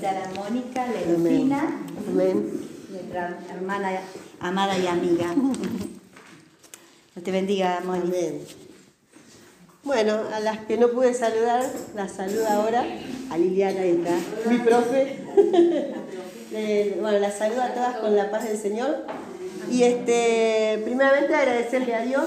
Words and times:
A 0.00 0.12
la 0.12 0.30
Mónica, 0.34 0.86
Amén. 2.08 2.68
nuestra 2.88 3.38
hermana 3.50 4.00
amada 4.40 4.78
y 4.78 4.86
amiga. 4.86 5.34
Dios 7.14 7.24
te 7.24 7.30
bendiga, 7.30 7.82
Mónica. 7.84 8.06
Amén. 8.06 8.40
Bueno, 9.84 10.18
a 10.32 10.40
las 10.40 10.60
que 10.60 10.78
no 10.78 10.88
pude 10.88 11.12
saludar, 11.12 11.66
las 11.94 12.12
saludo 12.12 12.48
ahora. 12.48 12.82
A 13.30 13.36
Liliana, 13.36 13.84
está, 13.84 14.16
mi 14.48 14.58
profe. 14.58 15.18
Bueno, 17.00 17.18
las 17.20 17.38
saludo 17.38 17.62
a 17.62 17.74
todas 17.74 17.96
con 17.98 18.16
la 18.16 18.30
paz 18.30 18.48
del 18.48 18.58
Señor. 18.58 19.04
Y 19.70 19.82
este, 19.82 20.80
primeramente 20.82 21.32
agradecerle 21.34 21.94
a 21.94 22.00
Dios 22.00 22.24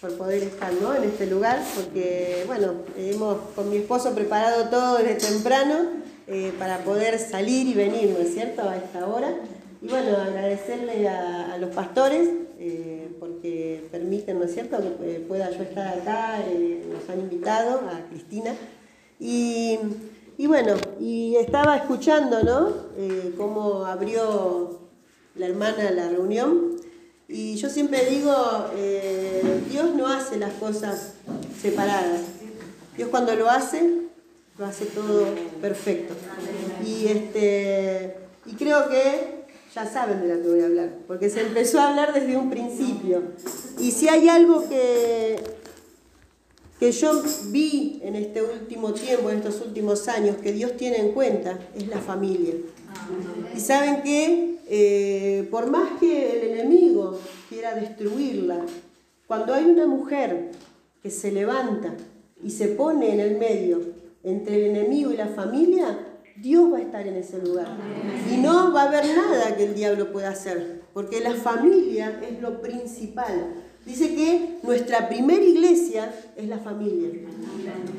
por 0.00 0.16
poder 0.18 0.42
estar 0.44 0.72
¿no? 0.74 0.94
en 0.94 1.02
este 1.02 1.26
lugar, 1.26 1.60
porque 1.74 2.44
bueno, 2.46 2.74
hemos 2.96 3.38
con 3.56 3.70
mi 3.70 3.78
esposo 3.78 4.14
preparado 4.14 4.68
todo 4.68 4.98
desde 4.98 5.14
temprano 5.14 6.05
eh, 6.26 6.52
para 6.58 6.78
poder 6.78 7.18
salir 7.18 7.66
y 7.66 7.74
venir, 7.74 8.10
¿no 8.10 8.24
es 8.24 8.34
cierto?, 8.34 8.62
a 8.68 8.76
esta 8.76 9.06
hora. 9.06 9.34
Y 9.82 9.88
bueno, 9.88 10.16
agradecerle 10.16 11.08
a, 11.08 11.52
a 11.52 11.58
los 11.58 11.70
pastores 11.74 12.28
eh, 12.58 13.08
porque 13.20 13.86
permiten, 13.92 14.38
¿no 14.38 14.44
es 14.44 14.54
cierto?, 14.54 14.78
que 14.78 15.16
eh, 15.16 15.20
pueda 15.20 15.50
yo 15.50 15.62
estar 15.62 15.86
acá, 15.98 16.40
eh, 16.48 16.84
nos 16.90 17.08
han 17.10 17.20
invitado 17.20 17.80
a 17.80 18.08
Cristina. 18.08 18.54
Y, 19.20 19.78
y 20.38 20.46
bueno, 20.46 20.74
y 21.00 21.36
estaba 21.36 21.76
escuchando, 21.76 22.42
¿no?, 22.42 22.72
eh, 22.96 23.34
cómo 23.36 23.86
abrió 23.86 24.80
la 25.34 25.46
hermana 25.46 25.90
la 25.90 26.08
reunión. 26.08 26.76
Y 27.28 27.56
yo 27.56 27.68
siempre 27.68 28.06
digo, 28.06 28.32
eh, 28.76 29.62
Dios 29.70 29.94
no 29.94 30.06
hace 30.06 30.38
las 30.38 30.52
cosas 30.54 31.14
separadas. 31.60 32.20
Dios 32.96 33.08
cuando 33.10 33.34
lo 33.34 33.50
hace, 33.50 34.05
lo 34.58 34.64
hace 34.64 34.86
todo 34.86 35.26
perfecto. 35.60 36.14
Y, 36.84 37.06
este, 37.08 38.16
y 38.46 38.54
creo 38.54 38.88
que 38.88 39.44
ya 39.74 39.86
saben 39.86 40.22
de 40.22 40.34
lo 40.34 40.42
que 40.42 40.48
voy 40.48 40.60
a 40.60 40.66
hablar, 40.66 40.94
porque 41.06 41.28
se 41.28 41.42
empezó 41.42 41.80
a 41.80 41.90
hablar 41.90 42.14
desde 42.14 42.36
un 42.36 42.48
principio. 42.48 43.22
Y 43.78 43.90
si 43.90 44.08
hay 44.08 44.28
algo 44.28 44.66
que, 44.68 45.36
que 46.80 46.92
yo 46.92 47.22
vi 47.48 48.00
en 48.02 48.16
este 48.16 48.42
último 48.42 48.94
tiempo, 48.94 49.30
en 49.30 49.38
estos 49.38 49.60
últimos 49.60 50.08
años, 50.08 50.36
que 50.36 50.52
Dios 50.52 50.76
tiene 50.78 50.98
en 50.98 51.12
cuenta, 51.12 51.58
es 51.74 51.88
la 51.88 51.98
familia. 51.98 52.54
Y 53.54 53.60
saben 53.60 54.02
que 54.02 54.56
eh, 54.68 55.46
por 55.50 55.70
más 55.70 56.00
que 56.00 56.40
el 56.40 56.50
enemigo 56.52 57.18
quiera 57.50 57.74
destruirla, 57.74 58.64
cuando 59.26 59.52
hay 59.52 59.64
una 59.64 59.86
mujer 59.86 60.52
que 61.02 61.10
se 61.10 61.32
levanta 61.32 61.94
y 62.42 62.50
se 62.50 62.68
pone 62.68 63.12
en 63.12 63.20
el 63.20 63.36
medio 63.36 64.05
entre 64.26 64.56
el 64.56 64.76
enemigo 64.76 65.12
y 65.12 65.16
la 65.16 65.28
familia, 65.28 65.98
Dios 66.36 66.70
va 66.72 66.78
a 66.78 66.82
estar 66.82 67.06
en 67.06 67.14
ese 67.14 67.40
lugar. 67.40 67.68
Y 68.30 68.36
no 68.38 68.72
va 68.72 68.82
a 68.82 68.88
haber 68.88 69.06
nada 69.16 69.56
que 69.56 69.64
el 69.64 69.74
diablo 69.74 70.12
pueda 70.12 70.30
hacer, 70.30 70.82
porque 70.92 71.20
la 71.20 71.34
familia 71.34 72.20
es 72.28 72.40
lo 72.42 72.60
principal. 72.60 73.54
Dice 73.86 74.16
que 74.16 74.58
nuestra 74.64 75.08
primera 75.08 75.44
iglesia 75.44 76.12
es 76.36 76.48
la 76.48 76.58
familia. 76.58 77.08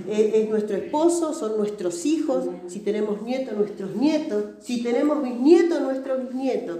Es, 0.10 0.34
es 0.34 0.50
nuestro 0.50 0.76
esposo, 0.76 1.34
son 1.34 1.58
nuestros 1.58 2.06
hijos, 2.06 2.46
si 2.68 2.80
tenemos 2.80 3.22
nietos, 3.22 3.58
nuestros 3.58 3.96
nietos, 3.96 4.44
si 4.62 4.84
tenemos 4.84 5.24
bisnietos, 5.24 5.82
nuestros 5.82 6.28
bisnietos. 6.28 6.80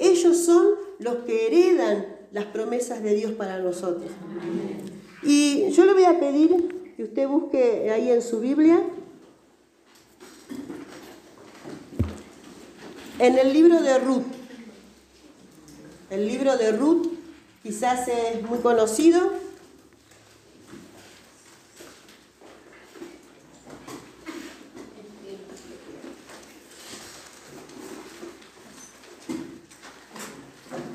Ellos 0.00 0.36
son 0.38 0.66
los 0.98 1.18
que 1.18 1.46
heredan 1.46 2.04
las 2.32 2.46
promesas 2.46 3.00
de 3.02 3.14
Dios 3.14 3.30
para 3.32 3.60
nosotros. 3.60 4.10
Y 5.22 5.70
yo 5.70 5.84
le 5.84 5.92
voy 5.92 6.04
a 6.04 6.18
pedir 6.18 6.77
que 6.98 7.04
usted 7.04 7.28
busque 7.28 7.92
ahí 7.92 8.10
en 8.10 8.20
su 8.20 8.40
Biblia, 8.40 8.82
en 13.20 13.38
el 13.38 13.52
libro 13.52 13.80
de 13.80 14.00
Ruth. 14.00 14.24
El 16.10 16.26
libro 16.26 16.56
de 16.56 16.72
Ruth 16.72 17.06
quizás 17.62 18.08
es 18.08 18.42
muy 18.42 18.58
conocido. 18.58 19.30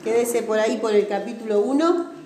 Quédese 0.04 0.44
por 0.44 0.60
ahí 0.60 0.80
por 0.80 0.94
el 0.94 1.08
capítulo 1.08 1.62
1. 1.62 2.23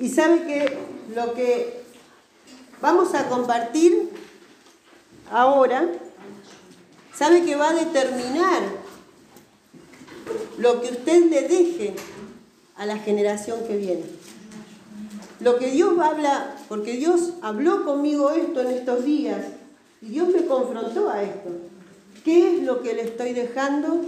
Y 0.00 0.08
sabe 0.08 0.46
que 0.46 0.78
lo 1.14 1.34
que 1.34 1.82
vamos 2.80 3.14
a 3.14 3.28
compartir 3.28 4.08
ahora, 5.30 5.86
sabe 7.14 7.44
que 7.44 7.54
va 7.54 7.68
a 7.68 7.74
determinar 7.74 8.62
lo 10.56 10.80
que 10.80 10.88
usted 10.88 11.26
le 11.26 11.42
deje 11.42 11.94
a 12.76 12.86
la 12.86 12.96
generación 12.96 13.60
que 13.66 13.76
viene. 13.76 14.04
Lo 15.38 15.58
que 15.58 15.70
Dios 15.70 15.92
habla, 15.98 16.56
porque 16.68 16.92
Dios 16.92 17.34
habló 17.42 17.84
conmigo 17.84 18.30
esto 18.30 18.62
en 18.62 18.68
estos 18.68 19.04
días 19.04 19.44
y 20.00 20.06
Dios 20.06 20.28
me 20.28 20.46
confrontó 20.46 21.10
a 21.10 21.22
esto. 21.22 21.50
¿Qué 22.24 22.56
es 22.56 22.62
lo 22.62 22.80
que 22.80 22.94
le 22.94 23.02
estoy 23.02 23.34
dejando 23.34 24.00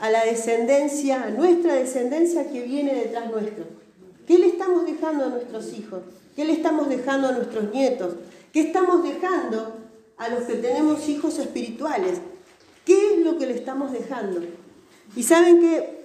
a 0.00 0.10
la 0.10 0.24
descendencia, 0.24 1.22
a 1.22 1.30
nuestra 1.30 1.74
descendencia 1.74 2.50
que 2.50 2.62
viene 2.62 2.94
detrás 2.94 3.30
nuestro? 3.30 3.83
¿Qué 4.26 4.38
le 4.38 4.48
estamos 4.48 4.86
dejando 4.86 5.24
a 5.24 5.28
nuestros 5.28 5.72
hijos? 5.72 6.02
¿Qué 6.34 6.44
le 6.44 6.52
estamos 6.52 6.88
dejando 6.88 7.28
a 7.28 7.32
nuestros 7.32 7.72
nietos? 7.72 8.14
¿Qué 8.52 8.60
estamos 8.60 9.02
dejando 9.02 9.76
a 10.16 10.28
los 10.28 10.44
que 10.44 10.54
tenemos 10.54 11.08
hijos 11.08 11.38
espirituales? 11.38 12.20
¿Qué 12.84 13.14
es 13.14 13.24
lo 13.24 13.38
que 13.38 13.46
le 13.46 13.54
estamos 13.54 13.92
dejando? 13.92 14.40
Y 15.16 15.22
saben 15.22 15.60
que 15.60 16.04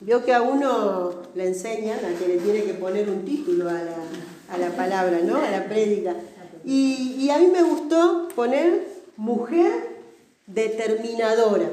veo 0.00 0.24
que 0.24 0.34
a 0.34 0.42
uno 0.42 1.22
le 1.34 1.46
enseñan 1.46 1.98
a 2.04 2.18
que 2.18 2.28
le 2.28 2.38
tiene 2.38 2.64
que 2.64 2.74
poner 2.74 3.08
un 3.08 3.24
título 3.24 3.68
a 3.68 3.74
la, 3.74 3.96
a 4.50 4.58
la 4.58 4.70
palabra, 4.76 5.20
¿no? 5.22 5.36
A 5.36 5.50
la 5.50 5.66
prédica. 5.66 6.14
Y 6.64 7.28
a 7.30 7.38
mí 7.38 7.46
me 7.46 7.62
gustó 7.62 8.28
poner 8.34 8.88
mujer 9.16 9.96
determinadora. 10.46 11.70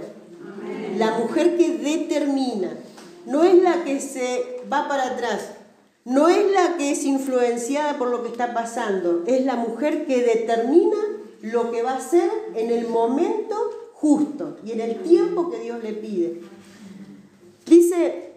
La 0.98 1.18
mujer 1.18 1.58
que 1.58 1.78
determina. 1.78 2.70
No 3.26 3.44
es 3.44 3.62
la 3.62 3.84
que 3.84 4.00
se 4.00 4.62
va 4.72 4.88
para 4.88 5.08
atrás. 5.12 5.52
No 6.06 6.28
es 6.28 6.52
la 6.52 6.76
que 6.78 6.92
es 6.92 7.04
influenciada 7.06 7.98
por 7.98 8.10
lo 8.10 8.24
que 8.24 8.30
está 8.30 8.54
pasando. 8.54 9.24
Es 9.26 9.46
la 9.46 9.56
mujer 9.56 10.06
que 10.06 10.22
determina 10.22 10.98
lo 11.42 11.72
que 11.72 11.82
va 11.82 11.92
a 11.92 11.98
hacer 11.98 12.30
en 12.56 12.72
el 12.72 12.88
momento 12.88 13.56
justo 13.94 14.58
y 14.66 14.72
en 14.72 14.82
el 14.82 15.02
tiempo 15.04 15.50
que 15.50 15.60
Dios 15.60 15.82
le 15.84 15.94
pide. 15.94 16.42
Dice 17.66 18.32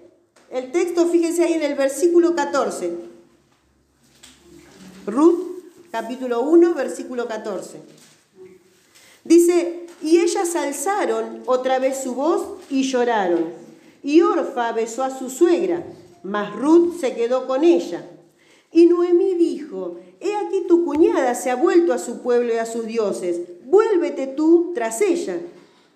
el 0.50 0.70
texto, 0.70 1.06
fíjense 1.06 1.44
ahí 1.44 1.54
en 1.54 1.62
el 1.62 1.74
versículo 1.74 2.36
14. 2.36 2.96
Ruth, 5.06 5.40
capítulo 5.90 6.42
1, 6.42 6.74
versículo 6.74 7.26
14. 7.26 7.80
Dice, 9.24 9.86
y 10.02 10.18
ellas 10.18 10.54
alzaron 10.54 11.42
otra 11.46 11.80
vez 11.80 12.02
su 12.02 12.14
voz 12.14 12.60
y 12.70 12.84
lloraron. 12.84 13.65
Y 14.06 14.22
Orfa 14.22 14.70
besó 14.70 15.02
a 15.02 15.10
su 15.10 15.28
suegra, 15.30 15.84
mas 16.22 16.54
Ruth 16.54 17.00
se 17.00 17.16
quedó 17.16 17.48
con 17.48 17.64
ella. 17.64 18.08
Y 18.70 18.86
Noemí 18.86 19.34
dijo, 19.34 19.96
he 20.20 20.32
aquí 20.36 20.62
tu 20.68 20.84
cuñada 20.84 21.34
se 21.34 21.50
ha 21.50 21.56
vuelto 21.56 21.92
a 21.92 21.98
su 21.98 22.22
pueblo 22.22 22.54
y 22.54 22.58
a 22.58 22.66
sus 22.66 22.86
dioses, 22.86 23.40
vuélvete 23.64 24.28
tú 24.28 24.70
tras 24.76 25.00
ella. 25.00 25.40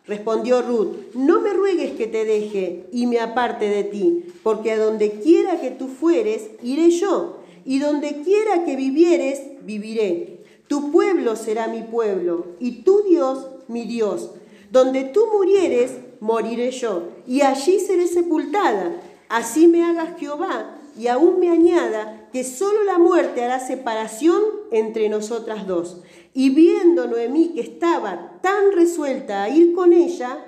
Respondió 0.09 0.61
Ruth, 0.61 1.15
no 1.15 1.41
me 1.41 1.53
ruegues 1.53 1.93
que 1.93 2.09
te 2.09 2.25
deje 2.25 2.87
y 2.91 3.07
me 3.07 3.21
aparte 3.21 3.69
de 3.69 3.85
ti, 3.85 4.25
porque 4.43 4.73
a 4.73 4.79
donde 4.85 5.13
quiera 5.13 5.61
que 5.61 5.71
tú 5.71 5.87
fueres, 5.87 6.51
iré 6.65 6.91
yo, 6.91 7.37
y 7.65 7.79
donde 7.79 8.23
quiera 8.25 8.65
que 8.65 8.75
vivieres, 8.75 9.41
viviré. 9.63 10.41
Tu 10.67 10.91
pueblo 10.91 11.37
será 11.37 11.69
mi 11.69 11.85
pueblo, 11.85 12.47
y 12.59 12.83
tu 12.83 13.05
Dios 13.05 13.47
mi 13.69 13.85
Dios. 13.85 14.33
Donde 14.73 15.05
tú 15.05 15.29
murieres, 15.33 15.93
moriré 16.21 16.71
yo, 16.71 17.09
y 17.27 17.43
allí 17.43 17.81
seré 17.81 18.07
sepultada. 18.07 18.93
Así 19.29 19.67
me 19.67 19.85
haga 19.85 20.17
Jehová, 20.19 20.77
y 20.97 21.09
aún 21.09 21.41
me 21.41 21.51
añada 21.51 22.29
que 22.33 22.45
solo 22.45 22.85
la 22.85 22.99
muerte 22.99 23.45
hará 23.45 23.59
separación 23.59 24.43
entre 24.71 25.09
nosotras 25.09 25.67
dos. 25.67 26.03
Y 26.35 26.51
viendo 26.51 27.07
Noemí 27.07 27.55
que 27.55 27.61
estaba 27.61 28.39
tan 28.41 28.73
resuelta 28.73 29.43
a 29.43 29.49
ir 29.49 29.75
con 29.75 29.93
ella, 29.93 30.45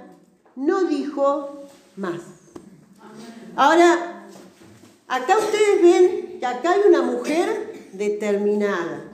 no 0.55 0.85
dijo 0.85 1.65
más. 1.97 2.21
Ahora, 3.57 4.27
acá 5.09 5.39
ustedes 5.39 5.83
ven 5.83 6.39
que 6.39 6.47
acá 6.47 6.73
hay 6.73 6.81
una 6.89 7.03
mujer 7.03 7.91
determinada. 7.93 9.05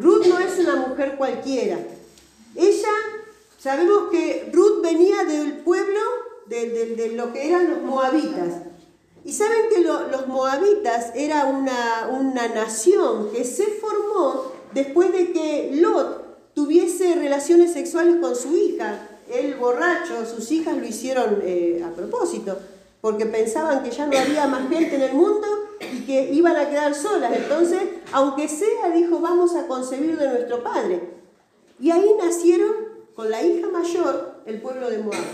Ruth 0.00 0.26
no 0.26 0.38
es 0.38 0.58
una 0.58 0.76
mujer 0.76 1.16
cualquiera. 1.16 1.78
Ella, 2.54 2.88
sabemos 3.58 4.10
que 4.10 4.48
Ruth 4.52 4.82
venía 4.82 5.24
del 5.24 5.58
pueblo 5.58 6.00
de, 6.46 6.70
de, 6.70 6.86
de 6.96 7.12
lo 7.12 7.32
que 7.32 7.48
eran 7.48 7.70
los 7.70 7.82
moabitas. 7.82 8.62
Y 9.24 9.32
saben 9.32 9.68
que 9.74 9.80
lo, 9.80 10.08
los 10.08 10.28
moabitas 10.28 11.10
era 11.16 11.46
una, 11.46 12.08
una 12.12 12.46
nación 12.48 13.30
que 13.32 13.44
se 13.44 13.66
formó 13.66 14.52
después 14.72 15.12
de 15.12 15.32
que 15.32 15.70
Lot 15.74 16.54
tuviese 16.54 17.16
relaciones 17.16 17.72
sexuales 17.72 18.16
con 18.20 18.36
su 18.36 18.56
hija. 18.56 19.08
El 19.28 19.56
borracho, 19.56 20.24
sus 20.24 20.52
hijas 20.52 20.76
lo 20.76 20.86
hicieron 20.86 21.40
eh, 21.42 21.84
a 21.84 21.90
propósito, 21.90 22.56
porque 23.00 23.26
pensaban 23.26 23.82
que 23.82 23.90
ya 23.90 24.06
no 24.06 24.16
había 24.16 24.46
más 24.46 24.68
gente 24.68 24.94
en 24.94 25.02
el 25.02 25.14
mundo 25.14 25.46
y 25.92 26.06
que 26.06 26.32
iban 26.32 26.56
a 26.56 26.70
quedar 26.70 26.94
solas. 26.94 27.32
Entonces, 27.34 27.80
aunque 28.12 28.46
sea, 28.46 28.90
dijo, 28.94 29.18
vamos 29.18 29.56
a 29.56 29.66
concebir 29.66 30.16
de 30.16 30.28
nuestro 30.28 30.62
padre. 30.62 31.00
Y 31.80 31.90
ahí 31.90 32.08
nacieron, 32.22 32.72
con 33.16 33.30
la 33.30 33.42
hija 33.42 33.68
mayor, 33.68 34.42
el 34.44 34.60
pueblo 34.60 34.90
de 34.90 34.98
Moab. 34.98 35.24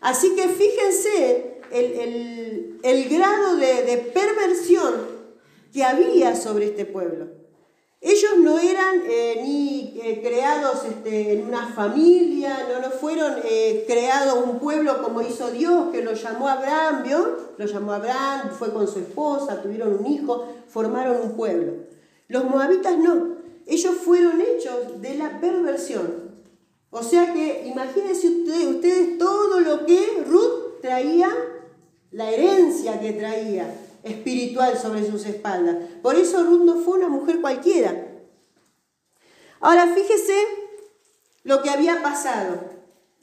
Así 0.00 0.34
que 0.34 0.48
fíjense 0.48 1.60
el, 1.70 3.08
grado 3.10 3.56
de, 3.56 4.10
perversión 4.12 4.94
que 5.72 5.84
había 5.84 6.34
sobre 6.34 6.66
este 6.66 6.86
pueblo. 6.86 7.26
Ellos 8.00 8.32
no 8.38 8.58
eran 8.58 9.02
eh, 9.06 9.40
ni 9.44 10.00
eh, 10.02 10.20
creados 10.22 10.84
este, 10.84 11.34
en 11.34 11.46
una 11.46 11.68
familia, 11.68 12.66
no, 12.68 12.80
no 12.80 12.90
fueron 12.90 13.34
eh, 13.44 13.84
creados 13.86 14.44
un 14.44 14.58
pueblo 14.58 15.00
como 15.02 15.22
hizo 15.22 15.52
Dios, 15.52 15.92
que 15.92 16.02
lo 16.02 16.14
llamó 16.14 16.48
Abraham, 16.48 17.04
¿vio? 17.04 17.38
Lo 17.58 17.66
llamó 17.66 17.92
Abraham, 17.92 18.50
fue 18.58 18.72
con 18.72 18.88
su 18.88 18.98
esposa, 18.98 19.62
tuvieron 19.62 19.94
un 20.00 20.06
hijo, 20.06 20.48
formaron 20.66 21.20
un 21.22 21.36
pueblo. 21.36 21.74
Los 22.26 22.44
moabitas 22.44 22.98
no, 22.98 23.36
ellos 23.66 23.94
fueron 24.04 24.40
hechos 24.40 25.00
de 25.00 25.14
la 25.14 25.38
perversión. 25.40 26.21
O 26.94 27.02
sea 27.02 27.32
que 27.32 27.64
imagínense 27.66 28.28
ustedes, 28.28 29.16
todo 29.16 29.60
lo 29.60 29.86
que 29.86 30.24
Ruth 30.28 30.82
traía 30.82 31.30
la 32.10 32.30
herencia 32.30 33.00
que 33.00 33.12
traía 33.12 33.74
espiritual 34.02 34.76
sobre 34.76 35.10
sus 35.10 35.24
espaldas. 35.24 35.76
Por 36.02 36.16
eso 36.16 36.44
Ruth 36.44 36.64
no 36.64 36.76
fue 36.76 36.98
una 36.98 37.08
mujer 37.08 37.40
cualquiera. 37.40 38.08
Ahora 39.60 39.94
fíjese 39.94 40.34
lo 41.44 41.62
que 41.62 41.70
había 41.70 42.02
pasado. 42.02 42.60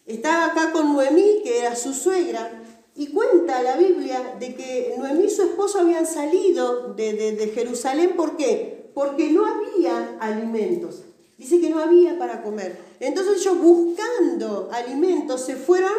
Estaba 0.08 0.48
acá 0.48 0.72
con 0.72 0.92
Noemí, 0.92 1.42
que 1.44 1.60
era 1.60 1.76
su 1.76 1.94
suegra, 1.94 2.64
y 2.96 3.10
cuenta 3.14 3.62
la 3.62 3.78
Biblia 3.78 4.36
de 4.40 4.56
que 4.56 4.96
Noemí 4.98 5.26
y 5.26 5.30
su 5.30 5.44
esposo 5.44 5.82
habían 5.82 6.08
salido 6.08 6.96
de, 6.96 7.14
de 7.34 7.48
Jerusalén. 7.50 8.16
¿Por 8.18 8.36
qué? 8.36 8.90
Porque 8.96 9.30
no 9.30 9.46
había 9.46 10.18
alimentos. 10.20 11.04
Dice 11.40 11.62
que 11.62 11.70
no 11.70 11.80
había 11.80 12.20
para 12.20 12.44
comer. 12.44 12.78
Entonces 13.00 13.40
ellos 13.40 13.58
buscando 13.60 14.70
alimentos 14.74 15.40
se 15.40 15.56
fueron 15.56 15.94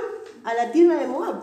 a 0.45 0.53
la 0.53 0.71
tierra 0.71 0.97
de 0.97 1.07
Moab. 1.09 1.41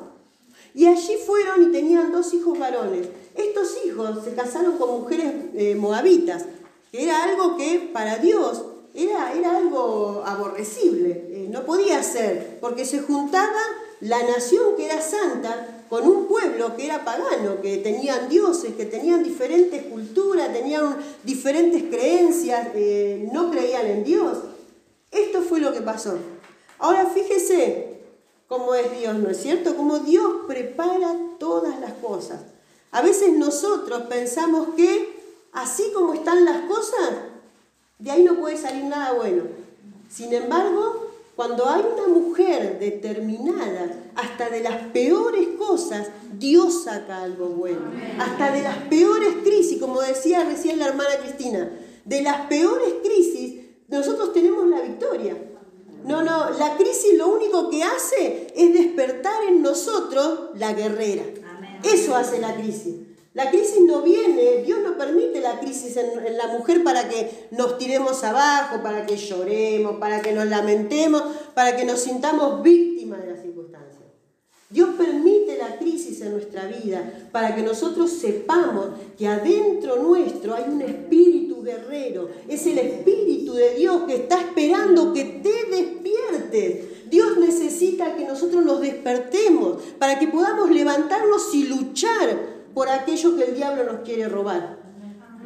Y 0.75 0.85
allí 0.85 1.17
fueron 1.25 1.63
y 1.63 1.71
tenían 1.71 2.11
dos 2.11 2.31
hijos 2.35 2.59
varones. 2.59 3.07
Estos 3.33 3.75
hijos 3.83 4.23
se 4.23 4.35
casaron 4.35 4.77
con 4.77 5.01
mujeres 5.01 5.33
eh, 5.55 5.73
moabitas, 5.73 6.45
que 6.91 7.05
era 7.05 7.23
algo 7.23 7.57
que 7.57 7.89
para 7.91 8.17
Dios 8.17 8.63
era, 8.93 9.33
era 9.33 9.57
algo 9.57 10.23
aborrecible, 10.25 11.27
eh, 11.29 11.47
no 11.49 11.65
podía 11.65 12.01
ser, 12.03 12.59
porque 12.61 12.85
se 12.85 12.99
juntaba 12.99 13.59
la 13.99 14.21
nación 14.23 14.75
que 14.75 14.85
era 14.85 15.01
santa 15.01 15.76
con 15.89 16.07
un 16.07 16.27
pueblo 16.27 16.75
que 16.75 16.85
era 16.85 17.05
pagano, 17.05 17.61
que 17.61 17.77
tenían 17.77 18.29
dioses, 18.29 18.75
que 18.75 18.85
tenían 18.85 19.23
diferentes 19.23 19.83
culturas, 19.83 20.51
tenían 20.51 20.97
diferentes 21.23 21.83
creencias, 21.83 22.69
eh, 22.75 23.29
no 23.31 23.51
creían 23.51 23.85
en 23.87 24.03
Dios. 24.03 24.37
Esto 25.11 25.41
fue 25.41 25.59
lo 25.59 25.73
que 25.73 25.81
pasó. 25.81 26.17
Ahora 26.79 27.05
fíjese, 27.05 27.97
cómo 28.47 28.75
es 28.75 28.99
Dios, 28.99 29.15
¿no 29.17 29.29
es 29.29 29.37
cierto? 29.37 29.75
Cómo 29.75 29.99
Dios 29.99 30.41
prepara 30.47 31.15
todas 31.39 31.79
las 31.79 31.93
cosas. 31.93 32.41
A 32.91 33.01
veces 33.01 33.33
nosotros 33.33 34.03
pensamos 34.03 34.69
que 34.75 35.17
así 35.53 35.91
como 35.93 36.13
están 36.13 36.45
las 36.45 36.61
cosas, 36.61 37.11
de 37.99 38.11
ahí 38.11 38.23
no 38.23 38.39
puede 38.39 38.57
salir 38.57 38.85
nada 38.85 39.13
bueno. 39.13 39.43
Sin 40.09 40.33
embargo, 40.33 40.96
cuando 41.37 41.69
hay 41.69 41.83
una 41.95 42.07
mujer 42.07 42.79
determinada, 42.79 44.11
hasta 44.15 44.49
de 44.49 44.61
las 44.61 44.87
peores 44.87 45.49
cosas, 45.59 46.07
Dios 46.33 46.85
saca 46.85 47.21
algo 47.21 47.49
bueno. 47.49 47.91
Hasta 48.17 48.51
de 48.51 48.63
las 48.63 48.77
peores 48.89 49.35
crisis, 49.43 49.79
como 49.79 50.01
decía 50.01 50.43
recién 50.45 50.79
la 50.79 50.87
hermana 50.87 51.15
Cristina, 51.21 51.69
de 52.05 52.21
las 52.23 52.47
peores 52.47 52.95
crisis, 53.03 53.61
nosotros 53.87 54.33
tenemos 54.33 54.67
la 54.67 54.81
victoria. 54.81 55.37
No, 56.05 56.23
no, 56.23 56.49
la 56.57 56.75
crisis 56.75 57.15
lo 57.15 57.27
único 57.27 57.69
que 57.69 57.83
hace 57.83 58.47
es 58.55 58.73
despertar 58.73 59.43
en 59.47 59.61
nosotros 59.61 60.49
la 60.55 60.73
guerrera. 60.73 61.23
Eso 61.83 62.15
hace 62.15 62.39
la 62.39 62.55
crisis. 62.55 62.95
La 63.37 63.51
crisis 63.51 63.81
no 63.81 64.01
viene, 64.01 64.63
Dios 64.65 64.79
no 64.83 64.97
permite 64.97 65.39
la 65.41 65.59
crisis 65.59 65.95
en, 65.95 66.37
la 66.37 66.47
mujer 66.47 66.83
para 66.83 67.07
que 67.07 67.47
nos 67.51 67.77
tiremos 67.77 68.23
abajo, 68.23 68.81
para 68.81 69.05
que 69.05 69.15
lloremos, 69.15 69.97
para 69.97 70.23
que 70.23 70.33
nos 70.33 70.47
lamentemos, 70.47 71.21
para 71.53 71.75
que 71.75 71.85
nos 71.85 71.99
sintamos 71.99 72.63
víctimas 72.63 73.21
de 73.21 73.33
las 73.33 73.41
circunstancias. 73.43 74.01
Dios 74.71 74.89
permite 74.97 75.55
la 75.55 75.77
crisis 75.77 76.19
en 76.21 76.31
nuestra 76.31 76.65
vida 76.65 77.29
para 77.31 77.55
que 77.55 77.61
nosotros 77.61 78.09
sepamos 78.09 78.87
que 79.15 79.27
adentro 79.27 79.97
nuestro 79.97 80.55
hay 80.55 80.63
un 80.67 80.81
espíritu 80.81 81.61
guerrero. 81.61 82.29
Es 82.47 82.65
el 82.65 82.79
espíritu 82.79 83.53
de 83.53 83.75
Dios 83.75 84.01
que 84.07 84.15
está 84.15 84.41
esperando 84.41 85.13
que 85.13 85.23
te 85.23 85.75
despiertes. 85.75 87.07
Dios 87.07 87.37
necesita 87.37 88.15
que 88.15 88.25
nosotros 88.25 88.65
nos 88.65 88.81
despertemos 88.81 89.77
para 89.99 90.17
que 90.17 90.27
podamos 90.27 90.71
levantarnos 90.71 91.53
y 91.53 91.65
luchar 91.65 92.56
por 92.77 92.89
aquello 92.89 93.35
que 93.35 93.45
el 93.45 93.55
diablo 93.55 93.91
nos 93.91 94.01
quiere 94.01 94.29
robar. 94.29 94.77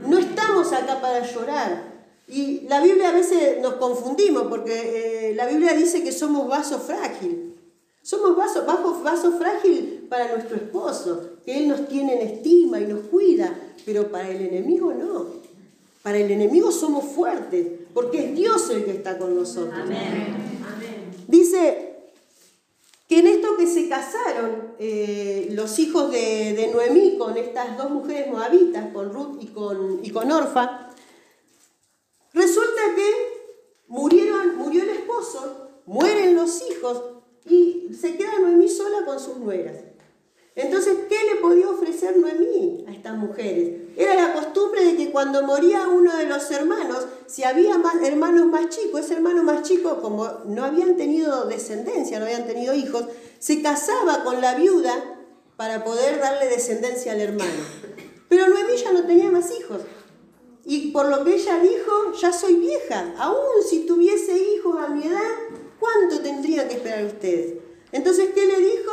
No 0.06 0.18
estamos 0.18 0.74
acá 0.74 1.00
para 1.00 1.26
llorar. 1.26 1.82
Y 2.28 2.68
la 2.68 2.82
Biblia 2.82 3.08
a 3.08 3.14
veces 3.14 3.62
nos 3.62 3.76
confundimos 3.76 4.48
porque 4.50 5.30
eh, 5.30 5.34
la 5.34 5.48
Biblia 5.48 5.72
dice 5.74 6.04
que 6.04 6.12
somos 6.12 6.50
vaso 6.50 6.78
frágil. 6.78 7.56
Somos 8.02 8.36
vaso, 8.36 8.66
vaso, 8.66 9.02
vaso 9.02 9.32
frágil 9.38 10.08
para 10.10 10.34
nuestro 10.34 10.58
esposo, 10.58 11.38
que 11.46 11.58
él 11.58 11.70
nos 11.70 11.88
tiene 11.88 12.22
en 12.22 12.28
estima 12.28 12.82
y 12.82 12.86
nos 12.86 13.00
cuida, 13.06 13.58
pero 13.86 14.12
para 14.12 14.28
el 14.28 14.42
enemigo 14.48 14.94
no. 14.94 15.28
Para 16.04 16.18
el 16.18 16.32
enemigo 16.32 16.70
somos 16.70 17.06
fuertes, 17.06 17.66
porque 17.94 18.26
es 18.26 18.36
Dios 18.36 18.70
el 18.72 18.84
que 18.84 18.92
está 18.92 19.18
con 19.18 19.38
nosotros. 19.38 19.88
Dice 21.30 21.91
que 23.12 23.20
en 23.20 23.28
esto 23.28 23.58
que 23.58 23.68
se 23.68 23.90
casaron 23.90 24.74
eh, 24.80 25.50
los 25.52 25.80
hijos 25.80 26.10
de, 26.14 26.70
Noemí 26.74 27.18
con 27.18 27.36
estas 27.36 27.78
dos 27.78 27.90
mujeres 27.90 28.32
moabitas, 28.32 28.94
con 28.94 29.12
Ruth 29.12 29.38
y 29.42 29.48
con, 30.12 30.32
Orfa, 30.32 30.88
resulta 32.32 32.82
que 32.96 33.12
murieron, 33.90 34.56
murió 34.56 34.84
el 34.84 34.92
esposo, 34.92 35.72
mueren 35.86 36.38
los 36.38 36.64
hijos 36.70 37.04
y 37.46 37.90
se 37.94 38.16
queda 38.16 38.40
Noemí 38.40 38.70
sola 38.70 39.04
con 39.04 39.20
sus 39.20 39.36
nueras. 39.40 39.80
Entonces, 40.56 41.00
¿qué 41.10 41.18
le 41.34 41.42
podía 41.42 41.68
ofrecer 41.68 42.16
Noemí 42.16 42.86
a 42.88 42.94
estas 42.94 43.18
mujeres? 43.18 43.81
Era 43.98 44.16
la 44.16 44.34
costumbre 44.34 44.86
de 44.86 44.96
que 44.96 45.12
cuando 45.12 45.44
moría 45.44 45.88
uno 45.88 46.16
de 46.16 46.26
los 46.26 46.50
hermanos, 46.52 47.06
si 47.28 47.44
había 47.44 47.78
más 47.78 47.96
hermanos 48.02 48.46
más 48.46 48.70
chicos, 48.70 49.02
ese 49.02 49.16
hermano 49.16 49.44
más 49.44 49.64
chico, 49.64 50.02
como 50.02 50.30
no 50.46 50.64
habían 50.64 50.96
tenido 50.96 51.46
descendencia, 51.46 52.20
no 52.20 52.26
habían 52.26 52.48
tenido 52.48 52.74
hijos, 52.74 53.06
se 53.40 53.62
casaba 53.62 54.24
con 54.24 54.40
la 54.40 54.56
viuda 54.56 54.94
para 55.58 55.84
poder 55.84 56.20
darle 56.20 56.48
descendencia 56.48 57.12
al 57.12 57.22
hermano. 57.22 57.52
Pero 58.30 58.48
Noemí 58.48 58.78
ya 58.78 58.94
no 58.94 59.04
tenía 59.04 59.30
más 59.30 59.52
hijos. 59.52 59.82
Y 60.64 60.92
por 60.92 61.08
lo 61.08 61.24
que 61.24 61.36
ella 61.36 61.60
dijo, 61.60 62.14
ya 62.20 62.32
soy 62.32 62.56
vieja. 62.56 63.14
Aún 63.18 63.64
si 63.68 63.86
tuviese 63.86 64.38
hijos 64.38 64.78
a 64.80 64.88
mi 64.88 65.06
edad, 65.06 65.32
¿cuánto 65.80 66.22
tendría 66.22 66.68
que 66.68 66.76
esperar 66.76 67.06
ustedes? 67.06 67.56
Entonces, 67.92 68.30
¿qué 68.34 68.46
le 68.46 68.58
dijo? 68.58 68.92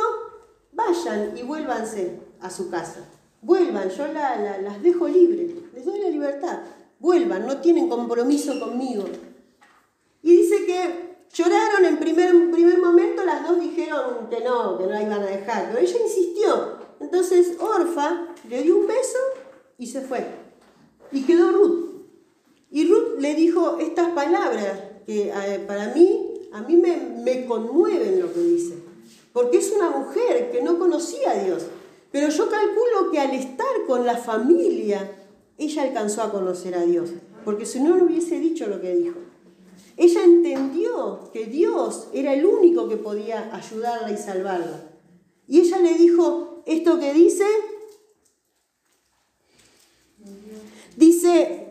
Vayan 0.73 1.37
y 1.37 1.43
vuélvanse 1.43 2.19
a 2.41 2.49
su 2.49 2.69
casa. 2.69 3.08
Vuelvan, 3.41 3.89
yo 3.89 4.07
las 4.07 4.81
dejo 4.81 5.07
libres, 5.07 5.51
les 5.73 5.85
doy 5.85 5.99
la 5.99 6.09
libertad. 6.09 6.59
Vuelvan, 6.99 7.47
no 7.47 7.61
tienen 7.61 7.87
compromiso 7.87 8.59
conmigo. 8.59 9.05
Y 10.21 10.35
dice 10.35 10.65
que 10.65 11.09
lloraron 11.33 11.85
en 11.85 11.97
primer, 11.97 12.51
primer 12.51 12.79
momento, 12.79 13.23
las 13.23 13.47
dos 13.47 13.59
dijeron 13.61 14.27
que 14.29 14.41
no, 14.41 14.77
que 14.77 14.85
no 14.85 15.01
iban 15.01 15.13
a 15.13 15.25
dejar, 15.25 15.69
pero 15.69 15.79
ella 15.79 15.97
insistió. 16.03 16.79
Entonces 16.99 17.55
Orfa 17.59 18.27
le 18.49 18.63
dio 18.63 18.77
un 18.77 18.87
beso 18.87 19.19
y 19.77 19.87
se 19.87 20.01
fue. 20.01 20.25
Y 21.11 21.23
quedó 21.23 21.51
Ruth. 21.51 21.89
Y 22.71 22.87
Ruth 22.87 23.19
le 23.19 23.33
dijo 23.35 23.77
estas 23.79 24.09
palabras 24.09 24.79
que 25.05 25.29
eh, 25.29 25.63
para 25.65 25.93
mí, 25.93 26.49
a 26.51 26.61
mí 26.61 26.75
me, 26.75 26.97
me 26.97 27.45
conmueven 27.45 28.21
lo 28.21 28.33
que 28.33 28.41
dice. 28.41 28.75
Porque 29.31 29.57
es 29.57 29.71
una 29.71 29.89
mujer 29.89 30.51
que 30.51 30.61
no 30.61 30.77
conocía 30.77 31.31
a 31.31 31.43
Dios. 31.43 31.67
Pero 32.11 32.29
yo 32.29 32.49
calculo 32.49 33.11
que 33.11 33.19
al 33.19 33.31
estar 33.31 33.85
con 33.87 34.05
la 34.05 34.17
familia, 34.17 35.11
ella 35.57 35.83
alcanzó 35.83 36.23
a 36.23 36.31
conocer 36.31 36.75
a 36.75 36.83
Dios, 36.83 37.11
porque 37.45 37.65
si 37.65 37.79
no, 37.79 37.95
no 37.95 38.05
hubiese 38.05 38.39
dicho 38.39 38.67
lo 38.67 38.81
que 38.81 38.95
dijo. 38.95 39.17
Ella 39.97 40.23
entendió 40.23 41.29
que 41.33 41.45
Dios 41.45 42.07
era 42.13 42.33
el 42.33 42.45
único 42.45 42.87
que 42.87 42.95
podía 42.95 43.53
ayudarla 43.53 44.11
y 44.11 44.17
salvarla. 44.17 44.85
Y 45.47 45.59
ella 45.59 45.79
le 45.79 45.95
dijo, 45.95 46.63
esto 46.65 46.99
que 46.99 47.13
dice, 47.13 47.45
dice, 50.95 51.67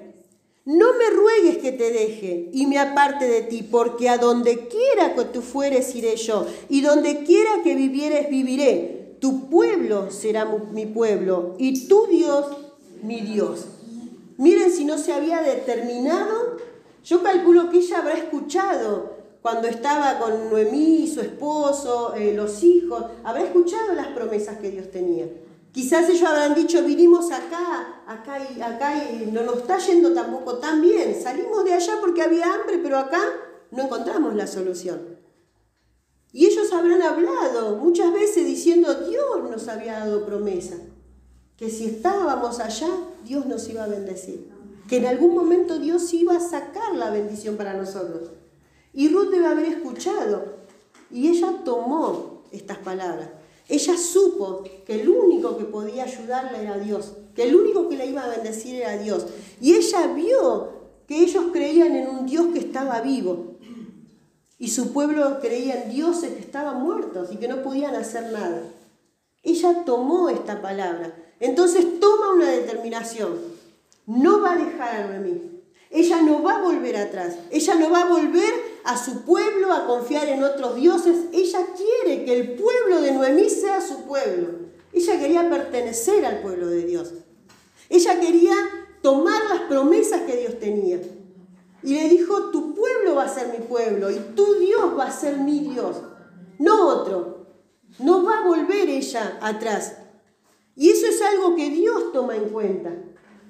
no 0.66 0.92
me 0.98 1.10
ruegues 1.10 1.56
que 1.58 1.72
te 1.72 1.90
deje 1.90 2.50
y 2.52 2.66
me 2.66 2.78
aparte 2.78 3.26
de 3.26 3.42
ti, 3.42 3.62
porque 3.62 4.10
a 4.10 4.18
donde 4.18 4.68
quiera 4.68 5.14
que 5.14 5.24
tú 5.24 5.40
fueres 5.40 5.94
iré 5.94 6.16
yo, 6.16 6.46
y 6.68 6.82
donde 6.82 7.24
quiera 7.24 7.62
que 7.64 7.74
vivieres 7.74 8.28
viviré. 8.28 8.97
Tu 9.20 9.48
pueblo 9.48 10.10
será 10.10 10.44
mi 10.44 10.86
pueblo, 10.86 11.54
y 11.58 11.88
tu 11.88 12.06
Dios 12.06 12.46
mi 13.02 13.20
Dios. 13.20 13.66
Miren 14.36 14.70
si 14.72 14.84
no 14.84 14.98
se 14.98 15.12
había 15.12 15.40
determinado, 15.40 16.56
yo 17.04 17.22
calculo 17.22 17.70
que 17.70 17.78
ella 17.78 17.98
habrá 17.98 18.14
escuchado 18.14 19.18
cuando 19.42 19.68
estaba 19.68 20.18
con 20.18 20.50
Noemí, 20.50 21.06
su 21.06 21.20
esposo, 21.20 22.14
eh, 22.14 22.34
los 22.34 22.62
hijos, 22.62 23.04
habrá 23.24 23.42
escuchado 23.42 23.94
las 23.94 24.08
promesas 24.08 24.58
que 24.58 24.70
Dios 24.70 24.90
tenía. 24.90 25.26
Quizás 25.72 26.08
ellos 26.08 26.28
habrán 26.28 26.54
dicho, 26.54 26.82
vinimos 26.82 27.30
acá, 27.30 28.02
acá 28.06 28.38
y 28.56 28.60
acá 28.60 29.04
y 29.12 29.30
no 29.30 29.42
nos 29.42 29.58
está 29.58 29.78
yendo 29.78 30.12
tampoco 30.12 30.58
tan 30.58 30.80
bien. 30.80 31.20
Salimos 31.20 31.64
de 31.64 31.74
allá 31.74 31.94
porque 32.00 32.22
había 32.22 32.52
hambre, 32.52 32.78
pero 32.82 32.98
acá 32.98 33.20
no 33.70 33.84
encontramos 33.84 34.34
la 34.34 34.46
solución. 34.46 35.17
Y 36.32 36.46
ellos 36.46 36.72
habrán 36.72 37.02
hablado 37.02 37.76
muchas 37.76 38.12
veces 38.12 38.46
diciendo, 38.46 38.94
Dios 39.08 39.50
nos 39.50 39.68
había 39.68 40.00
dado 40.00 40.26
promesa, 40.26 40.76
que 41.56 41.70
si 41.70 41.86
estábamos 41.86 42.60
allá, 42.60 42.88
Dios 43.24 43.46
nos 43.46 43.68
iba 43.68 43.84
a 43.84 43.88
bendecir, 43.88 44.50
que 44.88 44.98
en 44.98 45.06
algún 45.06 45.34
momento 45.34 45.78
Dios 45.78 46.12
iba 46.12 46.36
a 46.36 46.40
sacar 46.40 46.94
la 46.94 47.10
bendición 47.10 47.56
para 47.56 47.74
nosotros. 47.74 48.30
Y 48.92 49.08
Ruth 49.08 49.30
debe 49.30 49.46
haber 49.46 49.66
escuchado, 49.66 50.58
y 51.10 51.28
ella 51.28 51.62
tomó 51.64 52.42
estas 52.52 52.78
palabras. 52.78 53.30
Ella 53.68 53.98
supo 53.98 54.64
que 54.86 55.00
el 55.00 55.08
único 55.08 55.58
que 55.58 55.64
podía 55.64 56.04
ayudarla 56.04 56.60
era 56.60 56.78
Dios, 56.78 57.12
que 57.34 57.44
el 57.44 57.54
único 57.54 57.88
que 57.88 57.96
la 57.96 58.04
iba 58.06 58.24
a 58.24 58.28
bendecir 58.28 58.76
era 58.76 58.96
Dios. 58.96 59.26
Y 59.60 59.74
ella 59.74 60.06
vio 60.08 60.78
que 61.06 61.18
ellos 61.22 61.46
creían 61.52 61.94
en 61.94 62.08
un 62.08 62.26
Dios 62.26 62.48
que 62.52 62.58
estaba 62.60 63.00
vivo. 63.00 63.47
Y 64.58 64.70
su 64.70 64.92
pueblo 64.92 65.38
creía 65.40 65.82
en 65.82 65.90
dioses 65.90 66.32
que 66.32 66.40
estaban 66.40 66.82
muertos 66.82 67.28
y 67.32 67.36
que 67.36 67.48
no 67.48 67.62
podían 67.62 67.94
hacer 67.94 68.32
nada. 68.32 68.62
Ella 69.42 69.84
tomó 69.84 70.28
esta 70.28 70.60
palabra. 70.60 71.14
Entonces 71.38 72.00
toma 72.00 72.32
una 72.32 72.50
determinación. 72.50 73.38
No 74.06 74.40
va 74.40 74.54
a 74.54 74.56
dejar 74.56 74.96
a 74.96 75.06
Noemí. 75.06 75.62
Ella 75.90 76.20
no 76.22 76.42
va 76.42 76.56
a 76.56 76.62
volver 76.62 76.96
atrás. 76.96 77.36
Ella 77.50 77.74
no 77.76 77.90
va 77.90 78.02
a 78.02 78.08
volver 78.08 78.52
a 78.84 78.96
su 78.96 79.22
pueblo 79.22 79.72
a 79.72 79.86
confiar 79.86 80.28
en 80.28 80.42
otros 80.42 80.74
dioses. 80.76 81.26
Ella 81.32 81.60
quiere 81.76 82.24
que 82.24 82.32
el 82.38 82.54
pueblo 82.56 83.00
de 83.00 83.12
Noemí 83.12 83.48
sea 83.48 83.80
su 83.80 84.04
pueblo. 84.04 84.68
Ella 84.92 85.18
quería 85.18 85.48
pertenecer 85.48 86.26
al 86.26 86.40
pueblo 86.40 86.66
de 86.66 86.84
Dios. 86.84 87.12
Ella 87.88 88.20
quería 88.20 88.54
tomar 89.02 89.44
las 89.48 89.60
promesas 89.62 90.22
que 90.22 90.36
Dios 90.36 90.58
tenía. 90.58 91.00
Y 91.82 91.94
le 91.94 92.08
dijo, 92.08 92.50
tu 92.50 92.74
pueblo 92.74 93.14
va 93.14 93.24
a 93.24 93.28
ser 93.28 93.48
mi 93.48 93.64
pueblo 93.64 94.10
y 94.10 94.18
tu 94.34 94.54
Dios 94.54 94.98
va 94.98 95.04
a 95.04 95.12
ser 95.12 95.38
mi 95.38 95.60
Dios, 95.60 95.96
no 96.58 96.88
otro. 96.88 97.38
No 97.98 98.22
va 98.22 98.38
a 98.38 98.46
volver 98.46 98.88
ella 98.88 99.38
atrás. 99.40 99.96
Y 100.76 100.90
eso 100.90 101.06
es 101.06 101.20
algo 101.22 101.56
que 101.56 101.70
Dios 101.70 102.12
toma 102.12 102.36
en 102.36 102.50
cuenta. 102.50 102.92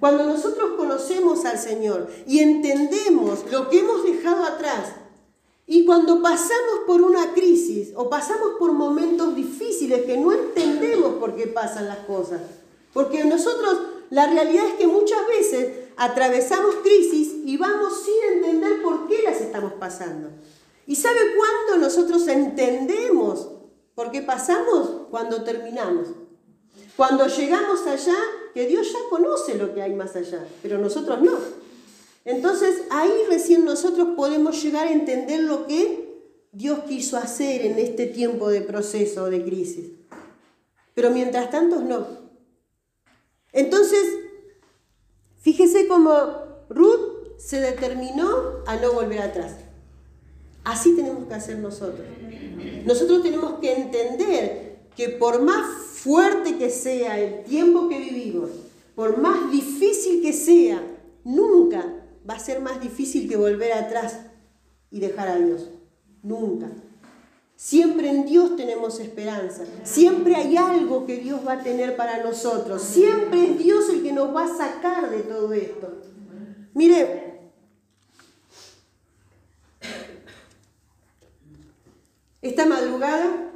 Cuando 0.01 0.25
nosotros 0.25 0.71
conocemos 0.77 1.45
al 1.45 1.59
Señor 1.59 2.09
y 2.27 2.39
entendemos 2.39 3.41
lo 3.51 3.69
que 3.69 3.81
hemos 3.81 4.05
dejado 4.05 4.45
atrás, 4.45 4.93
y 5.67 5.85
cuando 5.85 6.23
pasamos 6.23 6.81
por 6.87 7.03
una 7.03 7.35
crisis 7.35 7.93
o 7.95 8.09
pasamos 8.09 8.53
por 8.59 8.73
momentos 8.73 9.35
difíciles 9.35 10.05
que 10.07 10.17
no 10.17 10.33
entendemos 10.33 11.15
por 11.15 11.37
qué 11.37 11.47
pasan 11.47 11.89
las 11.89 11.99
cosas, 12.07 12.41
porque 12.95 13.25
nosotros 13.25 13.79
la 14.09 14.29
realidad 14.29 14.65
es 14.67 14.75
que 14.75 14.87
muchas 14.87 15.27
veces 15.27 15.88
atravesamos 15.99 16.77
crisis 16.77 17.35
y 17.45 17.57
vamos 17.57 18.05
sin 18.05 18.37
entender 18.37 18.81
por 18.83 19.09
qué 19.09 19.23
las 19.25 19.41
estamos 19.41 19.73
pasando. 19.75 20.31
¿Y 20.87 20.95
sabe 20.97 21.19
cuándo 21.37 21.85
nosotros 21.85 22.27
entendemos 22.29 23.51
por 23.95 24.11
qué 24.11 24.23
pasamos? 24.23 25.09
Cuando 25.11 25.43
terminamos. 25.43 26.09
Cuando 26.97 27.27
llegamos 27.27 27.87
allá 27.87 28.17
que 28.55 28.67
Dios 28.67 28.93
ya 28.93 28.99
conoce 29.11 29.57
lo 29.57 29.75
que 29.75 29.83
hay 29.83 29.93
más 29.93 30.15
allá, 30.15 30.47
pero 30.63 30.79
nosotros 30.79 31.21
no. 31.21 31.37
Entonces 32.25 32.83
ahí 32.91 33.13
recién 33.29 33.65
nosotros 33.65 34.11
podemos 34.17 34.63
llegar 34.63 34.87
a 34.87 34.93
entender 34.93 35.41
lo 35.41 35.67
que 35.67 36.09
Dios 36.53 36.81
quiso 36.89 37.17
hacer 37.17 37.67
en 37.67 37.79
este 37.79 38.07
tiempo 38.07 38.49
de 38.51 38.61
proceso, 38.61 39.29
de 39.31 39.45
crisis. 39.45 39.91
Pero 40.95 41.11
mientras 41.11 41.51
tanto 41.51 41.81
no. 41.81 42.07
Entonces, 43.53 44.28
fíjese 45.39 45.87
cómo 45.89 46.13
Ruth 46.69 47.37
se 47.39 47.61
determinó 47.61 48.63
a 48.67 48.77
no 48.77 48.93
volver 48.93 49.21
atrás. 49.21 49.55
Así 50.65 50.95
tenemos 50.95 51.27
que 51.27 51.35
hacer 51.35 51.59
nosotros. 51.59 52.07
Nosotros 52.85 53.23
tenemos 53.23 53.59
que 53.61 53.73
entender 53.73 54.79
que 54.97 55.09
por 55.09 55.43
más 55.43 55.67
fuerte 55.99 56.59
que 56.59 56.71
sea 56.71 57.19
el 57.19 57.45
tiempo 57.45 57.89
que 57.89 57.99
vivimos, 57.99 58.51
por 58.95 59.19
más 59.19 59.51
difícil 59.51 60.21
que 60.21 60.33
sea, 60.33 60.83
nunca 61.25 61.85
va 62.29 62.35
a 62.35 62.39
ser 62.39 62.61
más 62.61 62.81
difícil 62.81 63.29
que 63.29 63.37
volver 63.37 63.73
atrás 63.73 64.19
y 64.91 65.01
dejar 65.01 65.29
a 65.29 65.39
Dios. 65.39 65.69
Nunca. 66.23 66.69
Siempre 67.59 68.09
en 68.09 68.25
Dios 68.25 68.55
tenemos 68.55 69.01
esperanza. 69.01 69.65
Siempre 69.83 70.37
hay 70.37 70.57
algo 70.57 71.05
que 71.05 71.17
Dios 71.17 71.41
va 71.45 71.55
a 71.55 71.63
tener 71.65 71.97
para 71.97 72.23
nosotros. 72.23 72.81
Siempre 72.81 73.51
es 73.51 73.59
Dios 73.59 73.89
el 73.89 74.05
que 74.05 74.13
nos 74.13 74.33
va 74.33 74.45
a 74.45 74.57
sacar 74.57 75.11
de 75.11 75.23
todo 75.23 75.53
esto. 75.53 75.93
Mire, 76.73 77.41
esta 82.43 82.65
madrugada 82.65 83.51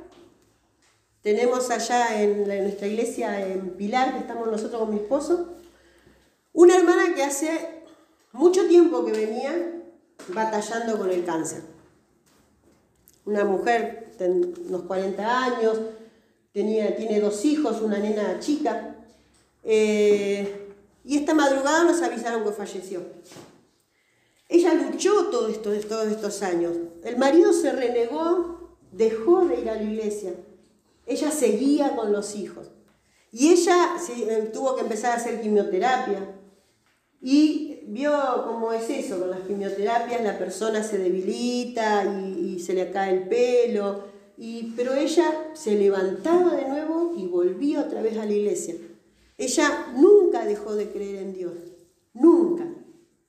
tenemos 1.23 1.71
allá 1.71 2.21
en, 2.21 2.43
nuestra 2.43 2.89
iglesia 2.89 3.47
en 3.47 3.71
Pilar, 3.77 4.15
que 4.15 4.19
estamos 4.19 4.49
nosotros 4.49 4.81
con 4.81 4.91
mi 4.91 4.97
esposo, 4.97 5.55
una 6.53 6.77
hermana 6.77 7.15
que 7.15 7.23
hace 7.23 7.85
mucho 8.33 8.67
tiempo 8.67 9.05
que 9.05 9.13
venía 9.13 9.81
batallando 10.27 10.99
con 10.99 11.09
el 11.09 11.25
cáncer. 11.25 11.72
Una 13.25 13.45
mujer 13.45 14.15
de 14.19 14.31
unos 14.31 14.83
40 14.83 15.45
años, 15.45 15.79
tenía, 16.53 16.97
tiene 16.97 17.21
dos 17.21 17.45
hijos, 17.45 17.81
una 17.81 17.99
nena 17.99 18.39
chica, 18.41 18.97
eh, 19.65 20.69
y 21.05 21.17
esta 21.19 21.35
madrugada 21.35 21.85
nos 21.85 22.03
avisaron 22.03 22.45
que 22.45 22.53
falleció. 22.53 23.03
Ella 24.49 24.75
luchó 24.75 25.27
todo 25.27 25.49
esto, 25.49 25.73
todos 25.89 26.09
estos 26.09 26.43
años. 26.43 26.77
El 27.05 27.17
marido 27.17 27.53
se 27.53 27.73
renegó, 27.73 28.77
dejó 28.91 29.47
de 29.47 29.61
ir 29.61 29.71
a 29.71 29.77
la 29.77 29.83
iglesia 29.83 30.35
ella 31.07 31.31
seguía 31.31 31.97
con 31.97 32.13
los 32.13 32.35
hijos. 32.35 32.71
Y 33.31 33.51
ella 33.51 33.97
tuvo 34.53 34.77
que 34.77 34.83
empezar 34.83 35.13
a 35.13 35.17
hacer 35.17 35.41
quimioterapia. 35.41 36.39
Y 37.21 37.81
vio 37.87 38.13
cómo 38.47 38.73
es 38.73 38.91
eso, 38.91 39.19
con 39.21 39.31
las 39.31 39.41
quimioterapias 39.41 40.23
la 40.23 40.39
persona 40.39 40.83
se 40.83 40.99
debilita 40.99 42.05
y, 42.05 42.32
se 42.59 42.75
le 42.75 42.91
cae 42.91 43.15
el 43.15 43.29
pelo. 43.29 44.05
Y, 44.37 44.73
pero 44.77 44.95
ella 44.95 45.51
se 45.55 45.77
levantaba 45.77 46.57
de 46.57 46.69
nuevo 46.69 47.15
y 47.17 47.27
volvía 47.27 47.81
otra 47.81 48.03
vez 48.03 48.17
a 48.19 48.27
la 48.27 48.33
iglesia. 48.33 48.75
Ella 49.39 49.93
nunca 49.97 50.45
dejó 50.45 50.75
de 50.75 50.91
creer 50.91 51.17
en 51.17 51.35
Dios. 51.35 51.55
Nunca. 52.15 52.67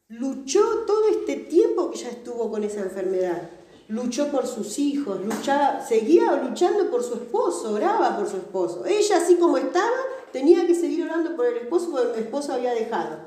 Luchó 0.08 0.62
todo 0.86 1.10
este 1.10 1.36
tiempo 1.36 1.92
que 1.92 2.00
ella 2.00 2.10
estuvo 2.10 2.50
con 2.50 2.64
esa 2.64 2.82
enfermedad 2.82 3.50
luchó 3.88 4.32
por 4.32 4.48
sus 4.48 4.80
hijos, 4.80 5.24
luchaba, 5.24 5.86
seguía 5.86 6.32
luchando 6.38 6.90
por 6.90 7.04
su 7.04 7.16
esposo, 7.16 7.74
oraba 7.74 8.18
por 8.18 8.28
su 8.28 8.38
esposo. 8.38 8.86
Ella, 8.86 9.18
así 9.18 9.36
como 9.36 9.58
estaba, 9.58 9.98
tenía 10.32 10.66
que 10.66 10.76
seguir 10.76 11.06
orando 11.06 11.36
por 11.36 11.46
el 11.46 11.58
esposo 11.58 11.92
porque 11.92 12.20
el 12.20 12.26
esposo 12.26 12.54
había 12.54 12.74
dejado. 12.74 13.20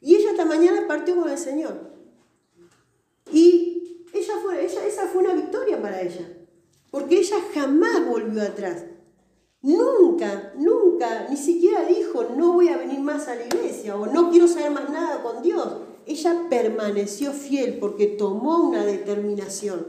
Y 0.00 0.16
ella 0.16 0.30
esta 0.32 0.44
mañana 0.44 0.86
partió 0.86 1.16
con 1.16 1.30
el 1.30 1.38
Señor. 1.38 1.92
Y 3.32 3.71
fue, 4.42 4.64
esa 4.64 5.06
fue 5.06 5.24
una 5.24 5.34
victoria 5.34 5.80
para 5.80 6.00
ella, 6.00 6.26
porque 6.90 7.18
ella 7.18 7.36
jamás 7.54 8.06
volvió 8.06 8.42
atrás. 8.42 8.84
Nunca, 9.62 10.52
nunca, 10.56 11.28
ni 11.30 11.36
siquiera 11.36 11.84
dijo, 11.84 12.24
no 12.36 12.54
voy 12.54 12.68
a 12.68 12.78
venir 12.78 13.00
más 13.00 13.28
a 13.28 13.36
la 13.36 13.46
iglesia 13.46 13.96
o 13.96 14.06
no 14.06 14.30
quiero 14.30 14.48
saber 14.48 14.72
más 14.72 14.90
nada 14.90 15.22
con 15.22 15.40
Dios 15.40 15.68
ella 16.06 16.46
permaneció 16.50 17.32
fiel 17.32 17.78
porque 17.78 18.06
tomó 18.06 18.68
una 18.68 18.84
determinación. 18.84 19.86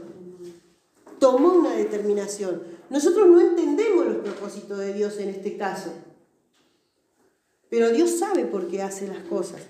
Tomó 1.18 1.54
una 1.54 1.74
determinación. 1.74 2.62
Nosotros 2.90 3.28
no 3.28 3.40
entendemos 3.40 4.06
los 4.06 4.16
propósitos 4.18 4.78
de 4.78 4.92
Dios 4.92 5.18
en 5.18 5.30
este 5.30 5.56
caso, 5.56 5.90
pero 7.70 7.90
Dios 7.90 8.10
sabe 8.10 8.44
por 8.44 8.68
qué 8.68 8.82
hace 8.82 9.08
las 9.08 9.24
cosas. 9.24 9.62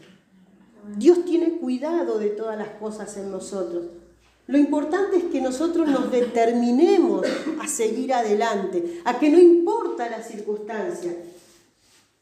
Dios 0.96 1.24
tiene 1.24 1.58
cuidado 1.58 2.18
de 2.18 2.28
todas 2.30 2.58
las 2.58 2.70
cosas 2.70 3.16
en 3.16 3.30
nosotros. 3.30 3.84
Lo 4.46 4.58
importante 4.58 5.16
es 5.16 5.24
que 5.24 5.40
nosotros 5.40 5.88
nos 5.88 6.10
determinemos 6.10 7.26
a 7.60 7.66
seguir 7.66 8.12
adelante, 8.12 9.00
a 9.04 9.18
que 9.18 9.30
no 9.30 9.38
importa 9.38 10.10
la 10.10 10.22
circunstancia, 10.22 11.16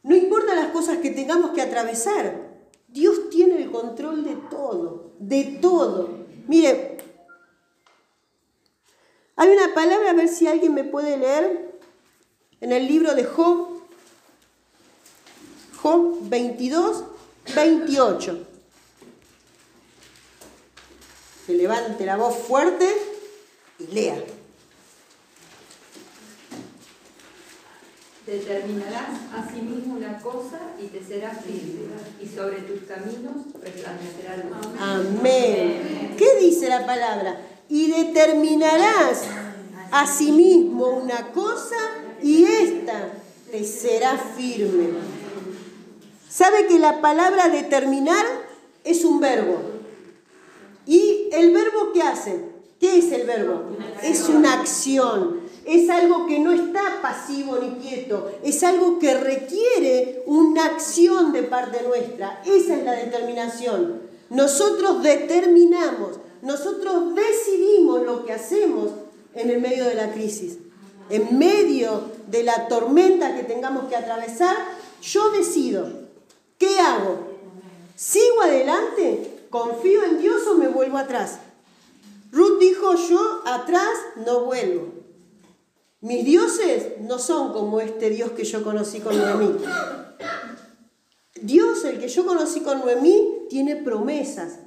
no 0.05 0.15
importa 0.15 0.55
las 0.55 0.69
cosas 0.69 0.99
que 0.99 1.11
tengamos 1.11 1.51
que 1.51 1.63
atravesar, 1.63 2.53
Dios 2.89 3.31
tiene 3.31 3.57
el 3.57 3.71
control 3.71 4.23
de 4.25 4.37
todo, 4.51 5.13
de 5.19 5.59
todo. 5.61 6.11
Mire, 6.47 6.99
hay 9.35 9.49
una 9.49 9.75
palabra, 9.75 10.11
a 10.11 10.15
ver 10.15 10.29
si 10.29 10.47
alguien 10.47 10.75
me 10.75 10.85
puede 10.85 11.17
leer, 11.17 11.73
en 12.61 12.71
el 12.71 12.87
libro 12.87 13.15
de 13.15 13.25
Job, 13.25 13.81
Job 15.83 16.19
22, 16.29 17.05
28. 17.57 18.52
Que 21.47 21.55
levante 21.55 22.07
la 22.07 22.17
voz 22.17 22.37
fuerte 22.37 22.87
y 23.79 23.93
lea. 23.93 24.17
Determinarás 28.27 29.11
asimismo 29.35 29.97
una 29.97 30.21
cosa 30.21 30.61
y 30.81 30.87
te 30.87 31.05
será 31.05 31.31
firme, 31.35 31.91
y 32.23 32.27
sobre 32.27 32.59
tus 32.61 32.83
caminos 32.83 33.35
resplandecerá 33.61 34.37
luz. 34.37 34.67
Amén. 34.79 36.15
¿Qué 36.17 36.39
dice 36.39 36.69
la 36.69 36.87
palabra? 36.87 37.41
Y 37.69 37.91
determinarás 37.91 39.25
asimismo 39.91 40.91
una 40.91 41.33
cosa 41.33 41.77
y 42.23 42.45
esta 42.45 43.11
te 43.51 43.65
será 43.65 44.17
firme. 44.17 44.91
¿Sabe 46.31 46.69
que 46.69 46.79
la 46.79 47.01
palabra 47.01 47.49
determinar 47.49 48.25
es 48.85 49.05
un 49.05 49.19
verbo? 49.19 49.72
¿Y 51.33 51.35
el 51.35 51.53
verbo 51.53 51.93
qué 51.93 52.03
hace? 52.03 52.45
¿Qué 52.79 52.99
es 52.99 53.13
el 53.13 53.27
verbo? 53.27 53.63
Es 54.03 54.29
una 54.29 54.55
acción 54.55 55.43
es 55.65 55.89
algo 55.91 56.27
que 56.27 56.41
no 56.41 56.53
está 56.53 57.01
pasivo 57.01 57.59
ni 57.59 57.77
quieto, 57.77 58.31
es 58.43 58.63
algo 58.65 58.99
que 58.99 59.15
requiere 59.15 60.23
una 60.27 60.67
acción 60.67 61.33
de 61.33 61.45
parte 61.45 61.83
nuestra. 61.87 62.43
Esa 62.45 62.77
es 62.77 62.85
la 62.85 62.93
determinación. 62.93 64.03
Nosotros 64.31 65.03
determinamos, 65.03 66.19
nosotros 66.43 67.15
decidimos 67.15 68.03
lo 68.03 68.25
que 68.25 68.33
hacemos 68.33 68.91
en 69.35 69.51
el 69.51 69.61
medio 69.61 69.85
de 69.85 69.95
la 69.95 70.13
crisis. 70.13 70.59
En 71.11 71.39
medio 71.39 72.11
de 72.27 72.43
la 72.43 72.69
tormenta 72.69 73.37
que 73.37 73.45
tengamos 73.45 73.85
que 73.89 73.97
atravesar, 73.97 74.57
yo 75.03 75.31
decido, 75.31 75.89
¿qué 76.59 76.79
hago? 76.79 77.19
¿Sigo 77.95 78.43
adelante? 78.43 79.32
¿Confío 79.53 80.03
en 80.05 80.19
Dios 80.19 80.47
o 80.47 80.57
me 80.57 80.69
vuelvo 80.69 80.97
atrás? 80.97 81.39
Ruth 82.31 82.59
dijo, 82.59 82.95
yo 82.95 83.43
atrás 83.45 83.93
no 84.25 84.47
vuelvo. 84.47 84.89
Mis 86.01 86.25
dioses 86.25 86.99
no 87.03 87.19
son 87.19 87.53
como 87.53 87.79
este 87.79 88.09
Dios 88.09 88.31
que 88.31 88.45
yo 88.45 88.65
conocí 88.65 89.01
con 89.01 89.15
Noemí. 89.15 89.59
Dios, 91.43 91.85
el 91.85 92.01
que 92.01 92.09
yo 92.09 92.25
conocí 92.25 92.61
con 92.61 92.79
Noemí, 92.79 93.47
tiene 93.51 93.77
promesas. 93.77 94.61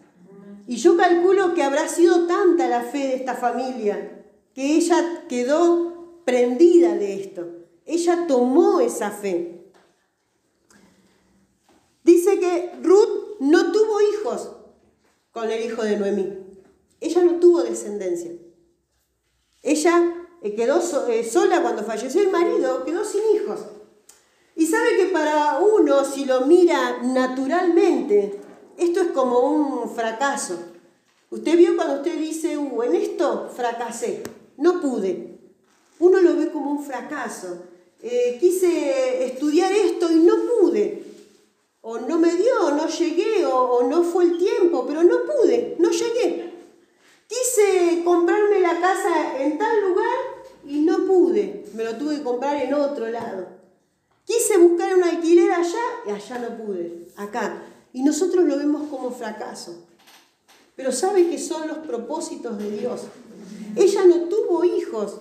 Y 0.68 0.76
yo 0.76 0.96
calculo 0.96 1.56
que 1.56 1.64
habrá 1.64 1.88
sido 1.88 2.28
tanta 2.28 2.68
la 2.68 2.84
fe 2.84 3.00
de 3.00 3.16
esta 3.16 3.34
familia 3.34 4.24
que 4.54 4.76
ella 4.76 5.24
quedó 5.28 6.22
prendida 6.26 6.94
de 6.94 7.16
esto. 7.16 7.48
Ella 7.88 8.28
tomó 8.28 8.82
esa 8.82 9.10
fe. 9.10 9.72
Dice 12.04 12.40
que 12.40 12.74
Ruth 12.84 13.40
no 13.40 13.72
tuvo 13.72 14.00
hijos 14.14 14.52
con 15.36 15.52
el 15.52 15.66
hijo 15.66 15.84
de 15.84 15.98
Noemí. 15.98 16.34
Ella 17.02 17.22
no 17.26 17.42
tuvo 17.42 17.62
descendencia. 17.62 18.32
Ella 19.62 20.16
eh, 20.42 20.56
quedó 20.56 20.80
eh, 21.10 21.30
sola 21.30 21.62
cuando 21.62 21.84
falleció 21.84 22.22
el 22.22 22.32
marido, 22.32 22.86
quedó 22.86 23.04
sin 23.04 23.20
hijos. 23.36 23.60
Y 24.56 24.66
sabe 24.66 24.96
que 24.96 25.08
para 25.08 25.60
uno, 25.60 26.06
si 26.06 26.24
lo 26.24 26.46
mira 26.46 27.02
naturalmente, 27.04 28.40
esto 28.78 29.02
es 29.02 29.08
como 29.08 29.40
un 29.42 29.94
fracaso. 29.94 30.58
Usted 31.30 31.58
vio 31.58 31.76
cuando 31.76 31.96
usted 31.96 32.18
dice, 32.18 32.58
uh, 32.58 32.84
en 32.84 32.96
esto 32.96 33.50
fracasé, 33.54 34.24
no 34.56 34.80
pude. 34.80 35.38
Uno 36.00 36.22
lo 36.22 36.38
ve 36.38 36.50
como 36.50 36.72
un 36.72 36.86
fracaso. 36.86 37.62
Eh, 38.02 38.38
quise 38.40 39.26
estudiar 39.26 39.74
esto 39.74 40.10
y 40.10 40.16
no 40.16 40.36
pude. 40.62 41.04
O 41.82 42.00
no 42.00 42.20
me 42.20 42.34
dio, 42.36 42.72
no 42.72 42.88
llegué, 42.88 43.46
o 43.46 43.84
no 43.84 44.02
fue 44.02 44.24
el 44.24 44.38
tiempo, 44.38 44.45
pero 44.96 45.04
no 45.04 45.26
pude, 45.26 45.76
no 45.78 45.90
llegué. 45.90 46.54
Quise 47.28 48.02
comprarme 48.06 48.62
la 48.62 48.80
casa 48.80 49.44
en 49.44 49.58
tal 49.58 49.90
lugar 49.90 50.16
y 50.64 50.80
no 50.80 51.06
pude, 51.06 51.66
me 51.74 51.84
lo 51.84 51.98
tuve 51.98 52.18
que 52.18 52.24
comprar 52.24 52.62
en 52.62 52.74
otro 52.74 53.10
lado. 53.10 53.48
Quise 54.24 54.58
buscar 54.58 54.96
un 54.96 55.04
alquiler 55.04 55.52
allá 55.52 55.84
y 56.08 56.12
allá 56.12 56.40
no 56.40 56.58
pude, 56.58 57.08
acá. 57.18 57.62
Y 57.92 58.04
nosotros 58.04 58.46
lo 58.46 58.58
vemos 58.58 58.90
como 58.90 59.12
fracaso. 59.12 59.86
Pero 60.78 60.94
sabe 60.94 61.30
que 61.30 61.40
son 61.40 61.68
los 61.68 61.80
propósitos 61.80 62.58
de 62.58 62.72
Dios. 62.72 63.02
Ella 63.76 64.06
no 64.06 64.30
tuvo 64.30 64.64
hijos 64.64 65.20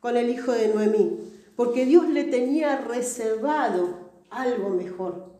con 0.00 0.18
el 0.18 0.28
hijo 0.28 0.52
de 0.52 0.68
Noemí, 0.68 1.18
porque 1.56 1.86
Dios 1.86 2.08
le 2.10 2.24
tenía 2.24 2.76
reservado 2.76 4.00
algo 4.28 4.70
mejor, 4.70 5.33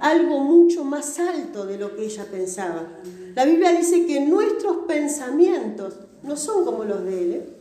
algo 0.00 0.40
mucho 0.40 0.84
más 0.84 1.18
alto 1.18 1.66
de 1.66 1.78
lo 1.78 1.96
que 1.96 2.04
ella 2.04 2.26
pensaba. 2.30 2.86
La 3.34 3.44
Biblia 3.44 3.72
dice 3.72 4.06
que 4.06 4.20
nuestros 4.20 4.78
pensamientos 4.86 5.94
no 6.22 6.36
son 6.36 6.64
como 6.64 6.84
los 6.84 7.04
de 7.04 7.22
él. 7.22 7.32
¿eh? 7.34 7.54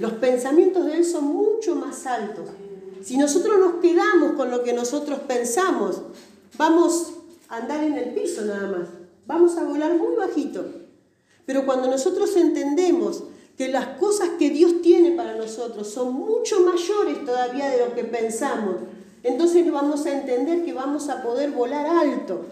Los 0.00 0.12
pensamientos 0.14 0.86
de 0.86 0.98
Él 0.98 1.04
son 1.04 1.24
mucho 1.24 1.74
más 1.74 2.06
altos. 2.06 2.48
Si 3.02 3.16
nosotros 3.16 3.58
nos 3.58 3.74
quedamos 3.80 4.32
con 4.32 4.50
lo 4.50 4.62
que 4.62 4.72
nosotros 4.72 5.20
pensamos, 5.26 6.02
vamos 6.56 7.14
a 7.48 7.56
andar 7.56 7.82
en 7.82 7.94
el 7.94 8.14
piso 8.14 8.42
nada 8.44 8.68
más. 8.68 8.88
Vamos 9.26 9.56
a 9.56 9.64
volar 9.64 9.96
muy 9.96 10.14
bajito. 10.16 10.64
Pero 11.46 11.64
cuando 11.66 11.88
nosotros 11.88 12.36
entendemos 12.36 13.24
que 13.56 13.68
las 13.68 13.98
cosas 13.98 14.30
que 14.38 14.50
Dios 14.50 14.82
tiene 14.82 15.12
para 15.12 15.34
nosotros 15.34 15.88
son 15.88 16.12
mucho 16.14 16.60
mayores 16.60 17.24
todavía 17.24 17.68
de 17.70 17.86
lo 17.86 17.94
que 17.94 18.04
pensamos, 18.04 18.76
entonces 19.22 19.70
vamos 19.70 20.06
a 20.06 20.12
entender 20.12 20.64
que 20.64 20.72
vamos 20.72 21.08
a 21.08 21.22
poder 21.22 21.50
volar 21.50 21.86
alto. 21.86 22.46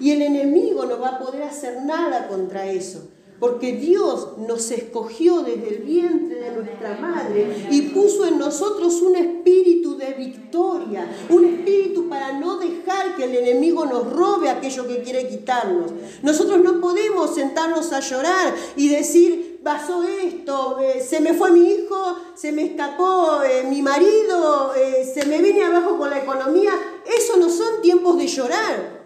Y 0.00 0.10
el 0.10 0.22
enemigo 0.22 0.86
no 0.86 0.98
va 0.98 1.10
a 1.10 1.18
poder 1.18 1.42
hacer 1.44 1.82
nada 1.82 2.26
contra 2.28 2.66
eso 2.66 3.08
porque 3.44 3.72
Dios 3.72 4.38
nos 4.46 4.70
escogió 4.70 5.42
desde 5.42 5.76
el 5.76 5.82
vientre 5.82 6.40
de 6.40 6.50
nuestra 6.52 6.96
madre 6.98 7.66
y 7.70 7.82
puso 7.82 8.26
en 8.26 8.38
nosotros 8.38 9.02
un 9.02 9.16
espíritu 9.16 9.98
de 9.98 10.14
victoria, 10.14 11.06
un 11.28 11.44
espíritu 11.44 12.08
para 12.08 12.38
no 12.38 12.58
dejar 12.58 13.16
que 13.16 13.24
el 13.24 13.34
enemigo 13.34 13.84
nos 13.86 14.10
robe 14.10 14.48
aquello 14.48 14.86
que 14.86 15.02
quiere 15.02 15.28
quitarnos. 15.28 15.90
Nosotros 16.22 16.60
no 16.62 16.80
podemos 16.80 17.34
sentarnos 17.34 17.92
a 17.92 18.00
llorar 18.00 18.54
y 18.76 18.88
decir, 18.88 19.43
pasó 19.64 20.04
esto, 20.04 20.78
eh, 20.78 21.00
se 21.00 21.20
me 21.20 21.32
fue 21.32 21.50
mi 21.50 21.68
hijo, 21.70 22.18
se 22.34 22.52
me 22.52 22.66
escapó 22.66 23.42
eh, 23.42 23.64
mi 23.64 23.80
marido, 23.80 24.74
eh, 24.74 25.10
se 25.12 25.24
me 25.24 25.38
viene 25.38 25.64
abajo 25.64 25.96
con 25.96 26.10
la 26.10 26.18
economía. 26.18 26.72
Eso 27.06 27.38
no 27.38 27.48
son 27.48 27.80
tiempos 27.80 28.18
de 28.18 28.26
llorar. 28.26 29.02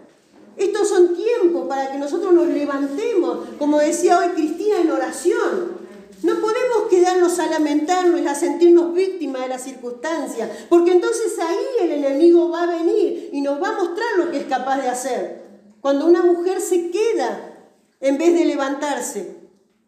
Estos 0.57 0.89
son 0.89 1.15
tiempos 1.15 1.67
para 1.69 1.89
que 1.89 1.97
nosotros 1.97 2.33
nos 2.33 2.47
levantemos, 2.47 3.47
como 3.57 3.79
decía 3.79 4.19
hoy 4.19 4.29
Cristina, 4.35 4.81
en 4.81 4.91
oración. 4.91 5.79
No 6.21 6.33
podemos 6.41 6.89
quedarnos 6.89 7.39
a 7.39 7.47
lamentarnos 7.47 8.19
y 8.19 8.27
a 8.27 8.35
sentirnos 8.35 8.93
víctimas 8.93 9.43
de 9.43 9.47
las 9.47 9.63
circunstancias, 9.63 10.49
porque 10.67 10.91
entonces 10.91 11.39
ahí 11.39 11.87
el 11.87 11.91
enemigo 11.93 12.49
va 12.49 12.63
a 12.63 12.77
venir 12.77 13.29
y 13.31 13.39
nos 13.39 13.63
va 13.63 13.69
a 13.69 13.77
mostrar 13.77 14.09
lo 14.17 14.29
que 14.29 14.39
es 14.39 14.45
capaz 14.47 14.81
de 14.81 14.89
hacer. 14.89 15.41
Cuando 15.79 16.05
una 16.05 16.21
mujer 16.21 16.59
se 16.59 16.91
queda 16.91 17.55
en 18.01 18.17
vez 18.17 18.33
de 18.33 18.43
levantarse, 18.43 19.38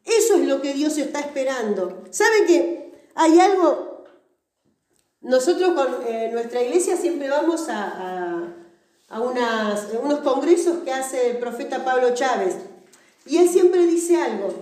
eso 0.06 0.36
es 0.36 0.48
lo 0.48 0.62
que 0.62 0.74
Dios 0.74 0.98
está 0.98 1.20
esperando. 1.20 2.04
¿Saben 2.10 2.46
que 2.46 2.94
hay 3.16 3.40
algo? 3.40 4.06
Nosotros 5.22 5.74
con 5.74 6.08
eh, 6.08 6.30
nuestra 6.32 6.62
iglesia 6.64 6.98
siempre 6.98 7.30
vamos 7.30 7.68
a 7.70 8.52
a 9.12 9.20
unos 9.20 10.20
congresos 10.20 10.80
que 10.86 10.92
hace 10.92 11.32
el 11.32 11.38
profeta 11.38 11.84
Pablo 11.84 12.14
Chávez. 12.14 12.56
Y 13.26 13.38
él 13.38 13.50
siempre 13.50 13.86
dice 13.86 14.16
algo, 14.16 14.54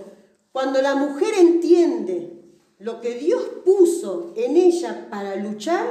cuando 0.52 0.82
la 0.82 0.96
mujer 0.96 1.34
entiende 1.38 2.32
lo 2.78 3.00
que 3.00 3.14
Dios 3.14 3.42
puso 3.64 4.32
en 4.36 4.56
ella 4.56 5.06
para 5.08 5.36
luchar, 5.36 5.86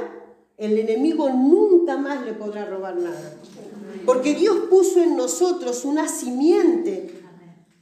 el 0.58 0.76
enemigo 0.78 1.30
nunca 1.30 1.96
más 1.96 2.24
le 2.26 2.34
podrá 2.34 2.66
robar 2.66 2.96
nada. 2.96 3.34
Porque 4.04 4.34
Dios 4.34 4.56
puso 4.68 5.02
en 5.02 5.16
nosotros 5.16 5.86
una 5.86 6.06
simiente 6.06 7.19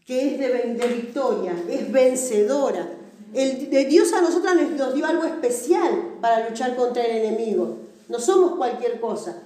que 0.09 0.27
es 0.27 0.39
de, 0.39 0.89
victoria, 0.89 1.53
es 1.69 1.93
vencedora. 1.93 2.95
El, 3.35 3.69
de 3.69 3.85
Dios 3.85 4.11
a 4.15 4.23
nosotros 4.23 4.55
nos 4.75 4.95
dio 4.95 5.05
algo 5.05 5.25
especial 5.25 6.15
para 6.23 6.49
luchar 6.49 6.77
contra 6.77 7.05
el 7.05 7.19
enemigo. 7.19 7.77
No 8.09 8.19
somos 8.19 8.57
cualquier 8.57 9.01
cosa. 9.01 9.43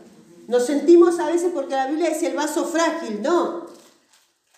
Nos 0.46 0.64
sentimos 0.64 1.18
a 1.18 1.27
veces 1.27 1.51
porque 1.53 1.75
la 1.75 1.88
Biblia 1.88 2.11
dice 2.11 2.29
el 2.29 2.37
vaso 2.37 2.64
frágil, 2.64 3.20
no. 3.22 3.66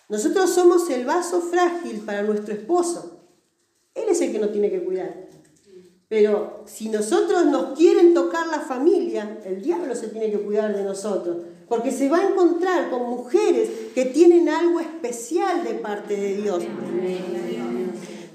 Nosotros 0.07 0.51
somos 0.51 0.87
el 0.91 1.05
vaso 1.05 1.41
frágil 1.41 2.01
para 2.01 2.21
nuestro 2.21 2.53
esposo. 2.53 3.21
Él 3.95 4.05
es 4.07 4.21
el 4.21 4.31
que 4.31 4.37
nos 4.37 4.51
tiene 4.51 4.69
que 4.69 4.85
cuidar. 4.85 5.25
Pero 6.07 6.61
si 6.67 6.89
nosotros 6.89 7.47
nos 7.47 7.75
quieren 7.75 8.13
tocar 8.13 8.45
la 8.45 8.59
familia, 8.59 9.39
el 9.43 9.59
diablo 9.59 9.95
se 9.95 10.09
tiene 10.09 10.29
que 10.29 10.39
cuidar 10.39 10.75
de 10.75 10.83
nosotros. 10.83 11.37
Porque 11.67 11.91
se 11.91 12.09
va 12.09 12.19
a 12.19 12.29
encontrar 12.29 12.89
con 12.89 13.09
mujeres 13.09 13.69
que 13.93 14.05
tienen 14.05 14.49
algo 14.49 14.79
especial 14.79 15.63
de 15.63 15.73
parte 15.75 16.15
de 16.15 16.35
Dios. 16.35 16.63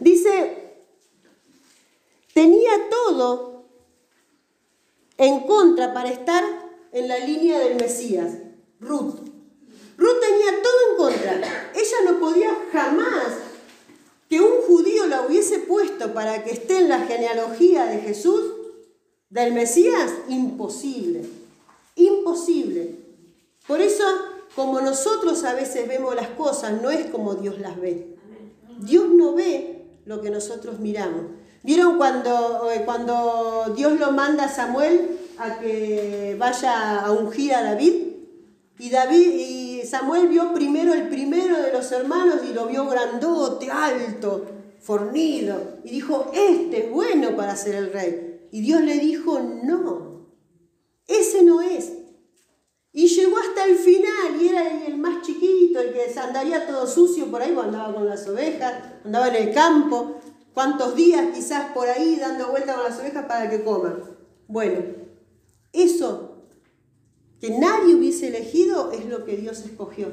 Dice, 0.00 0.84
tenía 2.34 2.70
todo 2.90 3.64
en 5.18 5.40
contra 5.40 5.92
para 5.92 6.10
estar 6.10 6.42
en 6.92 7.08
la 7.08 7.18
línea 7.18 7.58
del 7.58 7.76
Mesías, 7.76 8.38
Ruth. 8.80 9.16
Ruth 9.96 10.20
tenía 10.20 10.62
todo 10.62 10.74
en 10.90 10.96
contra. 10.96 11.72
Ella 11.74 12.10
no 12.10 12.18
podía 12.18 12.50
jamás 12.72 13.34
que 14.30 14.40
un 14.40 14.62
judío 14.62 15.06
la 15.06 15.26
hubiese 15.26 15.58
puesto 15.58 16.14
para 16.14 16.42
que 16.42 16.52
esté 16.52 16.78
en 16.78 16.88
la 16.88 17.00
genealogía 17.00 17.84
de 17.84 17.98
Jesús, 17.98 18.54
del 19.28 19.52
Mesías, 19.52 20.10
imposible. 20.28 21.24
Imposible. 21.96 23.09
Por 23.66 23.80
eso, 23.80 24.04
como 24.54 24.80
nosotros 24.80 25.44
a 25.44 25.54
veces 25.54 25.86
vemos 25.86 26.14
las 26.14 26.28
cosas, 26.28 26.80
no 26.80 26.90
es 26.90 27.06
como 27.06 27.34
Dios 27.34 27.58
las 27.58 27.80
ve. 27.80 28.16
Dios 28.78 29.08
no 29.08 29.34
ve 29.34 29.84
lo 30.06 30.20
que 30.20 30.30
nosotros 30.30 30.80
miramos. 30.80 31.26
¿Vieron 31.62 31.98
cuando, 31.98 32.70
eh, 32.70 32.82
cuando 32.84 33.72
Dios 33.76 33.98
lo 34.00 34.12
manda 34.12 34.44
a 34.44 34.48
Samuel 34.48 35.18
a 35.38 35.58
que 35.58 36.34
vaya 36.38 37.00
a 37.00 37.12
ungir 37.12 37.54
a 37.54 37.62
David? 37.62 38.10
Y, 38.78 38.88
David, 38.88 39.34
y 39.34 39.82
Samuel 39.84 40.28
vio 40.28 40.54
primero 40.54 40.94
el 40.94 41.08
primero 41.08 41.60
de 41.60 41.70
los 41.70 41.92
hermanos 41.92 42.36
y 42.48 42.54
lo 42.54 42.66
vio 42.66 42.86
grandote, 42.86 43.70
alto, 43.70 44.46
fornido. 44.80 45.76
Y 45.84 45.90
dijo, 45.90 46.30
este 46.32 46.86
es 46.86 46.90
bueno 46.90 47.36
para 47.36 47.56
ser 47.56 47.74
el 47.74 47.92
rey. 47.92 48.48
Y 48.50 48.62
Dios 48.62 48.80
le 48.80 48.98
dijo, 48.98 49.38
no, 49.38 50.26
ese 51.06 51.42
no 51.42 51.60
es. 51.60 51.92
Hasta 53.60 53.72
el 53.72 53.78
final 53.78 54.40
y 54.40 54.48
era 54.48 54.86
el 54.86 54.96
más 54.96 55.20
chiquito, 55.20 55.80
el 55.80 55.92
que 55.92 56.18
andaría 56.18 56.66
todo 56.66 56.86
sucio 56.86 57.26
por 57.30 57.42
ahí, 57.42 57.54
andaba 57.62 57.92
con 57.92 58.06
las 58.06 58.26
ovejas, 58.26 58.72
andaba 59.04 59.28
en 59.28 59.48
el 59.48 59.54
campo, 59.54 60.16
cuántos 60.54 60.94
días 60.94 61.26
quizás 61.34 61.72
por 61.72 61.86
ahí 61.86 62.16
dando 62.16 62.48
vuelta 62.48 62.74
con 62.74 62.84
las 62.84 62.98
ovejas 62.98 63.26
para 63.26 63.50
que 63.50 63.62
coman. 63.62 64.02
Bueno, 64.48 64.80
eso 65.74 66.36
que 67.38 67.50
nadie 67.50 67.94
hubiese 67.94 68.28
elegido 68.28 68.92
es 68.92 69.04
lo 69.04 69.26
que 69.26 69.36
Dios 69.36 69.58
escogió. 69.60 70.06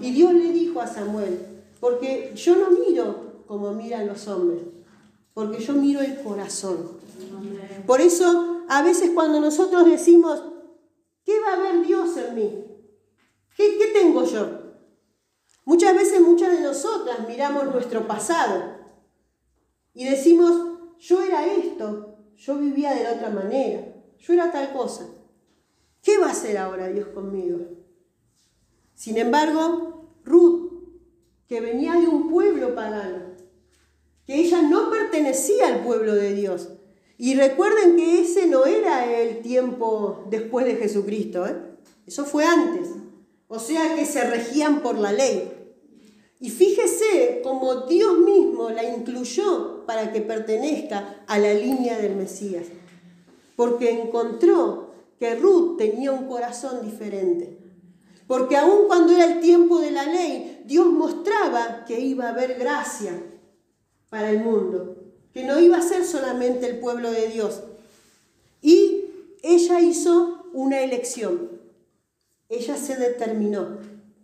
Y 0.00 0.10
Dios 0.10 0.32
le 0.32 0.50
dijo 0.50 0.80
a 0.80 0.88
Samuel, 0.88 1.38
porque 1.78 2.32
yo 2.34 2.56
no 2.56 2.70
miro 2.70 3.44
como 3.46 3.72
miran 3.72 4.08
los 4.08 4.26
hombres, 4.26 4.62
porque 5.32 5.62
yo 5.62 5.74
miro 5.74 6.00
el 6.00 6.20
corazón. 6.22 6.98
Por 7.86 8.00
eso 8.00 8.62
a 8.68 8.82
veces 8.82 9.10
cuando 9.14 9.40
nosotros 9.40 9.86
decimos, 9.86 10.42
¿Qué 11.28 11.38
va 11.40 11.52
a 11.52 11.58
ver 11.58 11.86
Dios 11.86 12.16
en 12.16 12.34
mí? 12.34 12.64
¿Qué, 13.54 13.76
¿Qué, 13.76 13.88
tengo 13.92 14.24
yo? 14.24 14.48
Muchas 15.66 15.94
veces 15.94 16.22
muchas 16.22 16.52
de 16.52 16.62
nosotras 16.62 17.28
miramos 17.28 17.66
nuestro 17.66 18.08
pasado 18.08 18.78
y 19.92 20.06
decimos, 20.06 20.96
yo 20.98 21.20
era 21.20 21.44
esto, 21.44 22.16
yo 22.34 22.56
vivía 22.56 22.94
de 22.94 23.04
la 23.04 23.12
otra 23.12 23.28
manera, 23.28 23.94
yo 24.16 24.32
era 24.32 24.50
tal 24.50 24.72
cosa. 24.72 25.06
¿Qué 26.00 26.16
va 26.16 26.28
a 26.28 26.30
hacer 26.30 26.56
ahora 26.56 26.88
Dios 26.88 27.08
conmigo? 27.08 27.58
Sin 28.94 29.18
embargo, 29.18 30.14
Ruth, 30.24 30.72
que 31.46 31.60
venía 31.60 31.92
de 31.96 32.08
un 32.08 32.30
pueblo 32.30 32.74
pagano, 32.74 33.34
que 34.24 34.36
ella 34.36 34.62
no 34.62 34.88
pertenecía 34.88 35.68
al 35.68 35.84
pueblo 35.84 36.14
de 36.14 36.32
Dios, 36.32 36.70
y 37.20 37.34
recuerden 37.34 37.96
que 37.96 38.20
ese 38.20 38.46
no 38.46 38.64
era 38.64 39.12
el 39.12 39.42
tiempo 39.42 40.24
después 40.30 40.64
de 40.64 40.76
Jesucristo, 40.76 41.44
¿eh? 41.46 41.56
eso 42.06 42.24
fue 42.24 42.44
antes. 42.44 42.90
O 43.48 43.58
sea 43.58 43.96
que 43.96 44.06
se 44.06 44.22
regían 44.22 44.82
por 44.82 44.96
la 44.96 45.12
ley. 45.12 45.52
Y 46.38 46.50
fíjese 46.50 47.40
cómo 47.42 47.86
Dios 47.86 48.18
mismo 48.18 48.70
la 48.70 48.84
incluyó 48.84 49.84
para 49.84 50.12
que 50.12 50.20
pertenezca 50.20 51.24
a 51.26 51.40
la 51.40 51.52
línea 51.54 51.98
del 51.98 52.14
Mesías. 52.14 52.66
Porque 53.56 53.90
encontró 53.90 54.92
que 55.18 55.34
Ruth 55.34 55.76
tenía 55.76 56.12
un 56.12 56.28
corazón 56.28 56.82
diferente. 56.84 57.58
Porque 58.28 58.56
aun 58.56 58.86
cuando 58.86 59.12
era 59.12 59.24
el 59.24 59.40
tiempo 59.40 59.80
de 59.80 59.90
la 59.90 60.04
ley, 60.04 60.62
Dios 60.66 60.86
mostraba 60.86 61.84
que 61.84 61.98
iba 61.98 62.26
a 62.26 62.30
haber 62.30 62.56
gracia 62.56 63.20
para 64.08 64.30
el 64.30 64.38
mundo 64.38 64.97
que 65.32 65.44
no 65.44 65.58
iba 65.60 65.78
a 65.78 65.82
ser 65.82 66.04
solamente 66.04 66.66
el 66.66 66.78
pueblo 66.78 67.10
de 67.10 67.28
Dios. 67.28 67.62
Y 68.62 69.04
ella 69.42 69.80
hizo 69.80 70.44
una 70.52 70.80
elección. 70.80 71.50
Ella 72.48 72.76
se 72.76 72.96
determinó, 72.96 73.78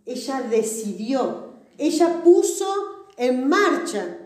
ella 0.06 0.40
decidió, 0.48 1.52
ella 1.76 2.22
puso 2.22 2.66
en 3.18 3.48
marcha 3.48 4.18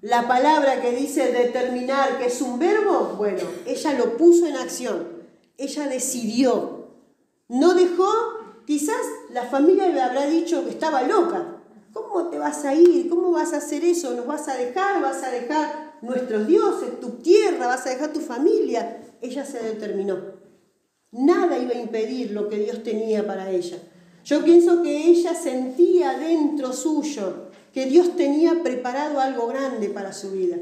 la 0.00 0.28
palabra 0.28 0.80
que 0.80 0.92
dice 0.92 1.32
determinar, 1.32 2.18
que 2.18 2.26
es 2.26 2.40
un 2.40 2.58
verbo, 2.60 3.14
bueno, 3.16 3.42
ella 3.66 3.94
lo 3.94 4.16
puso 4.16 4.46
en 4.46 4.56
acción, 4.56 5.08
ella 5.58 5.88
decidió. 5.88 6.86
No 7.48 7.74
dejó, 7.74 8.08
quizás 8.64 9.02
la 9.30 9.44
familia 9.44 9.88
le 9.88 10.00
habrá 10.00 10.26
dicho 10.26 10.64
que 10.64 10.70
estaba 10.70 11.02
loca. 11.02 11.56
¿Cómo 11.92 12.28
te 12.28 12.38
vas 12.38 12.64
a 12.64 12.74
ir? 12.74 13.08
¿Cómo 13.08 13.32
vas 13.32 13.52
a 13.52 13.58
hacer 13.58 13.84
eso? 13.84 14.14
¿Nos 14.14 14.26
vas 14.26 14.48
a 14.48 14.56
dejar? 14.56 15.02
¿Vas 15.02 15.22
a 15.22 15.30
dejar 15.30 15.91
nuestros 16.02 16.46
dioses, 16.46 17.00
tu 17.00 17.10
tierra, 17.10 17.68
vas 17.68 17.86
a 17.86 17.90
dejar 17.90 18.12
tu 18.12 18.20
familia. 18.20 19.00
Ella 19.20 19.44
se 19.44 19.62
determinó. 19.62 20.18
Nada 21.12 21.58
iba 21.58 21.72
a 21.72 21.80
impedir 21.80 22.32
lo 22.32 22.48
que 22.48 22.58
Dios 22.58 22.82
tenía 22.82 23.26
para 23.26 23.50
ella. 23.50 23.78
Yo 24.24 24.44
pienso 24.44 24.82
que 24.82 25.08
ella 25.08 25.34
sentía 25.34 26.18
dentro 26.18 26.72
suyo 26.72 27.50
que 27.72 27.86
Dios 27.86 28.16
tenía 28.16 28.62
preparado 28.62 29.18
algo 29.18 29.46
grande 29.46 29.88
para 29.88 30.12
su 30.12 30.30
vida. 30.30 30.58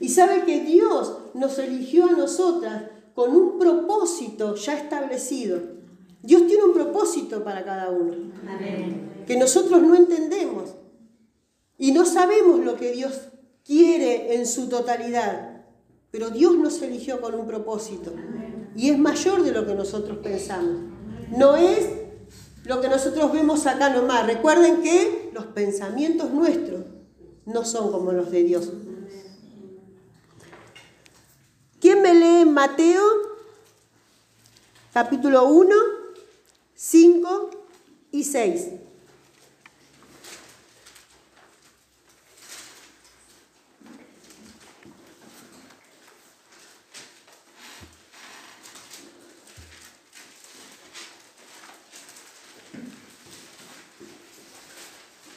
Y 0.00 0.08
sabe 0.08 0.44
que 0.44 0.60
Dios 0.60 1.18
nos 1.34 1.58
eligió 1.58 2.06
a 2.06 2.12
nosotras 2.12 2.84
con 3.14 3.36
un 3.36 3.58
propósito 3.58 4.54
ya 4.54 4.78
establecido. 4.78 5.60
Dios 6.22 6.46
tiene 6.46 6.64
un 6.64 6.72
propósito 6.72 7.44
para 7.44 7.64
cada 7.64 7.90
uno. 7.90 8.32
Que 9.26 9.36
nosotros 9.36 9.82
no 9.82 9.94
entendemos. 9.94 10.70
Y 11.76 11.92
no 11.92 12.04
sabemos 12.06 12.60
lo 12.60 12.76
que 12.76 12.92
Dios 12.92 13.29
quiere 13.70 14.34
en 14.34 14.48
su 14.48 14.68
totalidad, 14.68 15.62
pero 16.10 16.30
Dios 16.30 16.58
nos 16.58 16.82
eligió 16.82 17.20
con 17.20 17.36
un 17.36 17.46
propósito 17.46 18.12
y 18.74 18.90
es 18.90 18.98
mayor 18.98 19.44
de 19.44 19.52
lo 19.52 19.64
que 19.64 19.76
nosotros 19.76 20.18
pensamos. 20.18 20.90
No 21.30 21.54
es 21.54 21.86
lo 22.64 22.80
que 22.80 22.88
nosotros 22.88 23.32
vemos 23.32 23.68
acá 23.68 23.90
nomás. 23.90 24.26
Recuerden 24.26 24.82
que 24.82 25.30
los 25.32 25.46
pensamientos 25.46 26.32
nuestros 26.32 26.84
no 27.46 27.64
son 27.64 27.92
como 27.92 28.10
los 28.10 28.32
de 28.32 28.42
Dios. 28.42 28.72
¿Quién 31.80 32.02
me 32.02 32.12
lee 32.12 32.50
Mateo 32.50 33.04
capítulo 34.92 35.46
1, 35.46 35.76
5 36.74 37.50
y 38.10 38.24
6? 38.24 38.68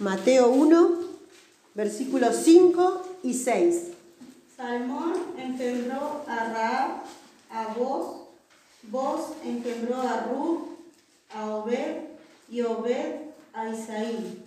Mateo 0.03 0.49
1, 0.49 0.97
versículos 1.75 2.35
5 2.43 3.03
y 3.23 3.33
6. 3.35 3.83
Salmón 4.57 5.13
engendró 5.37 6.25
a 6.27 6.35
Raab, 6.35 6.89
a 7.49 7.73
Boz, 7.73 8.17
Boz 8.83 9.21
engendró 9.45 10.01
a 10.01 10.27
Ruth, 10.29 10.59
a 11.33 11.55
Obed, 11.55 12.01
y 12.49 12.61
Obed 12.63 13.15
a 13.53 13.69
Isaí. 13.69 14.43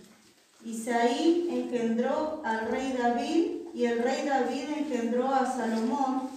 Isaí 0.63 1.49
engendró 1.51 2.43
al 2.45 2.69
rey 2.69 2.93
David, 2.93 3.47
y 3.73 3.87
el 3.87 4.03
rey 4.03 4.27
David 4.27 4.65
engendró 4.77 5.29
a 5.29 5.51
Salomón, 5.51 6.29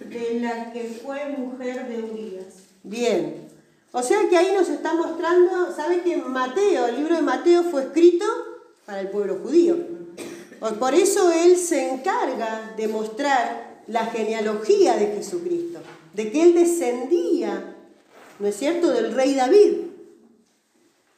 de 0.00 0.40
la 0.40 0.70
que 0.74 1.00
fue 1.02 1.30
mujer 1.30 1.88
de 1.88 2.02
Urias. 2.02 2.46
Bien, 2.82 3.48
o 3.92 4.02
sea 4.02 4.28
que 4.28 4.36
ahí 4.36 4.52
nos 4.54 4.68
está 4.68 4.92
mostrando, 4.92 5.74
¿sabe 5.74 6.02
que 6.02 6.18
Mateo, 6.18 6.88
el 6.88 6.96
libro 6.96 7.16
de 7.16 7.22
Mateo 7.22 7.62
fue 7.62 7.84
escrito 7.84 8.26
para 8.86 9.00
el 9.00 9.10
pueblo 9.10 9.40
judío. 9.42 9.76
Por 10.78 10.94
eso 10.94 11.30
él 11.30 11.58
se 11.58 11.90
encarga 11.90 12.74
de 12.76 12.88
mostrar 12.88 13.82
la 13.88 14.06
genealogía 14.06 14.96
de 14.96 15.08
Jesucristo, 15.08 15.80
de 16.14 16.32
que 16.32 16.42
él 16.42 16.54
descendía, 16.54 17.76
¿no 18.38 18.46
es 18.46 18.56
cierto?, 18.56 18.88
del 18.88 19.12
rey 19.12 19.34
David. 19.34 19.72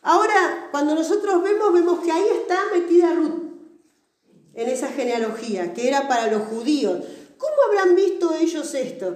Ahora, 0.03 0.69
cuando 0.71 0.95
nosotros 0.95 1.43
vemos, 1.43 1.73
vemos 1.73 2.01
que 2.01 2.11
ahí 2.11 2.27
está 2.41 2.57
metida 2.73 3.15
Ruth, 3.15 3.43
en 4.55 4.69
esa 4.69 4.89
genealogía, 4.89 5.73
que 5.73 5.87
era 5.87 6.09
para 6.09 6.31
los 6.33 6.43
judíos. 6.49 7.05
¿Cómo 7.37 7.55
habrán 7.69 7.95
visto 7.95 8.35
ellos 8.35 8.75
esto? 8.75 9.15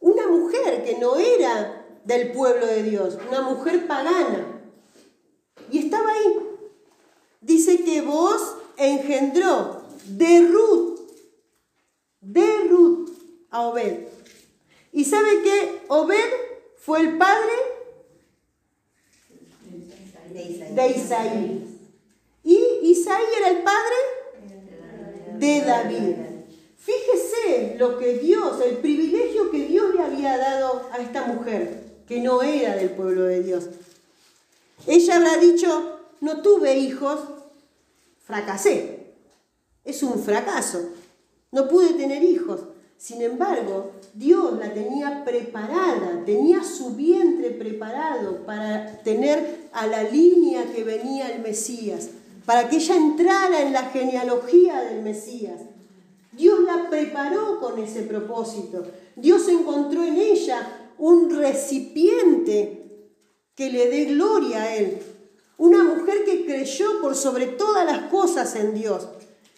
Una 0.00 0.26
mujer 0.26 0.84
que 0.84 0.98
no 0.98 1.16
era 1.16 1.86
del 2.04 2.32
pueblo 2.32 2.66
de 2.66 2.82
Dios, 2.82 3.16
una 3.28 3.40
mujer 3.40 3.86
pagana. 3.86 4.60
Y 5.70 5.78
estaba 5.78 6.10
ahí. 6.10 6.38
Dice 7.40 7.84
que 7.84 8.02
vos 8.02 8.56
engendró 8.88 9.82
de 10.06 10.40
Ruth, 10.40 11.00
de 12.20 12.68
Ruth 12.68 13.10
a 13.50 13.62
Obed. 13.62 14.08
¿Y 14.92 15.04
sabe 15.04 15.42
que 15.42 15.82
Obed 15.88 16.30
fue 16.78 17.00
el 17.00 17.18
padre 17.18 17.52
de 20.70 20.88
Isaí? 20.90 21.78
Y 22.44 22.60
Isaí 22.82 23.24
era 23.38 23.48
el 23.50 23.62
padre 23.62 23.96
de 25.38 25.60
David. 25.62 26.16
Fíjese 26.76 27.76
lo 27.78 27.98
que 27.98 28.18
Dios, 28.18 28.60
el 28.60 28.76
privilegio 28.76 29.50
que 29.50 29.66
Dios 29.66 29.94
le 29.94 30.02
había 30.02 30.36
dado 30.36 30.88
a 30.92 30.98
esta 30.98 31.24
mujer, 31.26 31.82
que 32.06 32.20
no 32.20 32.42
era 32.42 32.76
del 32.76 32.90
pueblo 32.90 33.22
de 33.22 33.42
Dios. 33.42 33.70
Ella 34.86 35.16
habrá 35.16 35.38
dicho, 35.38 36.00
no 36.20 36.42
tuve 36.42 36.76
hijos, 36.76 37.20
fracasé. 38.24 39.14
Es 39.84 40.02
un 40.02 40.18
fracaso. 40.18 40.80
No 41.52 41.68
pude 41.68 41.94
tener 41.94 42.22
hijos. 42.22 42.60
Sin 42.96 43.20
embargo, 43.22 43.92
Dios 44.14 44.58
la 44.58 44.72
tenía 44.72 45.24
preparada, 45.24 46.22
tenía 46.24 46.62
su 46.64 46.94
vientre 46.94 47.50
preparado 47.50 48.46
para 48.46 48.98
tener 49.02 49.68
a 49.72 49.86
la 49.86 50.04
línea 50.04 50.72
que 50.72 50.84
venía 50.84 51.28
el 51.30 51.42
Mesías, 51.42 52.08
para 52.46 52.68
que 52.68 52.76
ella 52.76 52.96
entrara 52.96 53.62
en 53.62 53.72
la 53.72 53.84
genealogía 53.90 54.80
del 54.82 55.02
Mesías. 55.02 55.60
Dios 56.32 56.60
la 56.60 56.88
preparó 56.88 57.60
con 57.60 57.78
ese 57.78 58.02
propósito. 58.02 58.84
Dios 59.16 59.48
encontró 59.48 60.02
en 60.02 60.16
ella 60.16 60.90
un 60.98 61.30
recipiente 61.30 62.84
que 63.54 63.70
le 63.70 63.88
dé 63.88 64.04
gloria 64.06 64.62
a 64.62 64.76
Él. 64.76 64.98
Una 65.56 65.84
mujer 65.84 66.24
que 66.24 66.44
creyó 66.44 67.00
por 67.00 67.14
sobre 67.14 67.46
todas 67.46 67.86
las 67.86 68.10
cosas 68.10 68.54
en 68.56 68.74
Dios, 68.74 69.08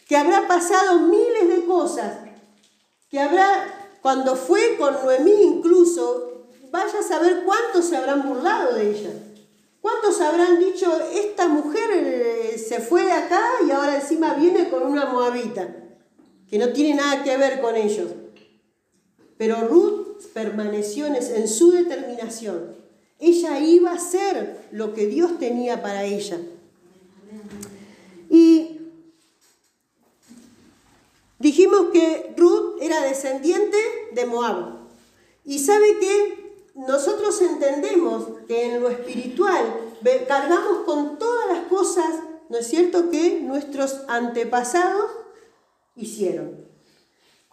que 0.06 0.16
habrá 0.16 0.46
pasado 0.46 1.00
miles 1.00 1.48
de 1.48 1.64
cosas, 1.64 2.18
que 3.08 3.18
habrá, 3.18 3.90
cuando 4.02 4.36
fue 4.36 4.76
con 4.76 4.94
Noemí 4.94 5.42
incluso, 5.42 6.48
vaya 6.70 6.98
a 6.98 7.02
saber 7.02 7.44
cuántos 7.44 7.86
se 7.86 7.96
habrán 7.96 8.28
burlado 8.28 8.74
de 8.74 8.90
ella. 8.90 9.10
¿Cuántos 9.80 10.20
habrán 10.20 10.58
dicho, 10.58 10.92
esta 11.14 11.46
mujer 11.46 11.90
eh, 11.92 12.58
se 12.58 12.80
fue 12.80 13.04
de 13.04 13.12
acá 13.12 13.40
y 13.66 13.70
ahora 13.70 13.96
encima 13.96 14.34
viene 14.34 14.68
con 14.68 14.82
una 14.82 15.06
moabita, 15.06 15.68
que 16.50 16.58
no 16.58 16.70
tiene 16.70 16.96
nada 16.96 17.22
que 17.22 17.36
ver 17.36 17.60
con 17.60 17.76
ellos? 17.76 18.08
Pero 19.38 19.68
Ruth 19.68 20.24
permaneció 20.34 21.06
en 21.06 21.46
su 21.46 21.70
determinación. 21.70 22.85
Ella 23.18 23.58
iba 23.60 23.92
a 23.92 23.98
ser 23.98 24.68
lo 24.72 24.92
que 24.92 25.06
Dios 25.06 25.38
tenía 25.38 25.82
para 25.82 26.04
ella. 26.04 26.38
Y 28.28 28.80
dijimos 31.38 31.86
que 31.92 32.34
Ruth 32.36 32.76
era 32.80 33.02
descendiente 33.02 33.78
de 34.12 34.26
Moab. 34.26 34.76
Y 35.44 35.60
sabe 35.60 35.98
que 35.98 36.46
nosotros 36.74 37.40
entendemos 37.40 38.26
que 38.46 38.66
en 38.66 38.82
lo 38.82 38.90
espiritual 38.90 39.80
cargamos 40.28 40.84
con 40.84 41.18
todas 41.18 41.48
las 41.48 41.66
cosas, 41.68 42.14
¿no 42.48 42.58
es 42.58 42.66
cierto?, 42.66 43.10
que 43.10 43.40
nuestros 43.40 44.02
antepasados 44.08 45.10
hicieron. 45.94 46.65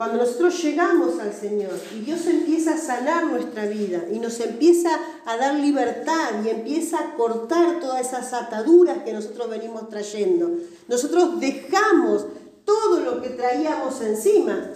Cuando 0.03 0.21
nosotros 0.21 0.61
llegamos 0.61 1.17
al 1.21 1.33
Señor 1.33 1.71
y 1.95 2.01
Dios 2.01 2.27
empieza 2.27 2.73
a 2.73 2.77
sanar 2.77 3.25
nuestra 3.27 3.67
vida 3.67 4.03
y 4.11 4.19
nos 4.19 4.37
empieza 4.41 4.89
a 5.25 5.37
dar 5.37 5.55
libertad 5.55 6.43
y 6.43 6.49
empieza 6.49 6.99
a 6.99 7.15
cortar 7.15 7.79
todas 7.79 8.07
esas 8.07 8.33
ataduras 8.33 8.97
que 9.05 9.13
nosotros 9.13 9.49
venimos 9.49 9.87
trayendo, 9.87 10.57
nosotros 10.89 11.39
dejamos 11.39 12.25
todo 12.65 12.99
lo 12.99 13.21
que 13.21 13.29
traíamos 13.29 14.01
encima. 14.01 14.71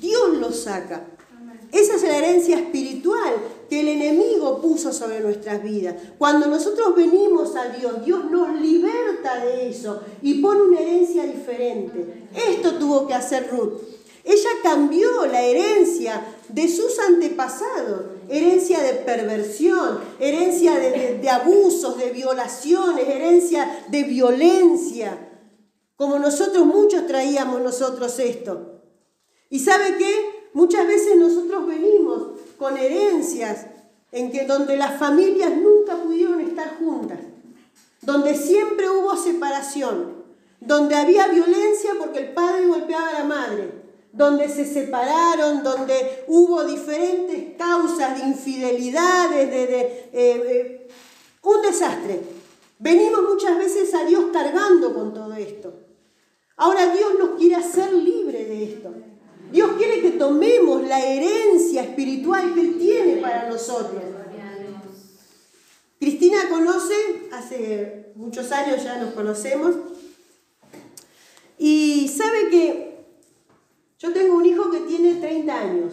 Dios 0.00 0.34
lo 0.38 0.52
saca. 0.52 1.04
Esa 1.72 1.96
es 1.96 2.02
la 2.04 2.18
herencia 2.18 2.56
espiritual 2.56 3.34
que 3.68 3.80
el 3.80 3.88
enemigo 3.88 4.60
puso 4.60 4.92
sobre 4.92 5.18
nuestras 5.18 5.64
vidas. 5.64 5.96
Cuando 6.16 6.46
nosotros 6.46 6.94
venimos 6.94 7.56
a 7.56 7.70
Dios, 7.70 8.04
Dios 8.04 8.30
nos 8.30 8.60
liberta 8.60 9.44
de 9.44 9.68
eso 9.68 10.00
y 10.22 10.40
pone 10.40 10.62
una 10.62 10.78
herencia 10.78 11.24
diferente. 11.24 12.28
Esto 12.36 12.74
tuvo 12.74 13.08
que 13.08 13.14
hacer 13.14 13.50
Ruth. 13.50 13.99
Ella 14.24 14.50
cambió 14.62 15.26
la 15.26 15.42
herencia 15.42 16.26
de 16.48 16.68
sus 16.68 16.98
antepasados, 16.98 18.02
herencia 18.28 18.80
de 18.80 18.94
perversión, 18.94 20.00
herencia 20.18 20.74
de, 20.78 21.30
abusos, 21.30 21.96
de 21.96 22.10
violaciones, 22.10 23.08
herencia 23.08 23.84
de 23.88 24.02
violencia, 24.04 25.28
como 25.96 26.18
nosotros 26.18 26.66
muchos 26.66 27.06
traíamos 27.06 27.62
nosotros 27.62 28.18
esto. 28.18 28.82
¿Y 29.48 29.58
sabe 29.58 29.96
qué? 29.98 30.48
Muchas 30.52 30.86
veces 30.86 31.16
nosotros 31.16 31.66
venimos 31.66 32.28
con 32.58 32.76
herencias 32.76 33.66
en 34.12 34.30
que 34.30 34.44
donde 34.44 34.76
las 34.76 34.98
familias 34.98 35.52
nunca 35.56 35.96
pudieron 35.96 36.40
estar 36.40 36.78
juntas, 36.78 37.18
donde 38.02 38.34
siempre 38.34 38.90
hubo 38.90 39.16
separación, 39.16 40.20
donde 40.60 40.94
había 40.94 41.28
violencia 41.28 41.92
porque 41.98 42.18
el 42.18 42.32
padre 42.32 42.66
golpeaba 42.66 43.08
a 43.08 43.12
la 43.20 43.24
madre, 43.24 43.79
donde 44.12 44.48
se 44.48 44.64
separaron, 44.64 45.62
donde 45.62 46.24
hubo 46.26 46.64
diferentes 46.64 47.56
causas 47.56 48.18
de 48.18 48.26
infidelidades, 48.26 49.50
de, 49.50 49.80
eh, 49.80 50.10
eh, 50.12 50.88
un 51.42 51.62
desastre. 51.62 52.20
Venimos 52.78 53.22
muchas 53.28 53.56
veces 53.58 53.94
a 53.94 54.04
Dios 54.04 54.26
cargando 54.32 54.94
con 54.94 55.14
todo 55.14 55.32
esto. 55.34 55.74
Ahora 56.56 56.92
Dios 56.94 57.12
nos 57.18 57.38
quiere 57.38 57.56
hacer 57.56 57.92
libre 57.92 58.44
de 58.44 58.64
esto. 58.64 58.92
Dios 59.52 59.72
quiere 59.78 60.00
que 60.00 60.12
tomemos 60.12 60.86
la 60.86 61.04
herencia 61.04 61.82
espiritual 61.82 62.54
que 62.54 62.60
Él 62.60 62.78
tiene 62.78 63.16
para 63.16 63.48
nosotros. 63.48 64.02
Cristina 65.98 66.48
conoce, 66.48 66.94
hace 67.30 68.12
muchos 68.14 68.50
años 68.52 68.82
ya 68.82 68.96
nos 68.96 69.12
conocemos, 69.12 69.74
y 71.58 72.08
sabe 72.08 72.48
que 72.48 72.89
yo 74.00 74.12
tengo 74.14 74.36
un 74.36 74.46
hijo 74.46 74.70
que 74.70 74.80
tiene 74.80 75.14
30 75.14 75.60
años. 75.60 75.92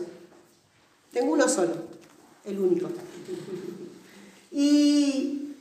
Tengo 1.12 1.34
uno 1.34 1.48
solo, 1.50 1.74
el 2.46 2.58
único. 2.58 2.88
Y 4.50 5.56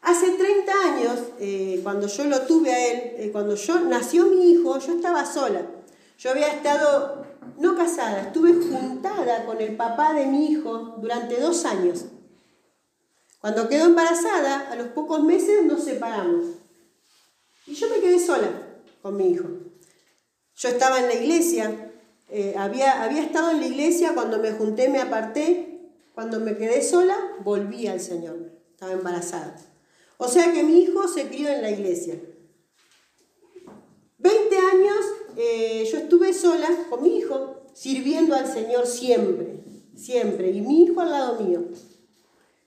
hace 0.00 0.30
30 0.30 0.72
años, 0.72 1.18
eh, 1.38 1.80
cuando 1.82 2.06
yo 2.06 2.24
lo 2.24 2.40
tuve 2.42 2.72
a 2.72 2.86
él, 2.86 3.00
eh, 3.16 3.28
cuando 3.30 3.54
yo 3.54 3.80
nació 3.80 4.26
mi 4.26 4.50
hijo, 4.50 4.78
yo 4.78 4.94
estaba 4.94 5.26
sola. 5.26 5.66
Yo 6.18 6.30
había 6.30 6.48
estado, 6.48 7.26
no 7.58 7.76
casada, 7.76 8.22
estuve 8.22 8.54
juntada 8.54 9.44
con 9.44 9.60
el 9.60 9.76
papá 9.76 10.14
de 10.14 10.24
mi 10.24 10.46
hijo 10.46 10.96
durante 11.02 11.38
dos 11.38 11.66
años. 11.66 12.06
Cuando 13.40 13.68
quedó 13.68 13.84
embarazada, 13.86 14.70
a 14.70 14.76
los 14.76 14.88
pocos 14.88 15.22
meses 15.22 15.64
nos 15.64 15.84
separamos. 15.84 16.46
Y 17.66 17.74
yo 17.74 17.90
me 17.90 18.00
quedé 18.00 18.18
sola 18.18 18.50
con 19.02 19.18
mi 19.18 19.32
hijo. 19.32 19.48
Yo 20.56 20.68
estaba 20.68 20.98
en 20.98 21.06
la 21.06 21.14
iglesia, 21.14 21.89
eh, 22.32 22.54
había, 22.56 23.02
había 23.02 23.22
estado 23.22 23.50
en 23.50 23.60
la 23.60 23.66
iglesia, 23.66 24.14
cuando 24.14 24.38
me 24.38 24.52
junté 24.52 24.88
me 24.88 25.00
aparté, 25.00 25.80
cuando 26.14 26.38
me 26.38 26.56
quedé 26.56 26.80
sola, 26.80 27.16
volví 27.42 27.88
al 27.88 28.00
Señor, 28.00 28.52
estaba 28.70 28.92
embarazada. 28.92 29.56
O 30.16 30.28
sea 30.28 30.52
que 30.52 30.62
mi 30.62 30.80
hijo 30.80 31.08
se 31.08 31.26
crió 31.26 31.48
en 31.48 31.62
la 31.62 31.70
iglesia. 31.70 32.20
20 34.18 34.56
años 34.56 34.98
eh, 35.36 35.88
yo 35.90 35.98
estuve 35.98 36.32
sola 36.32 36.68
con 36.88 37.02
mi 37.02 37.18
hijo, 37.18 37.64
sirviendo 37.74 38.36
al 38.36 38.46
Señor 38.46 38.86
siempre, 38.86 39.64
siempre, 39.96 40.50
y 40.50 40.60
mi 40.60 40.84
hijo 40.84 41.00
al 41.00 41.10
lado 41.10 41.40
mío. 41.40 41.64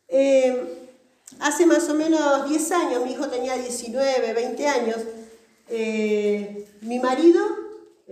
Eh, 0.09 0.89
hace 1.39 1.65
más 1.65 1.87
o 1.87 1.93
menos 1.93 2.49
10 2.49 2.71
años, 2.71 3.05
mi 3.05 3.13
hijo 3.13 3.29
tenía 3.29 3.55
19, 3.55 4.33
20 4.33 4.67
años, 4.67 4.97
mi 6.81 6.99
marido 6.99 7.62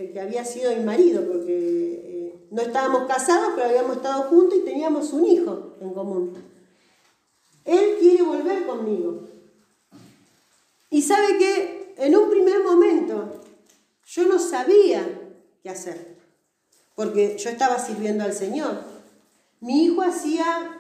el 0.02 0.14
que 0.14 0.20
había 0.20 0.44
sido 0.46 0.76
mi 0.76 0.84
marido, 0.84 1.26
porque 1.28 1.54
eh, 1.54 2.48
no 2.50 2.62
estábamos 2.62 3.08
casados, 3.08 3.54
pero 3.56 3.68
habíamos 3.68 3.98
estado 3.98 4.24
juntos 4.24 4.58
y 4.60 4.66
teníamos 4.66 5.14
un 5.14 5.26
hijo 5.26 5.76
en 5.80 5.94
común. 5.94 6.34
Él 7.66 7.98
quiere 8.00 8.24
volver 8.24 8.66
conmigo. 8.66 9.24
Y 10.90 11.02
sabe 11.02 11.38
que 11.38 11.94
en 11.98 12.16
un 12.16 12.30
primer 12.30 12.64
momento 12.64 13.42
yo 14.06 14.28
no 14.28 14.40
sabía 14.40 15.08
qué 15.64 15.70
hacer, 15.70 16.18
porque 16.96 17.38
yo 17.38 17.50
estaba 17.50 17.80
sirviendo 17.80 18.24
al 18.24 18.34
Señor. 18.34 18.82
Mi 19.60 19.86
hijo 19.86 20.02
hacía 20.02 20.78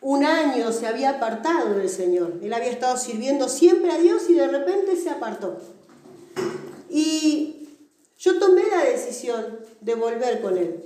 un 0.00 0.24
año 0.24 0.72
se 0.72 0.86
había 0.86 1.10
apartado 1.10 1.74
del 1.74 1.88
Señor. 1.88 2.38
Él 2.42 2.52
había 2.54 2.70
estado 2.70 2.96
sirviendo 2.96 3.48
siempre 3.48 3.90
a 3.90 3.98
Dios 3.98 4.30
y 4.30 4.34
de 4.34 4.48
repente 4.48 4.96
se 4.96 5.10
apartó. 5.10 5.58
Y 6.88 7.49
yo 8.20 8.38
tomé 8.38 8.62
la 8.70 8.84
decisión 8.84 9.60
de 9.80 9.94
volver 9.94 10.42
con 10.42 10.56
él. 10.56 10.84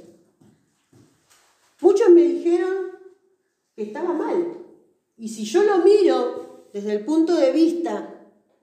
Muchos 1.80 2.08
me 2.10 2.22
dijeron, 2.22 2.92
que 3.74 3.82
estaba 3.82 4.12
mal. 4.12 4.56
Y 5.16 5.28
si 5.28 5.44
yo 5.44 5.64
lo 5.64 5.78
miro 5.78 6.68
desde 6.72 6.92
el 6.92 7.04
punto 7.04 7.34
de 7.34 7.50
vista, 7.50 8.08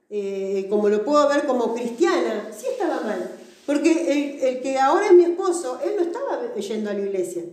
eh, 0.08 0.66
como 0.70 0.88
lo 0.88 1.04
puedo 1.04 1.28
ver 1.28 1.46
como 1.46 1.74
cristiana, 1.74 2.50
sí 2.50 2.66
estaba 2.70 3.00
mal. 3.02 3.30
Porque 3.66 4.38
el, 4.48 4.62
que 4.62 4.78
ahora 4.78 5.06
es 5.06 5.12
mi 5.12 5.24
esposo, 5.24 5.78
él 5.84 5.92
no 5.96 6.02
estaba 6.02 6.54
yendo 6.54 6.90
a 6.90 6.94
la 6.94 7.00
iglesia. 7.00 7.44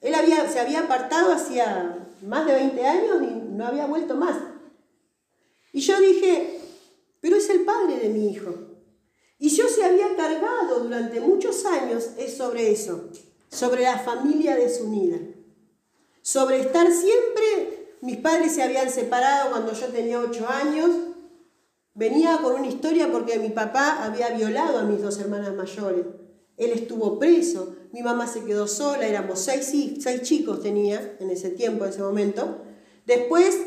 Él 0.00 0.14
había, 0.14 0.48
se 0.48 0.60
había 0.60 0.80
apartado 0.80 1.32
hacía 1.32 2.08
más 2.22 2.46
de 2.46 2.54
20 2.54 2.86
años 2.86 3.16
y 3.22 3.56
no 3.56 3.66
había 3.66 3.86
vuelto 3.86 4.14
más. 4.14 4.38
Y 5.72 5.80
yo 5.80 6.00
dije, 6.00 6.60
pero 7.20 7.34
es 7.34 7.50
el 7.50 7.64
padre 7.64 7.98
de 7.98 8.10
mi 8.10 8.30
hijo. 8.30 8.73
Y 9.38 9.48
yo 9.50 9.68
se 9.68 9.84
había 9.84 10.14
cargado 10.16 10.80
durante 10.80 11.20
muchos 11.20 11.64
años 11.64 12.10
sobre 12.36 12.70
eso, 12.70 13.10
sobre 13.48 13.82
la 13.82 13.98
familia 13.98 14.56
desunida, 14.56 15.18
sobre 16.22 16.60
estar 16.60 16.90
siempre, 16.90 17.96
mis 18.00 18.18
padres 18.18 18.54
se 18.54 18.62
habían 18.62 18.90
separado 18.90 19.50
cuando 19.50 19.72
yo 19.72 19.86
tenía 19.88 20.20
ocho 20.20 20.48
años, 20.48 20.90
venía 21.94 22.38
con 22.42 22.54
una 22.54 22.66
historia 22.66 23.10
porque 23.10 23.38
mi 23.38 23.50
papá 23.50 24.04
había 24.04 24.30
violado 24.30 24.78
a 24.78 24.84
mis 24.84 25.02
dos 25.02 25.18
hermanas 25.18 25.54
mayores, 25.54 26.06
él 26.56 26.70
estuvo 26.70 27.18
preso, 27.18 27.74
mi 27.92 28.02
mamá 28.02 28.26
se 28.26 28.44
quedó 28.44 28.66
sola, 28.66 29.06
éramos 29.06 29.40
seis, 29.40 29.66
seis 30.00 30.22
chicos 30.22 30.62
tenía 30.62 31.16
en 31.18 31.30
ese 31.30 31.50
tiempo, 31.50 31.84
en 31.84 31.90
ese 31.90 32.02
momento. 32.02 32.58
Después, 33.06 33.66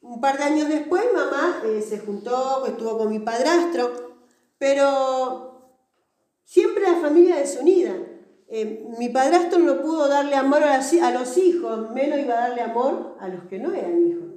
un 0.00 0.20
par 0.20 0.38
de 0.38 0.44
años 0.44 0.68
después, 0.68 1.04
mamá 1.12 1.62
eh, 1.64 1.84
se 1.86 1.98
juntó, 1.98 2.66
estuvo 2.66 2.98
con 2.98 3.10
mi 3.10 3.18
padrastro, 3.18 4.09
pero 4.60 5.74
siempre 6.44 6.82
la 6.82 6.96
familia 6.96 7.36
desunida. 7.36 7.96
Eh, 8.46 8.86
mi 8.98 9.08
padrastro 9.08 9.58
no 9.58 9.80
pudo 9.80 10.06
darle 10.06 10.36
amor 10.36 10.62
a, 10.62 11.10
los 11.12 11.38
hijos, 11.38 11.90
menos 11.92 12.18
iba 12.18 12.34
a 12.34 12.48
darle 12.48 12.60
amor 12.60 13.16
a 13.20 13.28
los 13.28 13.44
que 13.44 13.58
no 13.58 13.72
eran 13.72 14.06
hijos. 14.06 14.28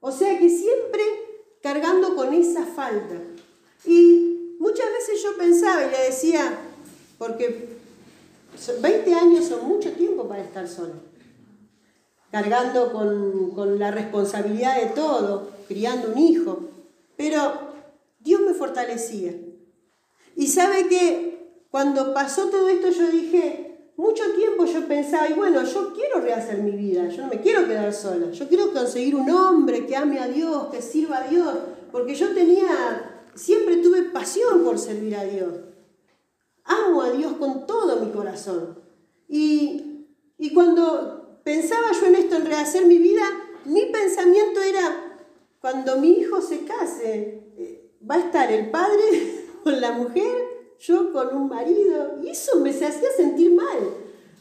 O 0.00 0.10
sea 0.10 0.38
que 0.38 0.48
siempre 0.48 1.02
cargando 1.62 2.16
con 2.16 2.32
esa 2.32 2.64
falta. 2.64 3.16
Y 3.84 4.56
muchas 4.58 4.86
veces 4.92 5.22
yo 5.22 5.36
pensaba 5.36 5.84
y 5.84 5.90
le 5.90 6.04
decía, 6.04 6.56
porque 7.18 7.68
20 8.80 9.14
años 9.14 9.44
son 9.44 9.68
mucho 9.68 9.92
tiempo 9.92 10.26
para 10.26 10.42
estar 10.42 10.66
sola, 10.66 10.94
cargando 12.30 12.92
con, 12.92 13.50
con 13.50 13.78
la 13.78 13.90
responsabilidad 13.90 14.80
de 14.80 14.86
todo, 14.86 15.50
criando 15.68 16.12
un 16.12 16.18
hijo, 16.18 16.60
pero 17.18 17.52
Dios 18.20 18.40
me 18.40 18.54
fortalecía. 18.54 19.34
Y 20.36 20.46
sabe 20.46 20.88
que 20.88 21.30
cuando 21.70 22.12
pasó 22.14 22.48
todo 22.48 22.68
esto 22.68 22.90
yo 22.90 23.10
dije, 23.10 23.70
mucho 23.96 24.22
tiempo 24.34 24.64
yo 24.64 24.86
pensaba, 24.88 25.28
y 25.28 25.34
bueno, 25.34 25.62
yo 25.64 25.92
quiero 25.92 26.20
rehacer 26.20 26.58
mi 26.58 26.70
vida, 26.72 27.08
yo 27.08 27.22
no 27.22 27.28
me 27.28 27.40
quiero 27.40 27.66
quedar 27.66 27.92
sola, 27.92 28.30
yo 28.30 28.48
quiero 28.48 28.72
conseguir 28.72 29.14
un 29.14 29.30
hombre 29.30 29.86
que 29.86 29.94
ame 29.94 30.18
a 30.18 30.26
Dios, 30.26 30.68
que 30.72 30.80
sirva 30.80 31.18
a 31.18 31.28
Dios, 31.28 31.54
porque 31.92 32.14
yo 32.14 32.32
tenía, 32.32 33.26
siempre 33.34 33.76
tuve 33.76 34.02
pasión 34.04 34.64
por 34.64 34.78
servir 34.78 35.16
a 35.16 35.24
Dios. 35.24 35.52
Amo 36.64 37.02
a 37.02 37.10
Dios 37.10 37.34
con 37.34 37.66
todo 37.66 38.04
mi 38.04 38.10
corazón. 38.10 38.78
Y, 39.28 40.06
y 40.38 40.54
cuando 40.54 41.40
pensaba 41.44 41.92
yo 41.92 42.06
en 42.06 42.14
esto, 42.14 42.36
en 42.36 42.46
rehacer 42.46 42.86
mi 42.86 42.98
vida, 42.98 43.22
mi 43.64 43.86
pensamiento 43.86 44.62
era, 44.62 45.18
cuando 45.60 45.98
mi 45.98 46.12
hijo 46.12 46.40
se 46.40 46.64
case, 46.64 47.42
eh, 47.58 47.92
va 48.08 48.14
a 48.14 48.20
estar 48.20 48.50
el 48.50 48.70
padre 48.70 49.46
con 49.62 49.80
la 49.80 49.92
mujer, 49.92 50.76
yo 50.78 51.12
con 51.12 51.34
un 51.36 51.48
marido, 51.48 52.18
y 52.22 52.30
eso 52.30 52.58
me 52.60 52.72
se 52.72 52.86
hacía 52.86 53.10
sentir 53.16 53.52
mal. 53.52 53.78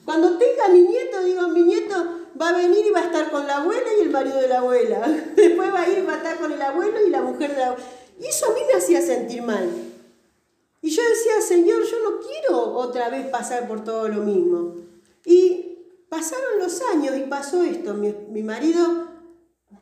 Cuando 0.06 0.38
tenga 0.38 0.70
mi 0.70 0.82
nieto, 0.82 1.24
digo, 1.24 1.48
mi 1.50 1.64
nieto 1.64 1.96
va 2.40 2.50
a 2.50 2.58
venir 2.58 2.86
y 2.86 2.92
va 2.92 3.02
a 3.02 3.06
estar 3.06 3.30
con 3.30 3.46
la 3.46 3.58
abuela 3.58 3.88
y 3.98 4.02
el 4.02 4.10
marido 4.10 4.40
de 4.42 4.48
la 4.48 4.60
abuela. 4.60 5.08
Después 5.36 5.74
va 5.74 5.82
a 5.82 5.90
ir 5.90 6.00
y 6.00 6.02
va 6.02 6.14
a 6.14 6.18
estar 6.18 6.40
con 6.40 6.52
el 6.52 6.62
abuelo 6.62 7.06
y 7.06 7.10
la 7.10 7.22
mujer 7.22 7.52
de 7.52 7.58
la 7.58 7.68
abuela. 7.68 7.86
Y 8.20 8.26
eso 8.26 8.48
a 8.48 8.54
mí 8.54 8.62
me 8.68 8.74
hacía 8.74 9.02
sentir 9.02 9.42
mal. 9.42 9.70
Y 10.82 10.90
yo 10.90 11.02
decía, 11.04 11.42
Señor, 11.42 11.84
yo 11.84 11.98
no 12.04 12.20
quiero 12.20 12.74
otra 12.74 13.10
vez 13.10 13.28
pasar 13.28 13.68
por 13.68 13.84
todo 13.84 14.08
lo 14.08 14.22
mismo. 14.24 14.76
Y 15.26 15.78
pasaron 16.10 16.60
los 16.60 16.82
años 16.94 17.18
y 17.18 17.22
pasó 17.22 17.64
esto. 17.64 17.94
Mi, 17.94 18.44
marido 18.44 19.08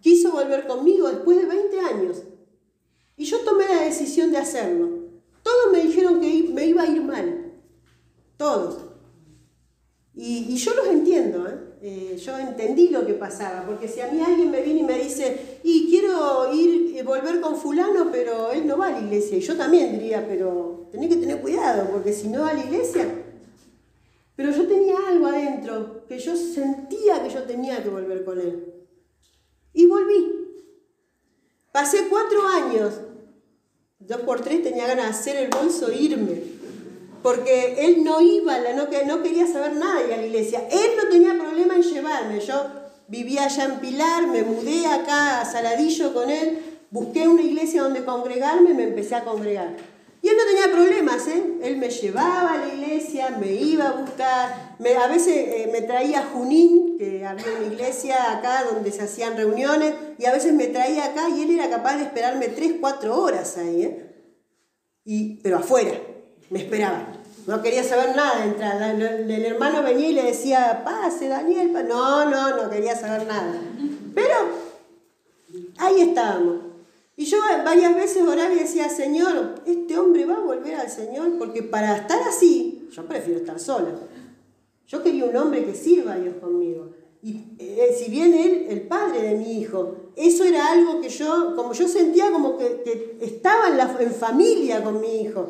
quiso 0.02 0.32
volver 0.32 0.68
conmigo 0.68 1.08
después 1.08 1.38
de 1.38 1.46
20 1.46 1.80
años. 1.80 2.24
Y 3.16 3.26
yo 3.26 3.40
tomé 3.40 3.68
la 3.68 3.84
decisión 3.84 4.32
de 4.32 4.38
hacerlo. 4.38 4.97
Me 5.72 5.84
dijeron 5.84 6.20
que 6.20 6.50
me 6.54 6.66
iba 6.66 6.84
a 6.84 6.88
ir 6.88 7.02
mal. 7.02 7.54
Todos. 8.38 8.88
Y, 10.16 10.56
yo 10.56 10.74
los 10.74 10.88
entiendo, 10.88 11.48
¿eh? 11.48 11.68
Eh, 11.80 12.18
yo 12.18 12.36
entendí 12.40 12.90
lo 12.90 13.06
que 13.06 13.14
pasaba, 13.14 13.64
porque 13.68 13.88
si 13.88 14.02
a 14.02 14.12
mí 14.12 14.20
alguien 14.20 14.50
me 14.50 14.64
viene 14.64 14.80
y 14.80 14.84
me 14.84 14.98
dice, 14.98 15.60
y 15.64 15.88
quiero 15.92 16.52
ir, 16.52 16.96
y 16.98 17.02
volver 17.04 17.40
con 17.40 17.56
fulano, 17.56 18.10
pero 18.12 18.52
él 18.52 18.66
no 18.66 18.78
va 18.78 18.88
a 18.88 18.92
la 18.94 19.00
iglesia, 19.00 19.38
y 19.38 19.42
yo 19.42 19.56
también 19.56 19.92
diría, 19.92 20.26
pero 20.28 20.88
tenés 20.92 21.10
que 21.10 21.18
tener 21.18 21.40
cuidado, 21.40 21.88
porque 21.92 22.14
si 22.14 22.30
no 22.30 22.42
va 22.42 22.50
a 22.50 22.54
la 22.56 22.66
iglesia, 22.66 23.08
pero 24.36 24.52
yo 24.52 24.68
tenía 24.68 24.96
algo 25.08 25.28
adentro, 25.28 26.04
que 26.08 26.18
yo 26.18 26.36
sentía 26.36 27.22
que 27.22 27.30
yo 27.30 27.44
tenía 27.44 27.84
que 27.84 27.90
volver 27.90 28.26
con 28.26 28.40
él. 28.40 28.74
Y 29.74 29.86
volví. 29.86 30.34
Pasé 31.72 32.08
cuatro 32.10 32.40
años, 32.48 33.02
dos 34.08 34.22
por 34.22 34.42
tres 34.42 34.64
tenía 34.64 34.88
ganas 34.88 35.06
de 35.06 35.12
hacer 35.12 35.36
el 35.38 35.50
bolso 35.50 35.90
e 35.90 35.98
irme 35.98 36.58
porque 37.28 37.76
él 37.80 38.06
no 38.06 38.22
iba, 38.22 38.58
no, 38.74 38.88
no 39.06 39.24
quería 39.24 39.48
saber 39.48 39.76
nada 39.76 40.02
de 40.02 40.16
la 40.16 40.26
iglesia. 40.26 40.66
Él 40.72 40.92
no 40.96 41.10
tenía 41.10 41.34
problema 41.34 41.76
en 41.76 41.82
llevarme. 41.82 42.40
Yo 42.40 42.68
vivía 43.08 43.44
allá 43.46 43.66
en 43.66 43.80
Pilar, 43.80 44.28
me 44.28 44.44
mudé 44.44 44.86
acá 44.86 45.42
a 45.42 45.46
Saladillo 45.46 46.14
con 46.14 46.30
él, 46.30 46.60
busqué 46.90 47.28
una 47.28 47.42
iglesia 47.42 47.84
donde 47.84 48.06
congregarme 48.06 48.72
y 48.72 48.74
me 48.76 48.84
empecé 48.84 49.16
a 49.16 49.26
congregar. 49.26 49.76
Y 50.22 50.30
él 50.30 50.36
no 50.36 50.44
tenía 50.46 50.72
problemas, 50.74 51.28
¿eh? 51.28 51.44
Él 51.62 51.78
me 51.78 51.90
llevaba 51.90 52.54
a 52.54 52.58
la 52.58 52.74
iglesia, 52.74 53.30
me 53.40 53.54
iba 53.54 53.90
a 53.90 53.92
buscar, 53.94 54.76
a 54.80 55.08
veces 55.08 55.36
eh, 55.36 55.70
me 55.72 55.82
traía 55.82 56.22
a 56.22 56.26
Junín, 56.26 56.98
que 56.98 57.26
había 57.26 57.46
una 57.60 57.68
iglesia 57.68 58.38
acá 58.38 58.64
donde 58.64 58.92
se 58.92 59.04
hacían 59.04 59.38
reuniones, 59.38 59.94
y 60.18 60.26
a 60.26 60.34
veces 60.34 60.54
me 60.54 60.68
traía 60.68 61.06
acá 61.06 61.30
y 61.30 61.44
él 61.44 61.52
era 61.52 61.70
capaz 61.70 61.98
de 61.98 62.04
esperarme 62.04 62.48
3, 62.48 62.74
4 62.80 63.22
horas 63.22 63.58
ahí, 63.58 63.84
¿eh? 63.84 64.04
Y, 65.06 65.36
pero 65.42 65.58
afuera 65.58 65.94
me 66.50 66.60
esperaba. 66.60 67.08
No 67.46 67.62
quería 67.62 67.84
saber 67.84 68.16
nada 68.16 68.40
de 68.40 68.50
entrada. 68.50 68.92
El 68.92 69.46
hermano 69.46 69.82
venía 69.82 70.10
y 70.10 70.14
le 70.14 70.24
decía, 70.24 70.82
pase 70.84 71.30
Daniel. 71.30 71.72
No, 71.88 72.30
no, 72.30 72.58
no 72.58 72.70
quería 72.70 72.94
saber 72.94 73.26
nada. 73.26 73.54
Pero 74.14 74.36
ahí 75.78 76.02
estábamos. 76.02 76.58
Y 77.18 77.26
yo 77.26 77.40
varias 77.66 77.96
veces 77.96 78.22
oraba 78.22 78.54
y 78.54 78.60
decía, 78.60 78.88
Señor, 78.90 79.56
este 79.66 79.98
hombre 79.98 80.26
va 80.26 80.36
a 80.36 80.40
volver 80.40 80.76
al 80.76 80.90
Señor, 80.90 81.38
porque 81.40 81.64
para 81.64 81.98
estar 81.98 82.22
así, 82.22 82.88
yo 82.92 83.06
prefiero 83.08 83.40
estar 83.40 83.60
sola. 83.60 83.90
Yo 84.88 85.02
quería 85.04 85.26
un 85.26 85.36
hombre 85.36 85.66
que 85.66 85.74
sirva 85.74 86.14
a 86.14 86.20
Dios 86.20 86.36
conmigo. 86.40 86.92
Y 87.24 87.56
eh, 87.58 87.96
si 87.98 88.12
bien 88.12 88.36
él, 88.36 88.68
el 88.70 88.82
padre 88.88 89.24
de 89.24 89.36
mi 89.36 89.60
hijo, 89.60 90.12
eso 90.16 90.44
era 90.44 90.72
algo 90.72 91.02
que 91.02 91.10
yo, 91.10 91.56
como 91.56 91.74
yo 91.74 91.88
sentía 91.88 92.32
como 92.32 92.56
que, 92.56 93.18
estaba 93.20 93.70
en, 93.70 93.78
la, 93.78 93.98
en 94.00 94.12
familia 94.12 94.84
con 94.84 95.02
mi 95.02 95.22
hijo. 95.22 95.48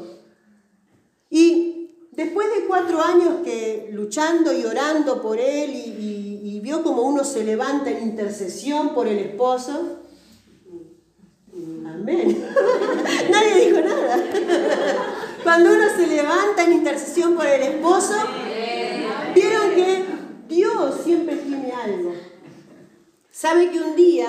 Y 1.30 2.08
después 2.12 2.48
de 2.56 2.66
cuatro 2.66 3.02
años 3.02 3.36
que 3.44 3.90
luchando 3.92 4.58
y 4.58 4.64
orando 4.64 5.22
por 5.22 5.40
él 5.40 5.72
y, 5.76 6.24
vio 6.64 6.84
como 6.84 7.04
uno 7.04 7.24
se 7.24 7.46
levanta 7.46 7.90
en 7.92 8.04
intercesión 8.04 8.94
por 8.94 9.08
el 9.08 9.20
esposo, 9.20 10.00
amén, 11.94 12.46
nadie 13.32 13.66
dijo 13.66 13.82
nada. 13.82 14.18
Cuando 15.44 15.74
uno 15.74 15.84
se 15.96 16.08
levanta 16.08 16.64
en 16.64 16.74
intercesión 16.74 17.36
por 17.36 17.46
el 17.46 17.62
esposo, 17.62 18.14
vieron 19.34 19.76
que 19.76 20.06
Dios 20.48 21.02
siempre 21.04 21.36
tiene 21.38 21.72
algo. 21.72 22.14
¿Sabe 23.32 23.72
que 23.72 23.80
un 23.80 23.96
día 23.96 24.28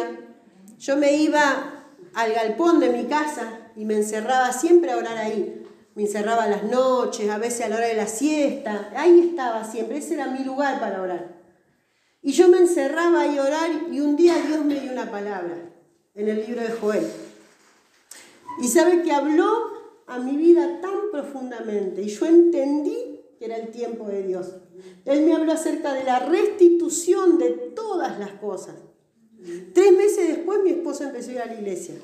yo 0.78 0.96
me 0.96 1.16
iba 1.16 1.84
al 2.14 2.32
galpón 2.32 2.78
de 2.80 2.90
mi 2.90 3.06
casa 3.06 3.70
y 3.74 3.84
me 3.84 3.94
encerraba 3.94 4.52
siempre 4.52 4.92
a 4.92 4.96
orar 4.96 5.16
ahí? 5.16 5.58
me 5.98 6.04
encerraba 6.04 6.46
las 6.46 6.62
noches, 6.62 7.28
a 7.28 7.38
veces 7.38 7.66
a 7.66 7.68
la 7.70 7.74
hora 7.78 7.88
de 7.88 7.94
la 7.94 8.06
siesta, 8.06 8.88
ahí 8.94 9.30
estaba 9.30 9.64
siempre, 9.64 9.98
ese 9.98 10.14
era 10.14 10.28
mi 10.28 10.44
lugar 10.44 10.78
para 10.78 11.02
orar. 11.02 11.34
Y 12.22 12.30
yo 12.30 12.46
me 12.46 12.58
encerraba 12.58 13.22
ahí 13.22 13.36
a 13.36 13.42
orar 13.42 13.68
y 13.90 13.98
un 13.98 14.14
día 14.14 14.36
Dios 14.46 14.64
me 14.64 14.78
dio 14.78 14.92
una 14.92 15.10
palabra 15.10 15.56
en 16.14 16.28
el 16.28 16.46
libro 16.46 16.62
de 16.62 16.70
Joel. 16.70 17.04
Y 18.60 18.68
sabe 18.68 19.02
que 19.02 19.12
habló 19.12 19.48
a 20.06 20.18
mi 20.18 20.36
vida 20.36 20.80
tan 20.80 21.10
profundamente 21.12 22.02
y 22.02 22.08
yo 22.08 22.26
entendí 22.26 23.20
que 23.38 23.44
era 23.44 23.56
el 23.56 23.70
tiempo 23.70 24.06
de 24.06 24.22
Dios. 24.22 24.54
Él 25.04 25.24
me 25.24 25.34
habló 25.34 25.52
acerca 25.52 25.94
de 25.94 26.04
la 26.04 26.18
restitución 26.20 27.38
de 27.38 27.50
todas 27.50 28.18
las 28.18 28.32
cosas. 28.32 28.74
Tres 29.72 29.92
meses 29.92 30.28
después 30.28 30.60
mi 30.64 30.70
esposa 30.70 31.04
empezó 31.04 31.30
a 31.30 31.34
ir 31.34 31.40
a 31.40 31.46
la 31.46 31.54
iglesia 31.54 31.94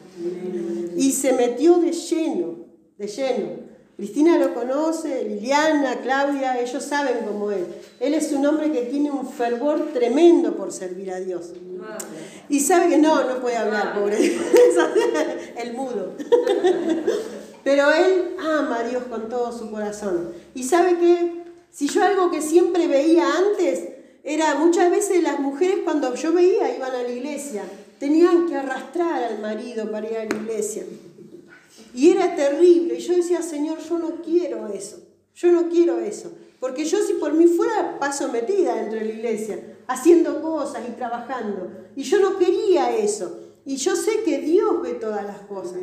y 0.97 1.11
se 1.11 1.33
metió 1.33 1.79
de 1.79 1.93
lleno, 1.93 2.67
de 2.97 3.07
lleno. 3.09 3.64
Cristina 3.97 4.39
lo 4.39 4.55
conoce, 4.55 5.25
Liliana, 5.25 6.01
Claudia, 6.03 6.61
ellos 6.61 6.83
saben 6.83 7.19
cómo 7.27 7.53
es. 7.53 7.63
Él 8.01 8.15
es 8.15 8.33
un 8.33 8.45
hombre 8.45 8.73
que 8.73 8.83
tiene 8.83 9.11
un 9.11 9.29
fervor 9.29 9.93
tremendo 9.93 10.57
por 10.57 10.73
servir 10.73 11.13
a 11.13 11.21
Dios. 11.21 11.53
Y 12.49 12.61
sabe 12.61 12.89
que 12.89 12.99
no, 12.99 13.25
no 13.25 13.41
puede 13.41 13.57
hablar, 13.57 13.95
pobre. 13.95 14.19
El 15.57 15.75
mudo. 15.75 16.15
Pero 17.63 17.91
él 17.93 18.37
ama 18.39 18.81
a 18.81 18.89
Dios 18.89 19.05
con 19.05 19.29
todo 19.29 19.57
su 19.57 19.71
corazón. 19.71 20.33
Y 20.55 20.65
sabe 20.65 20.99
que 20.99 21.45
si 21.71 21.89
yo 21.89 22.03
algo 22.05 22.31
que 22.31 22.43
siempre 22.43 22.89
veía 22.89 23.27
antes, 23.37 23.89
era 24.25 24.55
muchas 24.57 24.91
veces 24.91 25.23
las 25.23 25.39
mujeres 25.39 25.79
cuando 25.85 26.15
yo 26.15 26.33
veía 26.33 26.75
iban 26.75 26.91
a 26.91 27.03
la 27.03 27.09
iglesia, 27.09 27.63
tenían 27.99 28.49
que 28.49 28.57
arrastrar 28.57 29.23
al 29.23 29.39
marido 29.39 29.91
para 29.91 30.11
ir 30.11 30.17
a 30.17 30.25
la 30.25 30.35
iglesia. 30.35 30.85
Y 31.95 32.11
era 32.11 32.35
terrible. 32.35 32.97
Y 32.97 33.01
yo 33.01 33.15
decía, 33.15 33.41
Señor, 33.41 33.79
yo 33.79 33.99
no 33.99 34.21
quiero 34.23 34.67
eso. 34.69 34.99
Yo 35.35 35.53
no 35.53 35.69
quiero 35.69 35.99
eso. 36.01 36.33
Porque 36.61 36.85
yo 36.85 36.99
si 37.03 37.15
por 37.15 37.33
mí 37.33 37.47
fuera 37.47 37.99
paso 37.99 38.29
metida 38.29 38.75
dentro 38.75 38.99
de 38.99 39.05
la 39.05 39.13
iglesia, 39.13 39.79
haciendo 39.87 40.43
cosas 40.43 40.83
y 40.89 40.93
trabajando. 40.93 41.71
Y 41.95 42.03
yo 42.03 42.21
no 42.21 42.39
quería 42.39 42.97
eso. 42.97 43.41
Y 43.65 43.77
yo 43.77 43.97
sé 43.97 44.23
que 44.25 44.39
Dios 44.39 44.83
ve 44.83 44.95
todas 44.95 45.25
las 45.25 45.39
cosas. 45.41 45.79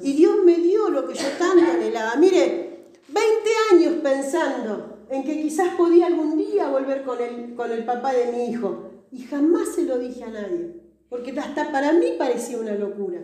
Y 0.00 0.12
Dios 0.12 0.36
me 0.44 0.56
dio 0.56 0.88
lo 0.90 1.06
que 1.08 1.14
yo 1.14 1.28
tanto 1.38 1.70
anhelaba. 1.70 2.16
Mire, 2.16 2.86
20 3.08 3.50
años 3.72 3.94
pensando 4.02 4.98
en 5.10 5.24
que 5.24 5.40
quizás 5.42 5.74
podía 5.76 6.06
algún 6.06 6.36
día 6.36 6.68
volver 6.68 7.02
con 7.04 7.20
el, 7.20 7.54
con 7.54 7.70
el 7.70 7.84
papá 7.84 8.12
de 8.12 8.32
mi 8.32 8.46
hijo. 8.50 8.90
Y 9.12 9.22
jamás 9.22 9.74
se 9.74 9.84
lo 9.84 9.98
dije 9.98 10.24
a 10.24 10.30
nadie. 10.30 10.74
Porque 11.08 11.38
hasta 11.38 11.70
para 11.70 11.92
mí 11.92 12.14
parecía 12.18 12.58
una 12.58 12.74
locura. 12.74 13.20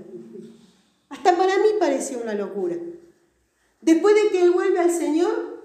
Hasta 1.13 1.37
para 1.37 1.59
mí 1.59 1.69
parecía 1.79 2.17
una 2.17 2.33
locura. 2.33 2.75
Después 3.83 4.15
de 4.15 4.31
que 4.31 4.43
él 4.43 4.51
vuelve 4.51 4.79
al 4.79 4.91
Señor, 4.91 5.63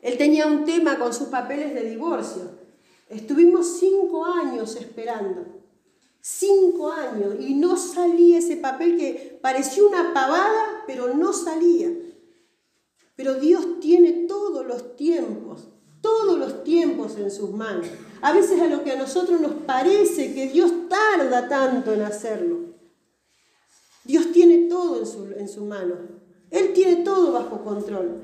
él 0.00 0.16
tenía 0.16 0.46
un 0.46 0.64
tema 0.64 0.98
con 0.98 1.12
sus 1.12 1.28
papeles 1.28 1.74
de 1.74 1.82
divorcio. 1.82 2.50
Estuvimos 3.10 3.78
cinco 3.78 4.24
años 4.24 4.74
esperando. 4.76 5.44
Cinco 6.22 6.90
años. 6.90 7.34
Y 7.40 7.56
no 7.56 7.76
salía 7.76 8.38
ese 8.38 8.56
papel 8.56 8.96
que 8.96 9.38
parecía 9.42 9.84
una 9.84 10.14
pavada, 10.14 10.82
pero 10.86 11.12
no 11.12 11.34
salía. 11.34 11.90
Pero 13.16 13.34
Dios 13.34 13.80
tiene 13.80 14.26
todos 14.26 14.64
los 14.64 14.96
tiempos, 14.96 15.68
todos 16.00 16.38
los 16.38 16.64
tiempos 16.64 17.18
en 17.18 17.30
sus 17.30 17.50
manos. 17.50 17.86
A 18.22 18.32
veces 18.32 18.62
a 18.62 18.66
lo 18.66 18.82
que 18.82 18.92
a 18.92 18.96
nosotros 18.96 19.42
nos 19.42 19.52
parece 19.52 20.32
que 20.32 20.48
Dios 20.48 20.72
tarda 20.88 21.48
tanto 21.48 21.92
en 21.92 22.00
hacerlo. 22.00 22.67
Dios 24.08 24.32
tiene 24.32 24.68
todo 24.70 25.00
en 25.00 25.06
su, 25.06 25.24
en 25.36 25.48
su 25.48 25.66
mano. 25.66 25.96
Él 26.50 26.72
tiene 26.72 27.04
todo 27.04 27.30
bajo 27.32 27.62
control. 27.62 28.22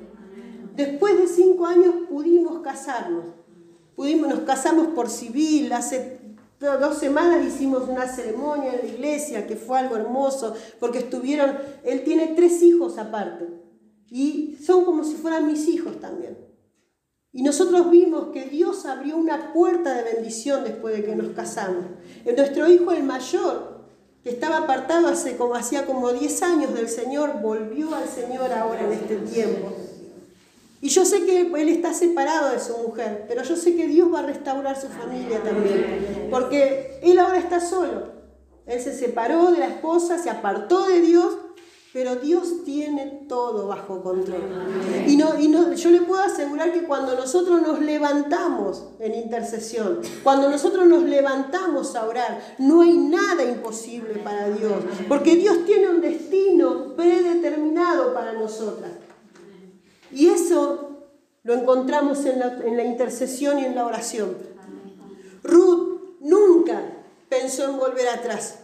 Después 0.75 1.19
de 1.19 1.27
cinco 1.29 1.67
años 1.67 1.95
pudimos 2.09 2.61
casarnos. 2.61 3.27
Pudimos, 3.95 4.31
nos 4.31 4.41
casamos 4.41 4.89
por 4.89 5.11
civil. 5.11 5.71
Hace 5.75 6.21
dos 6.59 6.97
semanas 6.97 7.47
hicimos 7.47 7.87
una 7.87 8.09
ceremonia 8.09 8.73
en 8.73 8.79
la 8.79 8.95
iglesia 8.95 9.47
que 9.47 9.57
fue 9.57 9.79
algo 9.79 9.97
hermoso 9.97 10.55
porque 10.81 11.01
estuvieron, 11.01 11.59
él 11.85 12.03
tiene 12.03 12.29
tres 12.29 12.63
hijos 12.63 12.97
aparte 12.97 13.47
y 14.11 14.57
son 14.65 14.87
como 14.87 15.05
si 15.05 15.17
fueran 15.17 15.47
mis 15.47 15.69
hijos 15.69 16.01
también. 16.01 16.39
Y 17.31 17.43
nosotros 17.43 17.91
vimos 17.91 18.29
que 18.29 18.47
Dios 18.47 18.87
abrió 18.87 19.19
una 19.19 19.53
puerta 19.53 19.93
de 19.93 20.15
bendición 20.15 20.65
después 20.65 20.97
de 20.97 21.05
que 21.05 21.15
nos 21.15 21.35
casamos. 21.35 21.85
Nuestro 22.25 22.71
hijo 22.71 22.91
el 22.93 23.03
mayor 23.03 23.74
que 24.25 24.31
estaba 24.31 24.57
apartado 24.57 25.09
hace 25.09 25.37
como, 25.37 25.55
hacía 25.55 25.85
como 25.85 26.11
10 26.11 26.43
años 26.43 26.75
del 26.75 26.89
Señor, 26.89 27.43
volvió 27.43 27.95
al 27.95 28.09
Señor 28.09 28.51
ahora 28.53 28.81
en 28.81 28.93
este 28.93 29.17
tiempo. 29.17 29.71
Y 30.81 30.89
yo 30.89 31.05
sé 31.05 31.25
que 31.27 31.43
él 31.43 31.69
está 31.69 31.93
separado 31.93 32.51
de 32.51 32.59
su 32.59 32.77
mujer, 32.79 33.27
pero 33.29 33.43
yo 33.43 33.55
sé 33.55 33.77
que 33.77 33.87
Dios 33.87 34.13
va 34.13 34.21
a 34.21 34.27
restaurar 34.27 34.81
su 34.81 34.89
familia 34.89 35.43
también, 35.43 36.29
porque 36.31 36.99
él 37.03 37.19
ahora 37.19 37.39
está 37.39 37.61
solo. 37.61 38.15
Él 38.67 38.81
se 38.81 38.97
separó 38.97 39.51
de 39.53 39.59
la 39.59 39.67
esposa, 39.67 40.17
se 40.17 40.31
apartó 40.31 40.87
de 40.87 41.03
Dios 41.03 41.37
pero 41.95 42.17
Dios 42.17 42.65
tiene 42.65 43.25
todo 43.29 43.69
bajo 43.69 44.03
control. 44.03 44.43
Y, 45.07 45.17
no, 45.17 45.39
y 45.39 45.47
no, 45.47 45.73
yo 45.75 45.91
le 45.91 46.01
puedo 46.01 46.21
asegurar 46.21 46.73
que 46.73 46.83
cuando 46.83 47.15
nosotros 47.15 47.63
nos 47.63 47.81
levantamos 47.81 48.83
en 48.99 49.15
intercesión, 49.15 50.01
cuando 50.25 50.51
nosotros 50.51 50.89
nos 50.89 51.05
levantamos 51.05 51.95
a 51.95 52.09
orar, 52.09 52.57
no 52.59 52.81
hay 52.81 52.99
nada 52.99 53.45
imposible 53.45 54.15
para 54.25 54.49
Dios, 54.49 54.73
porque 55.07 55.37
Dios 55.37 55.65
tiene 55.67 55.89
un 55.89 56.01
destino 56.01 56.97
predeterminado 56.97 58.13
para 58.13 58.33
nosotras. 58.33 58.91
Y 60.11 60.31
eso 60.31 60.99
lo 61.45 61.55
encontramos 61.55 62.25
en 62.25 62.41
la, 62.41 62.59
en 62.65 62.77
la 62.77 62.83
intercesión 62.83 63.61
y 63.61 63.67
en 63.67 63.77
la 63.77 63.87
oración. 63.87 64.37
Ruth 65.45 66.17
nunca 66.19 66.83
pensó 67.29 67.67
en 67.71 67.79
volver 67.79 68.09
atrás. 68.09 68.64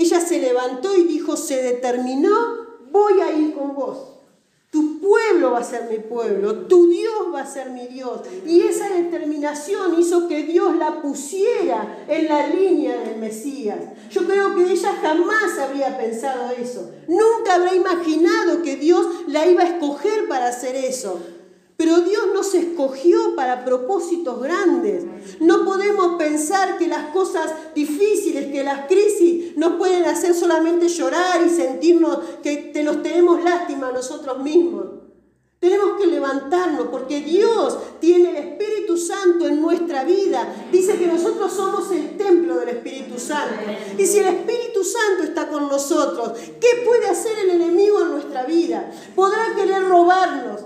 Ella 0.00 0.18
se 0.18 0.40
levantó 0.40 0.96
y 0.96 1.02
dijo, 1.02 1.36
se 1.36 1.62
determinó, 1.62 2.30
voy 2.90 3.20
a 3.20 3.32
ir 3.36 3.52
con 3.52 3.74
vos. 3.74 3.98
Tu 4.70 4.98
pueblo 4.98 5.50
va 5.50 5.58
a 5.58 5.64
ser 5.64 5.90
mi 5.90 5.98
pueblo, 5.98 6.66
tu 6.68 6.88
Dios 6.88 7.26
va 7.34 7.42
a 7.42 7.46
ser 7.46 7.68
mi 7.68 7.86
Dios. 7.86 8.20
Y 8.46 8.62
esa 8.62 8.88
determinación 8.88 10.00
hizo 10.00 10.26
que 10.26 10.44
Dios 10.44 10.74
la 10.76 11.02
pusiera 11.02 12.06
en 12.08 12.28
la 12.28 12.46
línea 12.46 12.96
del 12.96 13.18
Mesías. 13.18 13.76
Yo 14.10 14.24
creo 14.24 14.54
que 14.54 14.72
ella 14.72 14.96
jamás 15.02 15.58
habría 15.58 15.98
pensado 15.98 16.50
eso. 16.58 16.92
Nunca 17.06 17.56
habría 17.56 17.74
imaginado 17.74 18.62
que 18.62 18.76
Dios 18.76 19.06
la 19.26 19.46
iba 19.46 19.64
a 19.64 19.68
escoger 19.68 20.28
para 20.28 20.48
hacer 20.48 20.76
eso. 20.76 21.20
Pero 21.80 22.02
Dios 22.02 22.24
nos 22.34 22.52
escogió 22.52 23.34
para 23.34 23.64
propósitos 23.64 24.42
grandes. 24.42 25.02
No 25.40 25.64
podemos 25.64 26.18
pensar 26.18 26.76
que 26.76 26.86
las 26.86 27.10
cosas 27.10 27.50
difíciles, 27.74 28.52
que 28.52 28.62
las 28.62 28.86
crisis 28.86 29.56
nos 29.56 29.76
pueden 29.76 30.04
hacer 30.04 30.34
solamente 30.34 30.88
llorar 30.88 31.40
y 31.42 31.48
sentirnos 31.48 32.18
que 32.42 32.70
te 32.74 32.82
nos 32.82 33.02
tenemos 33.02 33.42
lástima 33.42 33.88
a 33.88 33.92
nosotros 33.92 34.40
mismos. 34.40 34.88
Tenemos 35.58 35.98
que 35.98 36.06
levantarnos 36.06 36.88
porque 36.88 37.20
Dios 37.22 37.78
tiene 37.98 38.28
el 38.28 38.36
Espíritu 38.36 38.98
Santo 38.98 39.46
en 39.46 39.62
nuestra 39.62 40.04
vida. 40.04 40.54
Dice 40.70 40.98
que 40.98 41.06
nosotros 41.06 41.50
somos 41.50 41.90
el 41.92 42.18
templo 42.18 42.56
del 42.56 42.68
Espíritu 42.68 43.18
Santo. 43.18 43.58
Y 43.96 44.04
si 44.04 44.18
el 44.18 44.26
Espíritu 44.26 44.84
Santo 44.84 45.22
está 45.22 45.48
con 45.48 45.66
nosotros, 45.68 46.32
¿qué 46.60 46.82
puede 46.84 47.08
hacer 47.08 47.38
el 47.38 47.50
enemigo 47.50 48.02
en 48.02 48.10
nuestra 48.10 48.44
vida? 48.44 48.92
Podrá 49.14 49.54
querer 49.56 49.88
robarnos, 49.88 50.60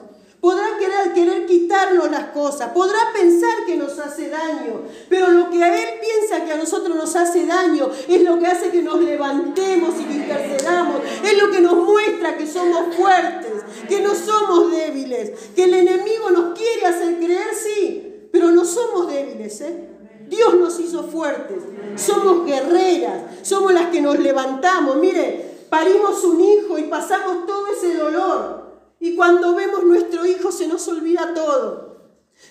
Podrá 0.44 0.76
querer, 0.78 1.14
querer 1.14 1.46
quitarnos 1.46 2.10
las 2.10 2.26
cosas, 2.26 2.68
podrá 2.72 2.98
pensar 3.14 3.64
que 3.64 3.78
nos 3.78 3.98
hace 3.98 4.28
daño, 4.28 4.82
pero 5.08 5.30
lo 5.30 5.48
que 5.48 5.64
a 5.64 5.74
Él 5.74 5.98
piensa 5.98 6.44
que 6.44 6.52
a 6.52 6.58
nosotros 6.58 6.94
nos 6.94 7.16
hace 7.16 7.46
daño 7.46 7.88
es 8.06 8.20
lo 8.20 8.38
que 8.38 8.48
hace 8.48 8.68
que 8.68 8.82
nos 8.82 9.00
levantemos 9.00 9.94
y 9.98 10.04
que 10.04 10.12
intercedamos, 10.12 11.00
es 11.24 11.42
lo 11.42 11.50
que 11.50 11.62
nos 11.62 11.76
muestra 11.76 12.36
que 12.36 12.46
somos 12.46 12.94
fuertes, 12.94 13.62
que 13.88 14.02
no 14.02 14.14
somos 14.14 14.70
débiles, 14.70 15.32
que 15.56 15.64
el 15.64 15.72
enemigo 15.72 16.30
nos 16.30 16.58
quiere 16.58 16.88
hacer 16.88 17.16
creer, 17.16 17.54
sí, 17.54 18.28
pero 18.30 18.50
no 18.50 18.66
somos 18.66 19.10
débiles, 19.10 19.62
¿eh? 19.62 19.88
Dios 20.28 20.56
nos 20.56 20.78
hizo 20.78 21.04
fuertes, 21.04 21.62
somos 21.96 22.44
guerreras, 22.44 23.22
somos 23.40 23.72
las 23.72 23.86
que 23.86 24.02
nos 24.02 24.18
levantamos. 24.18 24.96
Mire, 24.96 25.64
parimos 25.70 26.22
un 26.22 26.38
hijo 26.42 26.76
y 26.76 26.82
pasamos 26.82 27.46
todo 27.46 27.68
ese 27.68 27.94
dolor. 27.94 28.63
Y 29.04 29.16
cuando 29.16 29.54
vemos 29.54 29.84
nuestro 29.84 30.24
hijo 30.24 30.50
se 30.50 30.66
nos 30.66 30.88
olvida 30.88 31.34
todo. 31.34 31.98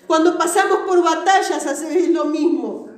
Cuando 0.06 0.38
pasamos 0.38 0.82
por 0.86 1.02
batallas 1.02 1.66
es 1.66 2.10
lo 2.10 2.26
mismo. 2.26 2.88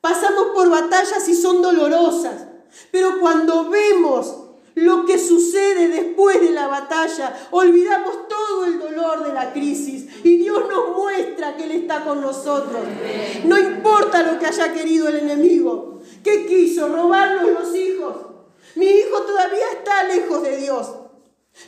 Pasamos 0.00 0.46
por 0.54 0.70
batallas 0.70 1.28
y 1.28 1.34
son 1.34 1.60
dolorosas. 1.60 2.46
Pero 2.90 3.20
cuando 3.20 3.68
vemos 3.68 4.34
lo 4.76 5.04
que 5.04 5.18
sucede 5.18 5.88
después 5.88 6.40
de 6.40 6.52
la 6.52 6.68
batalla, 6.68 7.48
olvidamos 7.50 8.26
todo 8.28 8.64
el 8.64 8.78
dolor 8.78 9.24
de 9.26 9.34
la 9.34 9.52
crisis 9.52 10.08
y 10.24 10.38
Dios 10.38 10.64
nos 10.66 10.96
muestra 10.96 11.58
que 11.58 11.64
Él 11.64 11.72
está 11.72 12.02
con 12.02 12.22
nosotros. 12.22 12.80
No 13.44 13.58
importa 13.58 14.22
lo 14.22 14.38
que 14.38 14.46
haya 14.46 14.72
querido 14.72 15.06
el 15.06 15.18
enemigo. 15.18 16.00
¿Qué 16.24 16.46
quiso? 16.46 16.88
Robarnos 16.88 17.44
los 17.44 17.76
hijos. 17.76 18.16
Mi 18.74 18.86
hijo 18.86 19.20
todavía 19.20 19.66
está 19.70 20.04
lejos 20.04 20.42
de 20.42 20.56
Dios. 20.56 20.99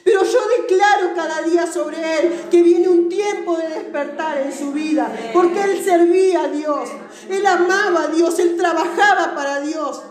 Pero 0.05 0.25
yo 0.25 0.39
declaro 0.61 1.15
cada 1.15 1.43
día 1.43 1.67
sobre 1.67 1.97
él 2.19 2.33
que 2.51 2.63
viene 2.63 2.89
un 2.89 3.09
tiempo 3.09 3.57
de 3.57 3.69
despertar 3.69 4.39
en 4.39 4.53
su 4.53 4.73
vida, 4.73 5.11
porque 5.33 5.63
él 5.63 5.83
servía 5.85 6.45
a 6.45 6.49
Dios, 6.49 6.89
él 7.29 7.47
amaba 7.47 8.05
a 8.05 8.09
Dios, 8.09 8.39
él 8.39 8.57
trabajaba 8.57 9.35
para 9.35 9.61
Dios. 9.61 10.03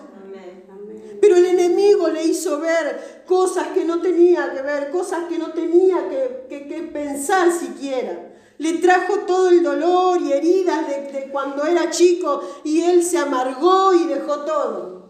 Pero 1.22 1.36
el 1.36 1.46
enemigo 1.46 2.08
le 2.08 2.24
hizo 2.24 2.60
ver 2.60 3.24
cosas 3.28 3.68
que 3.68 3.86
no 3.86 4.02
tenía 4.02 4.52
que 4.54 4.62
ver, 4.64 4.90
cosas 4.90 5.26
que 5.30 5.38
no 5.38 5.52
tenía 5.52 6.10
que, 6.10 6.90
pensar 6.92 7.52
siquiera. 7.52 8.30
Le 8.58 8.74
trajo 8.74 9.20
todo 9.20 9.50
el 9.50 9.62
dolor 9.62 10.20
y 10.22 10.32
heridas 10.32 10.88
de 10.88 11.30
cuando 11.32 11.64
era 11.66 11.90
chico 11.90 12.42
y 12.64 12.82
él 12.82 13.04
se 13.04 13.18
amargó 13.18 13.94
y 13.94 14.06
dejó 14.06 14.40
todo. 14.46 15.02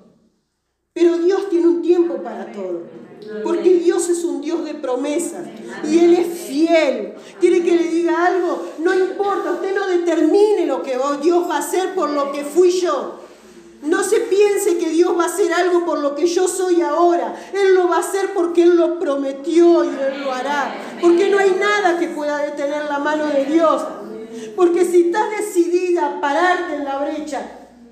Pero 0.94 1.18
Dios 1.18 1.50
tiene 1.50 1.68
un 1.68 1.82
tiempo 1.82 2.22
para 2.22 2.52
todo. 2.52 3.01
Porque 3.44 3.76
Dios 3.76 4.10
es 4.10 4.24
un 4.24 4.42
Dios 4.42 4.66
de 4.66 4.74
promesas 4.76 5.48
y 5.84 6.00
Él 6.00 6.14
es 6.14 6.40
fiel. 6.40 7.14
¿Quiere 7.40 7.64
que 7.64 7.76
le 7.76 7.84
diga 7.84 8.26
algo? 8.26 8.68
No 8.80 8.94
importa, 8.94 9.52
usted 9.52 9.76
no 9.76 9.88
determine 9.88 10.66
lo 10.66 10.82
que 10.82 10.98
Dios 11.22 11.50
va 11.50 11.56
a 11.56 11.60
hacer 11.60 11.94
por 11.94 12.10
lo 12.10 12.32
que 12.32 12.44
fui 12.44 12.72
yo. 12.72 13.20
No 13.84 14.04
se 14.04 14.20
piense 14.20 14.78
que 14.78 14.90
Dios 14.90 15.18
va 15.18 15.24
a 15.24 15.28
hacer 15.28 15.52
algo 15.54 15.86
por 15.86 16.00
lo 16.00 16.14
que 16.14 16.28
yo 16.28 16.48
soy 16.48 16.82
ahora. 16.82 17.36
Él 17.52 17.74
lo 17.74 17.88
va 17.88 17.98
a 17.98 18.02
hacer 18.02 18.32
porque 18.34 18.64
Él 18.64 18.76
lo 18.76 19.00
prometió 19.00 19.84
y 19.84 19.88
Él 19.88 20.22
lo 20.24 20.32
hará. 20.32 20.76
Porque 21.02 21.30
no 21.30 21.40
hay 21.40 21.56
nada 21.60 21.98
que 22.00 22.10
pueda 22.10 22.38
detener 22.38 22.86
la 22.86 23.00
mano 23.00 23.26
de 23.28 23.46
Dios. 23.46 23.82
Porque 24.56 24.86
si 24.86 25.08
estás 25.08 25.32
decidida 25.32 26.06
a 26.08 26.22
pararte 26.22 26.76
en 26.76 26.86
la 26.86 27.00
brecha, 27.00 27.44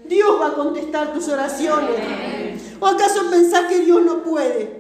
Dios 0.06 0.40
va 0.40 0.48
a 0.48 0.54
contestar 0.54 1.12
tus 1.12 1.28
oraciones. 1.28 1.96
¿O 2.80 2.86
acaso 2.86 3.30
pensás 3.32 3.66
que 3.66 3.80
Dios 3.80 4.04
no 4.04 4.24
puede? 4.24 4.79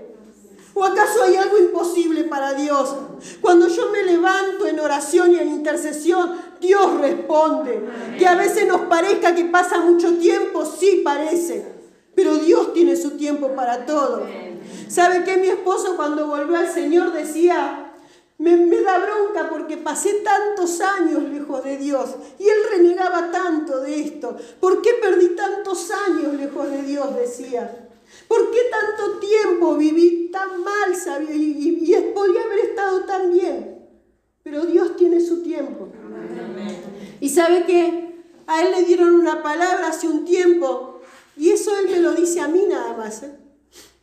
¿O 0.79 0.85
acaso 0.85 1.23
hay 1.23 1.35
algo 1.35 1.57
imposible 1.57 2.23
para 2.23 2.53
Dios? 2.53 2.95
Cuando 3.41 3.67
yo 3.67 3.89
me 3.89 4.01
levanto 4.01 4.65
en 4.65 4.79
oración 4.79 5.33
y 5.33 5.35
en 5.35 5.49
intercesión, 5.49 6.37
Dios 6.61 7.01
responde. 7.01 7.81
Que 8.17 8.25
a 8.25 8.35
veces 8.35 8.65
nos 8.65 8.81
parezca 8.83 9.35
que 9.35 9.43
pasa 9.43 9.79
mucho 9.79 10.13
tiempo, 10.15 10.65
sí 10.65 11.01
parece, 11.03 11.65
pero 12.15 12.35
Dios 12.35 12.71
tiene 12.71 12.95
su 12.95 13.17
tiempo 13.17 13.53
para 13.55 13.85
todo. 13.85 14.25
¿Sabe 14.87 15.25
qué? 15.25 15.35
Mi 15.35 15.47
esposo 15.47 15.97
cuando 15.97 16.27
volvió 16.27 16.55
al 16.55 16.71
Señor 16.71 17.11
decía, 17.11 17.91
me, 18.37 18.55
da 18.81 18.99
bronca 18.99 19.49
porque 19.49 19.75
pasé 19.75 20.23
tantos 20.23 20.79
años 20.79 21.23
lejos 21.23 21.61
de 21.61 21.75
Dios 21.75 22.11
y 22.39 22.43
él 22.47 22.57
renegaba 22.71 23.31
tanto 23.31 23.81
de 23.81 23.99
esto. 23.99 24.37
¿Por 24.61 24.81
qué 24.81 24.91
perdí 25.01 25.35
tantos 25.35 25.91
años 25.91 26.35
lejos 26.35 26.71
de 26.71 26.83
Dios? 26.83 27.13
Decía. 27.17 27.88
¿Por 28.27 28.51
qué 28.51 28.59
tanto 28.69 29.19
tiempo 29.19 29.75
viví 29.75 30.29
tan 30.31 30.63
mal 30.63 30.95
sabía, 30.95 31.33
y, 31.33 31.81
y, 31.81 32.11
podía 32.13 32.43
haber 32.43 32.59
estado 32.59 33.05
tan 33.05 33.31
bien? 33.31 33.87
Pero 34.43 34.65
Dios 34.65 34.95
tiene 34.95 35.21
su 35.21 35.41
tiempo. 35.41 35.89
Y 37.19 37.29
sabe 37.29 37.65
que 37.65 38.15
a 38.47 38.61
él 38.63 38.71
le 38.71 38.83
dieron 38.83 39.13
una 39.13 39.43
palabra 39.43 39.87
hace 39.89 40.07
un 40.07 40.25
tiempo 40.25 41.01
y 41.35 41.51
eso 41.51 41.71
él 41.79 41.89
me 41.89 41.99
lo 41.99 42.13
dice 42.13 42.41
a 42.41 42.47
mí 42.47 42.65
nada 42.67 42.97
más. 42.97 43.23
¿eh? 43.23 43.31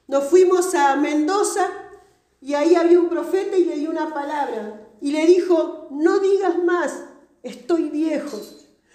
Nos 0.09 0.25
fuimos 0.25 0.75
a 0.75 0.97
Mendoza 0.97 1.69
y 2.41 2.55
ahí 2.55 2.75
había 2.75 3.01
un 3.01 3.09
profeta 3.09 3.57
y 3.57 3.65
le 3.65 3.77
dio 3.77 3.91
una 3.91 4.15
palabra. 4.15 4.89
Y 5.01 5.13
le 5.13 5.27
dijo, 5.27 5.89
no 5.91 6.21
digas 6.21 6.63
más, 6.65 7.05
estoy 7.43 7.91
viejo. 7.91 8.41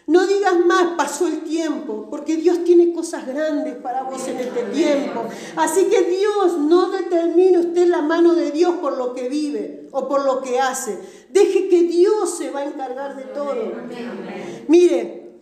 No 0.08 0.26
digas 0.26 0.66
más, 0.66 0.94
pasó 0.98 1.28
el 1.28 1.42
tiempo, 1.42 2.08
porque 2.10 2.36
Dios 2.36 2.64
tiene 2.64 2.92
cosas 2.92 3.26
grandes 3.28 3.76
para 3.76 4.04
vos 4.04 4.28
en 4.28 4.40
este 4.40 4.64
tiempo. 4.64 5.26
Así 5.56 5.86
que 5.86 6.02
Dios 6.02 6.58
no 6.58 6.90
determine 6.90 7.60
usted 7.60 7.88
la 7.88 8.02
mano 8.02 8.34
de 8.34 8.52
Dios 8.52 8.76
por 8.82 8.98
lo 8.98 9.14
que 9.14 9.30
vive 9.30 9.88
o 9.92 10.08
por 10.08 10.26
lo 10.26 10.42
que 10.42 10.60
hace. 10.60 10.98
Deje 11.30 11.70
que 11.70 11.84
Dios 11.84 12.38
se 12.38 12.50
va 12.50 12.62
a 12.62 12.66
encargar 12.66 13.16
de 13.16 13.24
todo. 13.26 13.74
Mire, 14.68 15.40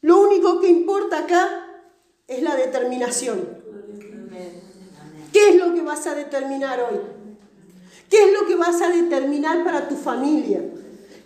lo 0.00 0.20
único 0.20 0.60
que 0.60 0.68
importa 0.68 1.18
acá 1.18 1.66
es 2.26 2.42
la 2.42 2.56
determinación. 2.56 3.60
¿Qué 5.32 5.50
es 5.50 5.56
lo 5.56 5.74
que 5.74 5.82
vas 5.82 6.06
a 6.06 6.14
determinar 6.14 6.80
hoy? 6.80 6.98
¿Qué 8.08 8.24
es 8.24 8.32
lo 8.32 8.46
que 8.48 8.56
vas 8.56 8.80
a 8.82 8.88
determinar 8.88 9.62
para 9.64 9.86
tu 9.88 9.96
familia? 9.96 10.64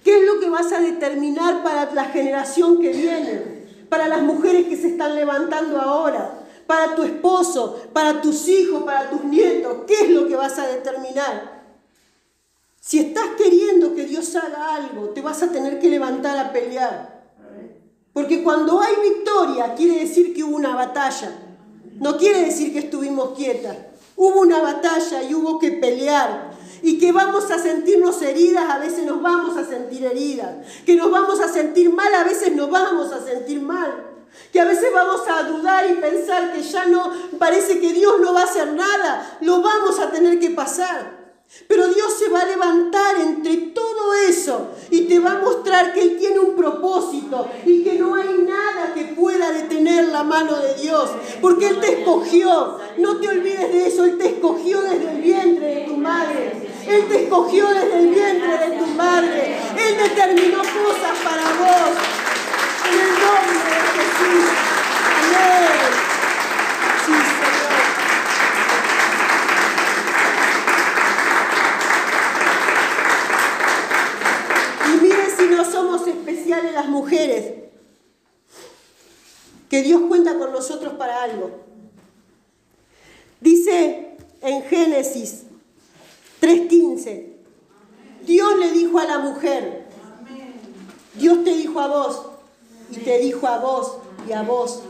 ¿Qué 0.04 0.18
es 0.18 0.26
lo 0.26 0.38
que 0.38 0.50
vas 0.50 0.70
a 0.72 0.80
determinar 0.80 1.62
para 1.64 1.90
la 1.94 2.04
generación 2.04 2.80
que 2.80 2.90
viene? 2.90 3.64
Para 3.88 4.06
las 4.06 4.22
mujeres 4.22 4.66
que 4.66 4.76
se 4.76 4.88
están 4.88 5.14
levantando 5.14 5.80
ahora, 5.80 6.46
para 6.66 6.94
tu 6.94 7.02
esposo, 7.02 7.80
para 7.94 8.20
tus 8.20 8.46
hijos, 8.48 8.82
para 8.82 9.08
tus 9.08 9.24
nietos. 9.24 9.78
¿Qué 9.86 10.02
es 10.02 10.10
lo 10.10 10.28
que 10.28 10.36
vas 10.36 10.58
a 10.58 10.66
determinar? 10.66 11.64
Si 12.78 12.98
estás 12.98 13.28
queriendo 13.38 13.94
que 13.94 14.04
Dios 14.04 14.36
haga 14.36 14.74
algo, 14.74 15.08
te 15.08 15.22
vas 15.22 15.42
a 15.42 15.50
tener 15.50 15.78
que 15.78 15.88
levantar 15.88 16.36
a 16.36 16.52
pelear. 16.52 17.24
Porque 18.12 18.44
cuando 18.44 18.80
hay 18.80 18.94
victoria, 19.02 19.74
quiere 19.74 20.00
decir 20.00 20.34
que 20.34 20.44
hubo 20.44 20.54
una 20.54 20.76
batalla. 20.76 21.32
No 21.98 22.18
quiere 22.18 22.42
decir 22.42 22.74
que 22.74 22.80
estuvimos 22.80 23.30
quietas. 23.30 23.76
Hubo 24.16 24.40
una 24.40 24.60
batalla 24.60 25.22
y 25.22 25.34
hubo 25.34 25.58
que 25.58 25.72
pelear. 25.72 26.53
Y 26.84 26.98
que 26.98 27.12
vamos 27.12 27.50
a 27.50 27.58
sentirnos 27.58 28.20
heridas, 28.20 28.70
a 28.70 28.78
veces 28.78 29.06
nos 29.06 29.22
vamos 29.22 29.56
a 29.56 29.64
sentir 29.64 30.04
heridas. 30.04 30.54
Que 30.84 30.96
nos 30.96 31.10
vamos 31.10 31.40
a 31.40 31.48
sentir 31.48 31.90
mal, 31.90 32.14
a 32.14 32.24
veces 32.24 32.54
nos 32.54 32.70
vamos 32.70 33.10
a 33.10 33.24
sentir 33.24 33.62
mal. 33.62 34.04
Que 34.52 34.60
a 34.60 34.66
veces 34.66 34.92
vamos 34.92 35.22
a 35.26 35.44
dudar 35.44 35.90
y 35.90 35.94
pensar 35.94 36.52
que 36.52 36.60
ya 36.60 36.84
no, 36.84 37.10
parece 37.38 37.80
que 37.80 37.94
Dios 37.94 38.20
no 38.20 38.34
va 38.34 38.42
a 38.42 38.44
hacer 38.44 38.74
nada. 38.74 39.38
Lo 39.40 39.62
vamos 39.62 39.98
a 39.98 40.10
tener 40.10 40.38
que 40.38 40.50
pasar. 40.50 41.24
Pero 41.68 41.88
Dios 41.88 42.12
se 42.18 42.28
va 42.28 42.42
a 42.42 42.46
levantar 42.46 43.16
entre 43.18 43.56
todo 43.68 44.12
eso 44.28 44.72
y 44.90 45.02
te 45.02 45.20
va 45.20 45.32
a 45.32 45.38
mostrar 45.38 45.94
que 45.94 46.02
Él 46.02 46.16
tiene 46.18 46.38
un 46.38 46.54
propósito 46.54 47.48
y 47.64 47.82
que 47.82 47.94
no 47.94 48.14
hay 48.14 48.44
nada 48.46 48.92
que 48.92 49.04
pueda 49.04 49.52
detener 49.52 50.08
la 50.08 50.22
mano 50.22 50.60
de 50.60 50.74
Dios, 50.74 51.10
porque 51.40 51.68
Él 51.68 51.80
te 51.80 52.00
escogió. 52.00 52.78
No 52.98 53.20
te 53.20 53.28
olvides 53.28 53.72
de 53.72 53.86
eso, 53.86 54.04
Él 54.04 54.18
te 54.18 54.26
escogió 54.26 54.82
desde 54.82 55.12
el 55.12 55.22
vientre 55.22 55.66
de 55.66 55.80
tu 55.82 55.96
madre. 55.96 56.73
Él 56.86 57.08
te 57.08 57.24
escogió 57.24 57.68
desde 57.68 57.98
el 57.98 58.08
vientre 58.08 58.58
de 58.58 58.76
tu 58.76 58.86
madre. 58.88 59.56
Él 59.76 59.96
determinó 59.96 60.58
cosas 60.58 61.18
para 61.24 61.42
vos. 61.54 61.96
En 62.86 63.00
el 63.00 63.08
nombre 63.08 63.70
de 63.70 63.80
Jesús. 63.96 64.50
Amén. 65.16 65.92
Sí, 67.06 67.12
Señor. 67.12 67.84
Y 74.86 74.90
miren 75.02 75.30
si 75.36 75.44
no 75.46 75.64
somos 75.64 76.06
especiales 76.06 76.72
las 76.74 76.88
mujeres. 76.88 77.54
Que 79.70 79.82
Dios 79.82 80.02
cuenta 80.08 80.36
con 80.36 80.52
nosotros 80.52 80.92
para 80.94 81.22
algo. 81.22 81.64
Dice 83.40 84.16
en 84.42 84.62
Génesis 84.64 85.44
3.15. 86.44 87.24
Dios 88.26 88.58
le 88.58 88.70
dijo 88.72 88.98
a 88.98 89.04
la 89.04 89.18
mujer, 89.18 89.86
Dios 91.14 91.42
te 91.42 91.54
dijo 91.54 91.80
a 91.80 91.86
vos, 91.86 92.22
y 92.90 92.96
te 92.96 93.18
dijo 93.18 93.46
a 93.46 93.58
vos, 93.58 93.96
y 94.28 94.32
a 94.32 94.42
vos, 94.42 94.82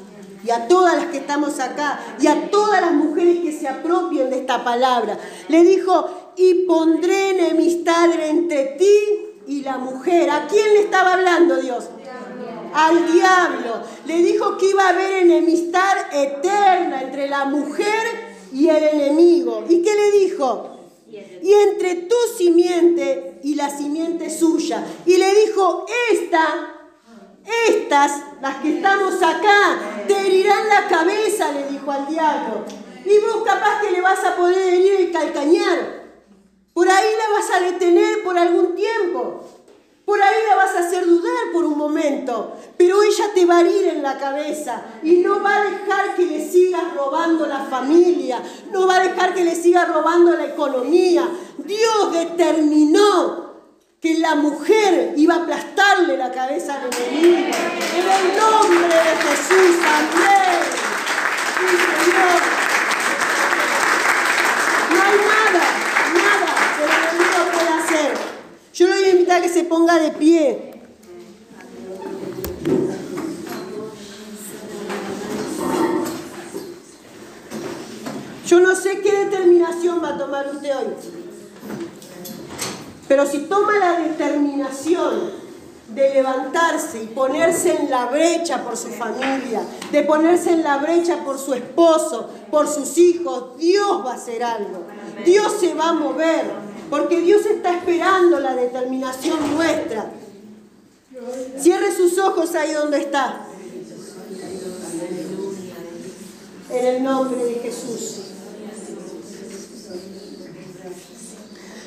y 0.45 0.51
a 0.51 0.67
todas 0.67 0.97
las 0.97 1.07
que 1.07 1.19
estamos 1.19 1.61
acá, 1.61 2.01
y 2.21 2.27
a 2.27 2.51
todas 2.51 2.81
las 2.81 2.93
mujeres 2.93 3.39
que 3.39 3.53
se 3.53 3.69
apropien 3.69 4.31
de 4.31 4.39
esta 4.39 4.65
palabra. 4.65 5.17
Le 5.49 5.63
dijo, 5.63 6.33
y 6.37 6.67
pondré 6.67 7.31
enemistad 7.31 8.11
entre 8.21 8.65
ti 8.77 8.99
y 9.47 9.63
la 9.63 9.79
mujer. 9.79 10.31
¿A 10.31 10.49
quién 10.49 10.75
le 10.75 10.81
estaba 10.81 11.15
hablando 11.15 11.57
Dios? 11.59 11.85
Al 12.73 13.13
diablo. 13.13 13.81
Le 14.07 14.17
dijo 14.17 14.59
que 14.59 14.71
iba 14.71 14.87
a 14.87 14.89
haber 14.89 15.23
enemistad 15.23 16.13
eterna 16.13 17.03
entre 17.03 17.29
la 17.29 17.45
mujer 17.45 18.35
y 18.53 18.69
el 18.69 18.83
enemigo. 18.83 19.65
¿Y 19.69 19.83
qué 19.83 19.95
le 19.95 20.19
dijo? 20.19 20.74
Y 21.43 21.53
entre 21.53 21.95
tu 21.95 22.17
simiente 22.37 23.39
y 23.43 23.55
la 23.55 23.71
simiente 23.71 24.31
suya. 24.31 24.85
Y 25.07 25.17
le 25.17 25.35
dijo, 25.47 25.87
esta, 26.11 26.75
estas, 27.69 28.23
las 28.41 28.57
que 28.57 28.77
estamos 28.77 29.15
acá, 29.17 30.05
te 30.07 30.27
herirán 30.27 30.69
la 30.69 30.89
cabeza, 30.89 31.53
le 31.53 31.67
dijo 31.69 31.91
al 31.91 32.07
diablo. 32.07 32.65
Y 33.05 33.19
vos 33.19 33.43
capaz 33.45 33.81
que 33.83 33.91
le 33.91 34.01
vas 34.01 34.25
a 34.25 34.37
poder 34.37 34.75
herir 34.75 34.95
el 35.01 35.13
calcañar. 35.13 36.05
Por 36.73 36.89
ahí 36.89 37.09
la 37.17 37.39
vas 37.39 37.51
a 37.51 37.61
detener 37.61 38.23
por 38.23 38.37
algún 38.37 38.75
tiempo. 38.75 39.45
Por 40.05 40.23
ahí 40.23 40.37
la 40.47 40.57
vas 40.57 40.75
a 40.75 40.81
hacer 40.81 41.07
dudar 41.07 41.51
por 41.51 41.65
un 41.65 41.79
momento, 41.79 42.59
pero 42.77 43.03
ella 43.03 43.33
te 43.35 43.47
va 43.47 43.57
a 43.57 43.61
herir 43.63 43.89
en 43.89 44.03
la 44.03 44.19
cabeza 44.19 44.83
y 45.03 45.17
no 45.17 45.43
va 45.43 45.57
a 45.57 45.63
dejar 45.63 46.15
que 46.15 46.27
le 46.27 46.47
sigas 46.47 46.95
robando 46.95 47.47
la 47.47 47.61
familia, 47.61 48.43
no 48.71 48.87
va 48.87 48.97
a 48.97 49.01
dejar 49.01 49.33
que 49.33 49.45
le 49.45 49.55
sigas 49.55 49.89
robando 49.89 50.33
la 50.33 50.45
economía. 50.45 51.27
Dios 51.57 52.13
determinó 52.13 53.55
que 53.99 54.19
la 54.19 54.35
mujer 54.35 55.15
iba 55.17 55.37
a 55.37 55.39
aplastarle 55.39 56.19
la 56.19 56.31
cabeza 56.31 56.75
al 56.75 56.91
enemigo. 56.93 57.39
En 57.97 58.11
el 58.11 58.37
nombre 58.37 58.87
de 58.87 59.17
Jesús, 59.23 59.77
amén. 59.89 60.61
Sí, 61.57 61.77
Señor. 62.05 62.41
No 64.91 65.03
hay 65.03 65.17
nada, 65.33 65.65
nada 66.13 66.51
que 66.77 66.85
el 66.85 66.91
enemigo 66.91 67.53
pueda 67.55 67.79
hacer 67.79 68.35
que 69.41 69.49
se 69.49 69.65
ponga 69.65 69.99
de 69.99 70.11
pie. 70.13 70.75
Yo 78.47 78.61
no 78.61 78.75
sé 78.75 79.01
qué 79.01 79.25
determinación 79.25 80.03
va 80.03 80.11
a 80.11 80.19
tomar 80.19 80.47
usted 80.55 80.77
hoy. 80.77 80.95
Pero 83.09 83.27
si 83.27 83.41
toma 83.41 83.79
la 83.79 83.99
determinación 84.01 85.45
de 85.89 86.15
levantarse 86.15 87.03
y 87.03 87.07
ponerse 87.07 87.77
en 87.77 87.91
la 87.91 88.07
brecha 88.07 88.63
por 88.63 88.77
su 88.77 88.89
familia, 88.89 89.63
de 89.93 90.03
ponerse 90.03 90.53
en 90.53 90.63
la 90.63 90.79
brecha 90.79 91.25
por 91.25 91.39
su 91.39 91.55
esposo, 91.55 92.29
por 92.51 92.67
sus 92.69 92.97
hijos, 92.99 93.57
Dios 93.59 94.05
va 94.05 94.13
a 94.13 94.15
hacer 94.15 94.43
algo. 94.43 94.85
Dios 95.25 95.53
se 95.61 95.75
va 95.75 95.91
a 95.91 95.93
mover, 95.93 96.45
porque 96.91 97.21
Dios 97.21 97.47
está 97.47 97.77
esperando 97.77 98.41
la 98.41 98.55
determinación 98.55 99.55
nuestra. 99.55 100.11
Cierre 101.59 101.95
sus 101.95 102.19
ojos 102.19 102.55
ahí 102.55 102.73
donde 102.73 102.99
está. 102.99 103.47
En 106.71 106.87
el 106.87 107.03
nombre 107.03 107.45
de 107.45 107.55
Jesús. 107.55 108.21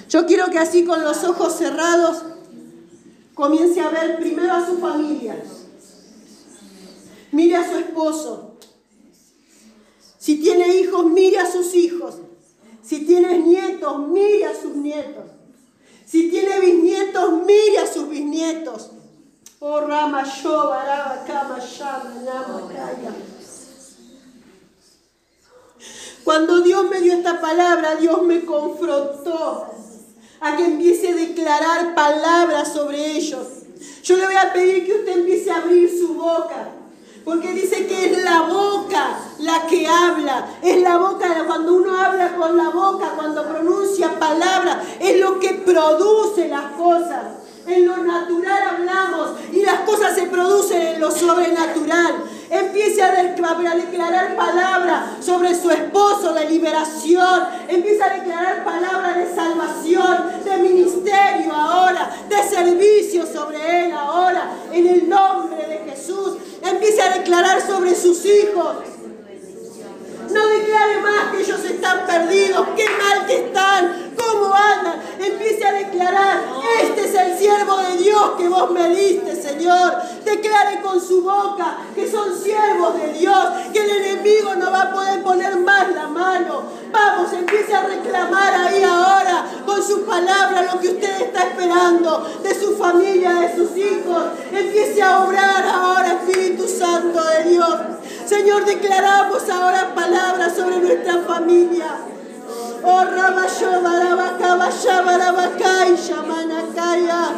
Yo 0.09 0.25
quiero 0.25 0.49
que 0.49 0.59
así 0.59 0.85
con 0.85 1.03
los 1.03 1.23
ojos 1.25 1.57
cerrados 1.57 2.23
comience 3.33 3.81
a 3.81 3.89
ver 3.89 4.17
primero 4.19 4.53
a 4.53 4.65
su 4.65 4.77
familia. 4.77 5.37
Mire 7.31 7.57
a 7.57 7.69
su 7.69 7.77
esposo. 7.77 8.55
Si 10.17 10.37
tiene 10.37 10.75
hijos, 10.75 11.05
mire 11.05 11.39
a 11.39 11.51
sus 11.51 11.75
hijos. 11.75 12.15
Si 12.87 13.05
tiene 13.05 13.39
nietos, 13.39 13.99
mire 14.07 14.45
a 14.45 14.55
sus 14.55 14.73
nietos. 14.75 15.25
Si 16.05 16.29
tiene 16.29 16.57
bisnietos, 16.61 17.43
mire 17.43 17.79
a 17.79 17.85
sus 17.85 18.07
bisnietos. 18.07 18.91
Oh 19.59 19.81
Rama 19.81 20.23
Shoba, 20.23 21.25
Kama 21.27 21.59
Cuando 26.23 26.61
Dios 26.61 26.89
me 26.89 27.01
dio 27.01 27.13
esta 27.13 27.41
palabra, 27.41 27.97
Dios 27.97 28.21
me 28.23 28.45
confrontó 28.45 29.67
a 30.39 30.55
que 30.55 30.65
empiece 30.65 31.09
a 31.09 31.15
declarar 31.15 31.93
palabras 31.93 32.71
sobre 32.71 33.17
ellos. 33.17 33.47
Yo 34.03 34.15
le 34.15 34.27
voy 34.27 34.35
a 34.35 34.53
pedir 34.53 34.85
que 34.85 34.93
usted 34.93 35.17
empiece 35.17 35.51
a 35.51 35.57
abrir 35.57 35.89
su 35.89 36.13
boca. 36.13 36.76
Porque 37.27 37.51
dice 37.51 37.85
que 37.87 38.05
es 38.05 38.23
la 38.23 38.43
boca 38.43 39.19
la 39.39 39.67
que 39.67 39.85
habla. 39.85 40.47
Es 40.61 40.81
la 40.81 40.97
boca, 40.97 41.43
cuando 41.45 41.73
uno 41.73 41.93
habla 41.93 42.37
con 42.37 42.55
la 42.55 42.69
boca, 42.69 43.15
cuando 43.17 43.45
pronuncia 43.45 44.17
palabras, 44.17 44.77
es 45.01 45.19
lo 45.19 45.37
que 45.37 45.55
produce 45.55 46.47
las 46.47 46.71
cosas. 46.71 47.23
En 47.67 47.85
lo 47.85 47.97
natural 47.97 48.63
hablamos 48.69 49.31
y 49.51 49.61
las 49.61 49.81
cosas 49.81 50.15
se 50.15 50.23
producen 50.27 50.81
en 50.81 51.01
lo 51.01 51.11
sobrenatural. 51.11 52.23
Empiece 52.49 53.03
a 53.03 53.11
declarar 53.11 54.37
palabras 54.37 55.23
sobre 55.25 55.53
su 55.53 55.69
esposo 55.69 56.33
de 56.33 56.49
liberación. 56.49 57.43
Empieza 57.67 58.05
a 58.05 58.13
declarar 58.15 58.63
palabras 58.63 59.17
de 59.17 59.35
salvación, 59.35 60.17
de 60.45 60.57
ministerio 60.57 61.53
ahora, 61.53 62.09
de 62.29 62.43
servicio 62.43 63.25
sobre 63.25 63.85
él 63.85 63.91
ahora, 63.91 64.49
en 64.71 64.87
el 64.87 65.09
nombre 65.09 65.67
de 65.67 65.91
Jesús. 65.91 66.37
Empiece 66.63 67.01
a 67.01 67.17
declarar 67.17 67.59
sobre 67.61 67.93
sus 67.95 68.23
hijos. 68.25 68.96
No 70.29 70.47
declare 70.47 71.01
más 71.01 71.31
que 71.31 71.41
ellos 71.41 71.63
están 71.63 72.05
perdidos, 72.05 72.67
qué 72.75 72.85
mal 72.89 73.25
que 73.25 73.45
están, 73.45 74.13
cómo 74.17 74.53
andan. 74.53 75.01
Empiece 75.19 75.65
a 75.65 75.71
declarar, 75.71 76.43
este 76.81 77.05
es 77.05 77.15
el 77.15 77.37
siervo 77.37 77.77
de 77.77 77.97
Dios 77.97 78.31
que 78.37 78.47
vos 78.49 78.71
me 78.71 78.89
diste, 78.89 79.35
Señor. 79.35 79.93
Declare 80.25 80.81
con 80.81 80.99
su 80.99 81.23
boca 81.23 81.77
que 81.95 82.09
son 82.09 82.37
siervos 82.37 82.99
de 82.99 83.13
Dios, 83.13 83.45
que 83.71 83.79
el 83.79 83.89
enemigo 83.89 84.55
no 84.55 84.71
va 84.71 84.83
a 84.83 84.93
poder 84.93 85.23
poner 85.23 85.55
más 85.57 85.89
la 85.93 86.07
mano. 86.07 86.63
Vamos, 86.97 87.31
empiece 87.31 87.75
a 87.75 87.83
reclamar 87.83 88.53
ahí 88.55 88.83
ahora 88.83 89.45
con 89.67 89.83
su 89.83 90.03
palabra 90.03 90.63
lo 90.73 90.79
que 90.79 90.89
usted 90.89 91.21
está 91.21 91.43
esperando 91.43 92.27
de 92.41 92.59
su 92.59 92.75
familia, 92.75 93.33
de 93.35 93.55
sus 93.55 93.77
hijos. 93.77 94.23
Empiece 94.51 95.03
a 95.03 95.23
obrar 95.23 95.63
ahora, 95.67 96.13
Espíritu 96.13 96.67
Santo 96.67 97.23
de 97.23 97.49
Dios. 97.51 97.75
Señor, 98.25 98.65
declaramos 98.65 99.47
ahora 99.47 99.93
palabras 99.93 100.55
sobre 100.55 100.77
nuestra 100.77 101.21
familia. 101.21 101.85
Oh, 102.83 103.03
Rabayo, 103.03 103.81
Barabacabaya, 103.83 105.01
Barabacay, 105.01 105.95
Shamanakaya. 105.95 107.29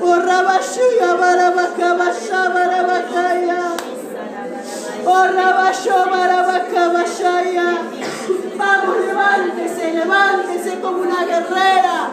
Oh, 0.00 0.16
Rabayo, 0.16 1.18
Barabacabaya, 1.18 2.48
Barabacaya. 2.54 3.62
Oh, 5.04 5.24
Rabayo, 5.24 5.96
Barabacabaya. 6.08 8.05
Vamos, 8.76 8.98
levántese, 9.06 9.92
levántese 9.92 10.80
como 10.80 11.02
una 11.02 11.24
guerrera. 11.24 12.10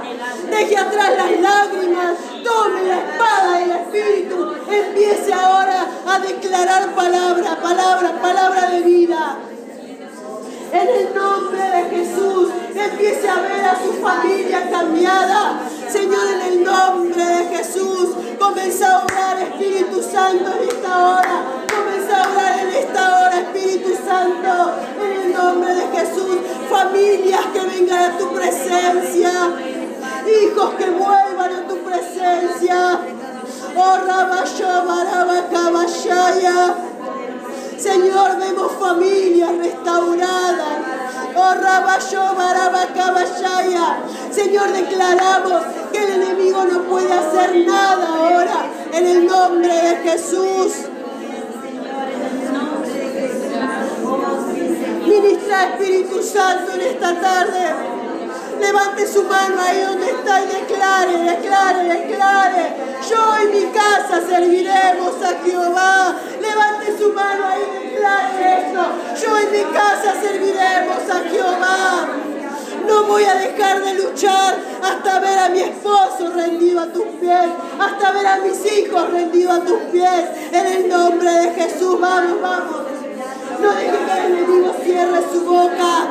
Deje 0.50 0.78
atrás 0.78 1.12
las 1.18 1.40
lágrimas. 1.42 2.18
Tome 2.44 2.84
la 2.84 3.00
espada 3.00 3.60
del 3.60 3.72
Espíritu. 3.72 4.54
Empiece 4.72 5.34
ahora 5.34 5.86
a 6.08 6.20
declarar 6.20 6.96
palabra, 6.96 7.60
palabra, 7.62 8.22
palabra 8.22 8.70
de 8.70 8.82
vida. 8.82 9.38
En 10.72 10.88
el 10.88 11.14
nombre 11.14 11.62
de 11.62 11.84
Jesús, 11.96 12.50
empiece 12.74 13.28
a 13.28 13.36
ver 13.42 13.66
a 13.66 13.76
su 13.84 13.94
familia 14.02 14.70
cambiada. 14.72 15.60
Señor, 15.90 16.26
en 16.36 16.42
el 16.54 16.64
nombre 16.64 17.24
de 17.24 17.58
Jesús, 17.58 18.10
comienza 18.40 18.90
a 18.90 19.04
orar 19.04 19.40
Espíritu 19.40 20.02
Santo 20.02 20.52
en 20.60 20.70
esta 20.70 21.08
hora. 21.08 21.63
Comienza 22.04 22.40
a 22.40 22.62
en 22.62 22.70
esta 22.70 23.18
hora, 23.18 23.40
Espíritu 23.40 23.96
Santo, 24.06 24.74
en 25.02 25.22
el 25.22 25.34
nombre 25.34 25.74
de 25.74 25.88
Jesús. 25.98 26.38
Familias 26.70 27.46
que 27.54 27.62
vengan 27.62 28.12
a 28.12 28.18
tu 28.18 28.34
presencia. 28.34 29.32
Hijos 30.28 30.74
que 30.76 30.90
vuelvan 30.90 31.54
a 31.54 31.68
tu 31.68 31.78
presencia. 31.78 33.00
Oh, 33.76 33.98
Barabacabashaya. 34.86 36.76
Señor, 37.78 38.38
vemos 38.38 38.72
familias 38.74 39.52
restauradas. 39.58 40.78
Oh, 41.36 41.56
Barabacabashaya. 42.36 44.00
Señor, 44.30 44.74
declaramos 44.74 45.62
que 45.92 46.04
el 46.04 46.22
enemigo 46.22 46.66
no 46.66 46.82
puede 46.84 47.14
hacer 47.14 47.66
nada 47.66 48.08
ahora. 48.08 48.66
En 48.92 49.08
el 49.08 49.26
nombre 49.26 49.74
de 49.74 49.96
Jesús. 50.10 50.90
Ministra 55.24 55.70
Espíritu 55.70 56.22
Santo 56.22 56.74
en 56.74 56.82
esta 56.82 57.18
tarde. 57.22 57.62
Levante 58.60 59.08
su 59.08 59.24
mano 59.24 59.56
ahí 59.62 59.80
donde 59.80 60.10
está 60.10 60.44
y 60.44 60.48
declare, 60.48 61.18
declare, 61.18 61.84
declare. 61.86 62.76
Yo 63.10 63.44
y 63.44 63.56
mi 63.56 63.72
casa 63.72 64.22
serviremos 64.28 65.16
a 65.24 65.42
Jehová. 65.42 66.16
Levante 66.42 66.98
su 66.98 67.14
mano 67.14 67.48
ahí 67.48 67.62
y 67.62 67.90
declare 67.90 68.68
esto. 68.68 68.82
Yo 69.26 69.40
y 69.40 69.58
mi 69.58 69.64
casa 69.74 70.14
serviremos 70.22 71.10
a 71.10 71.30
Jehová. 71.30 72.08
No 72.86 73.04
voy 73.06 73.24
a 73.24 73.36
dejar 73.36 73.82
de 73.82 73.94
luchar 73.94 74.58
hasta 74.82 75.20
ver 75.20 75.40
a 75.40 75.50
mi 75.50 75.62
esposo 75.62 76.34
rendido 76.36 76.82
a 76.82 76.88
tus 76.88 77.08
pies, 77.22 77.48
hasta 77.80 78.12
ver 78.12 78.28
a 78.28 78.38
mis 78.40 78.66
hijos 78.74 79.10
rendidos 79.10 79.58
a 79.58 79.62
tus 79.62 79.80
pies. 79.90 80.26
En 80.52 80.66
el 80.66 80.90
nombre 80.90 81.32
de 81.32 81.54
Jesús, 81.54 81.98
vamos, 81.98 82.42
vamos. 82.42 82.93
No 83.62 83.74
deje 83.74 84.06
que 84.06 84.26
el 84.26 84.34
enemigo 84.34 84.74
cierre 84.84 85.22
su 85.32 85.46
boca. 85.46 86.08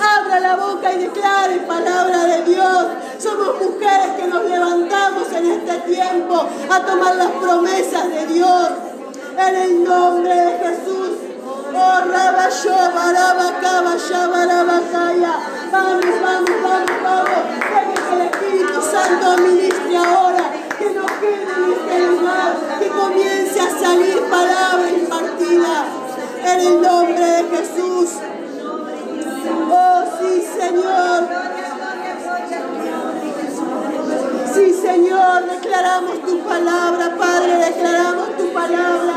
Abra 0.00 0.40
la 0.40 0.56
boca 0.56 0.92
y 0.92 0.98
declare 0.98 1.56
palabra 1.66 2.24
de 2.24 2.44
Dios. 2.44 2.86
Somos 3.18 3.60
mujeres 3.60 4.12
que 4.16 4.26
nos 4.28 4.44
levantamos 4.44 5.32
en 5.32 5.50
este 5.50 5.78
tiempo 5.92 6.46
a 6.70 6.80
tomar 6.80 7.16
las 7.16 7.30
promesas 7.32 8.08
de 8.08 8.26
Dios. 8.26 8.70
En 9.36 9.54
el 9.56 9.84
nombre 9.84 10.34
de 10.34 10.58
Jesús. 10.58 11.10
Oh. 11.74 11.98
Vamos, 15.70 16.04
vamos, 16.22 16.50
vamos, 16.62 16.90
vamos. 17.02 17.40
Que 17.68 18.14
el 18.14 18.20
Espíritu 18.22 18.82
Santo 18.82 19.42
ministre 19.42 19.96
ahora. 19.96 20.57
Que 20.78 20.90
no 20.90 21.06
quede 21.06 21.42
en 21.42 21.72
este 21.72 22.06
lugar. 22.06 22.56
Que 22.78 22.88
comience 22.88 23.60
a 23.60 23.70
salir 23.78 24.20
palabra 24.30 24.90
impartida. 24.90 25.86
En 26.44 26.60
el 26.60 26.80
nombre 26.80 27.26
de 27.26 27.56
Jesús. 27.56 28.10
Oh, 29.70 30.04
sí, 30.20 30.44
Señor. 30.58 31.28
Sí, 34.54 34.74
Señor, 34.74 35.46
declaramos 35.46 36.22
tu 36.24 36.40
palabra, 36.40 37.16
Padre, 37.18 37.56
declaramos 37.56 38.36
tu 38.36 38.52
palabra. 38.52 39.14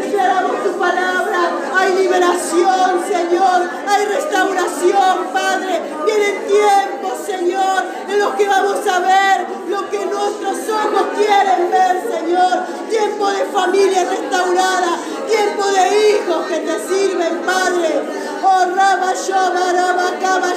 Declaramos 0.00 0.62
tu 0.64 0.72
palabra. 0.78 1.50
Hay 1.76 1.94
liberación, 1.96 3.02
Señor. 3.08 3.70
Hay 3.86 4.06
restauración, 4.06 5.26
Padre. 5.32 5.82
Vienen 6.04 6.46
tiempos, 6.46 7.05
Señor, 7.26 7.82
en 8.08 8.20
los 8.20 8.34
que 8.34 8.46
vamos 8.46 8.86
a 8.86 9.00
ver 9.00 9.46
lo 9.68 9.90
que 9.90 10.06
nuestros 10.06 10.58
ojos 10.68 11.06
quieren 11.16 11.70
ver, 11.72 12.00
Señor. 12.08 12.62
Tiempo 12.88 13.28
de 13.28 13.44
familia 13.46 14.04
restaurada, 14.04 14.96
tiempo 15.26 15.66
de 15.66 16.10
hijos 16.10 16.46
que 16.46 16.58
te 16.60 16.78
sirven, 16.86 17.42
Padre. 17.44 18.00
Oh, 18.44 18.64
Rama, 18.76 19.12
Yoba, 19.12 19.72
Rama, 19.72 20.12
Kama, 20.20 20.52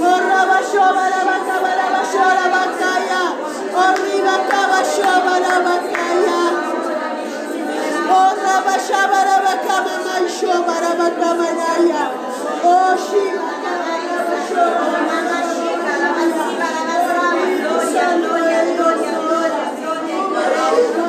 Oh, 0.00 0.20
Rama, 0.28 0.60
Yoba, 0.72 1.08
Rama, 1.10 1.36
Kama, 1.44 1.70
Rama, 1.74 2.02
Oh, 3.74 3.94
Riva, 3.96 4.36
Kama, 4.48 4.80
Yoba, 4.94 5.34
Rama, 5.40 5.74
Oh, 8.10 8.30
Rama, 8.44 8.74
Rama, 9.26 9.54
Kama, 9.66 9.94
Oh, 12.62 12.96
Shiva. 12.96 13.43
Gloria, 14.54 15.02
gloria, 18.22 18.64
gloria, 18.76 19.12
gloria, 19.80 20.28
gloria. 20.28 21.03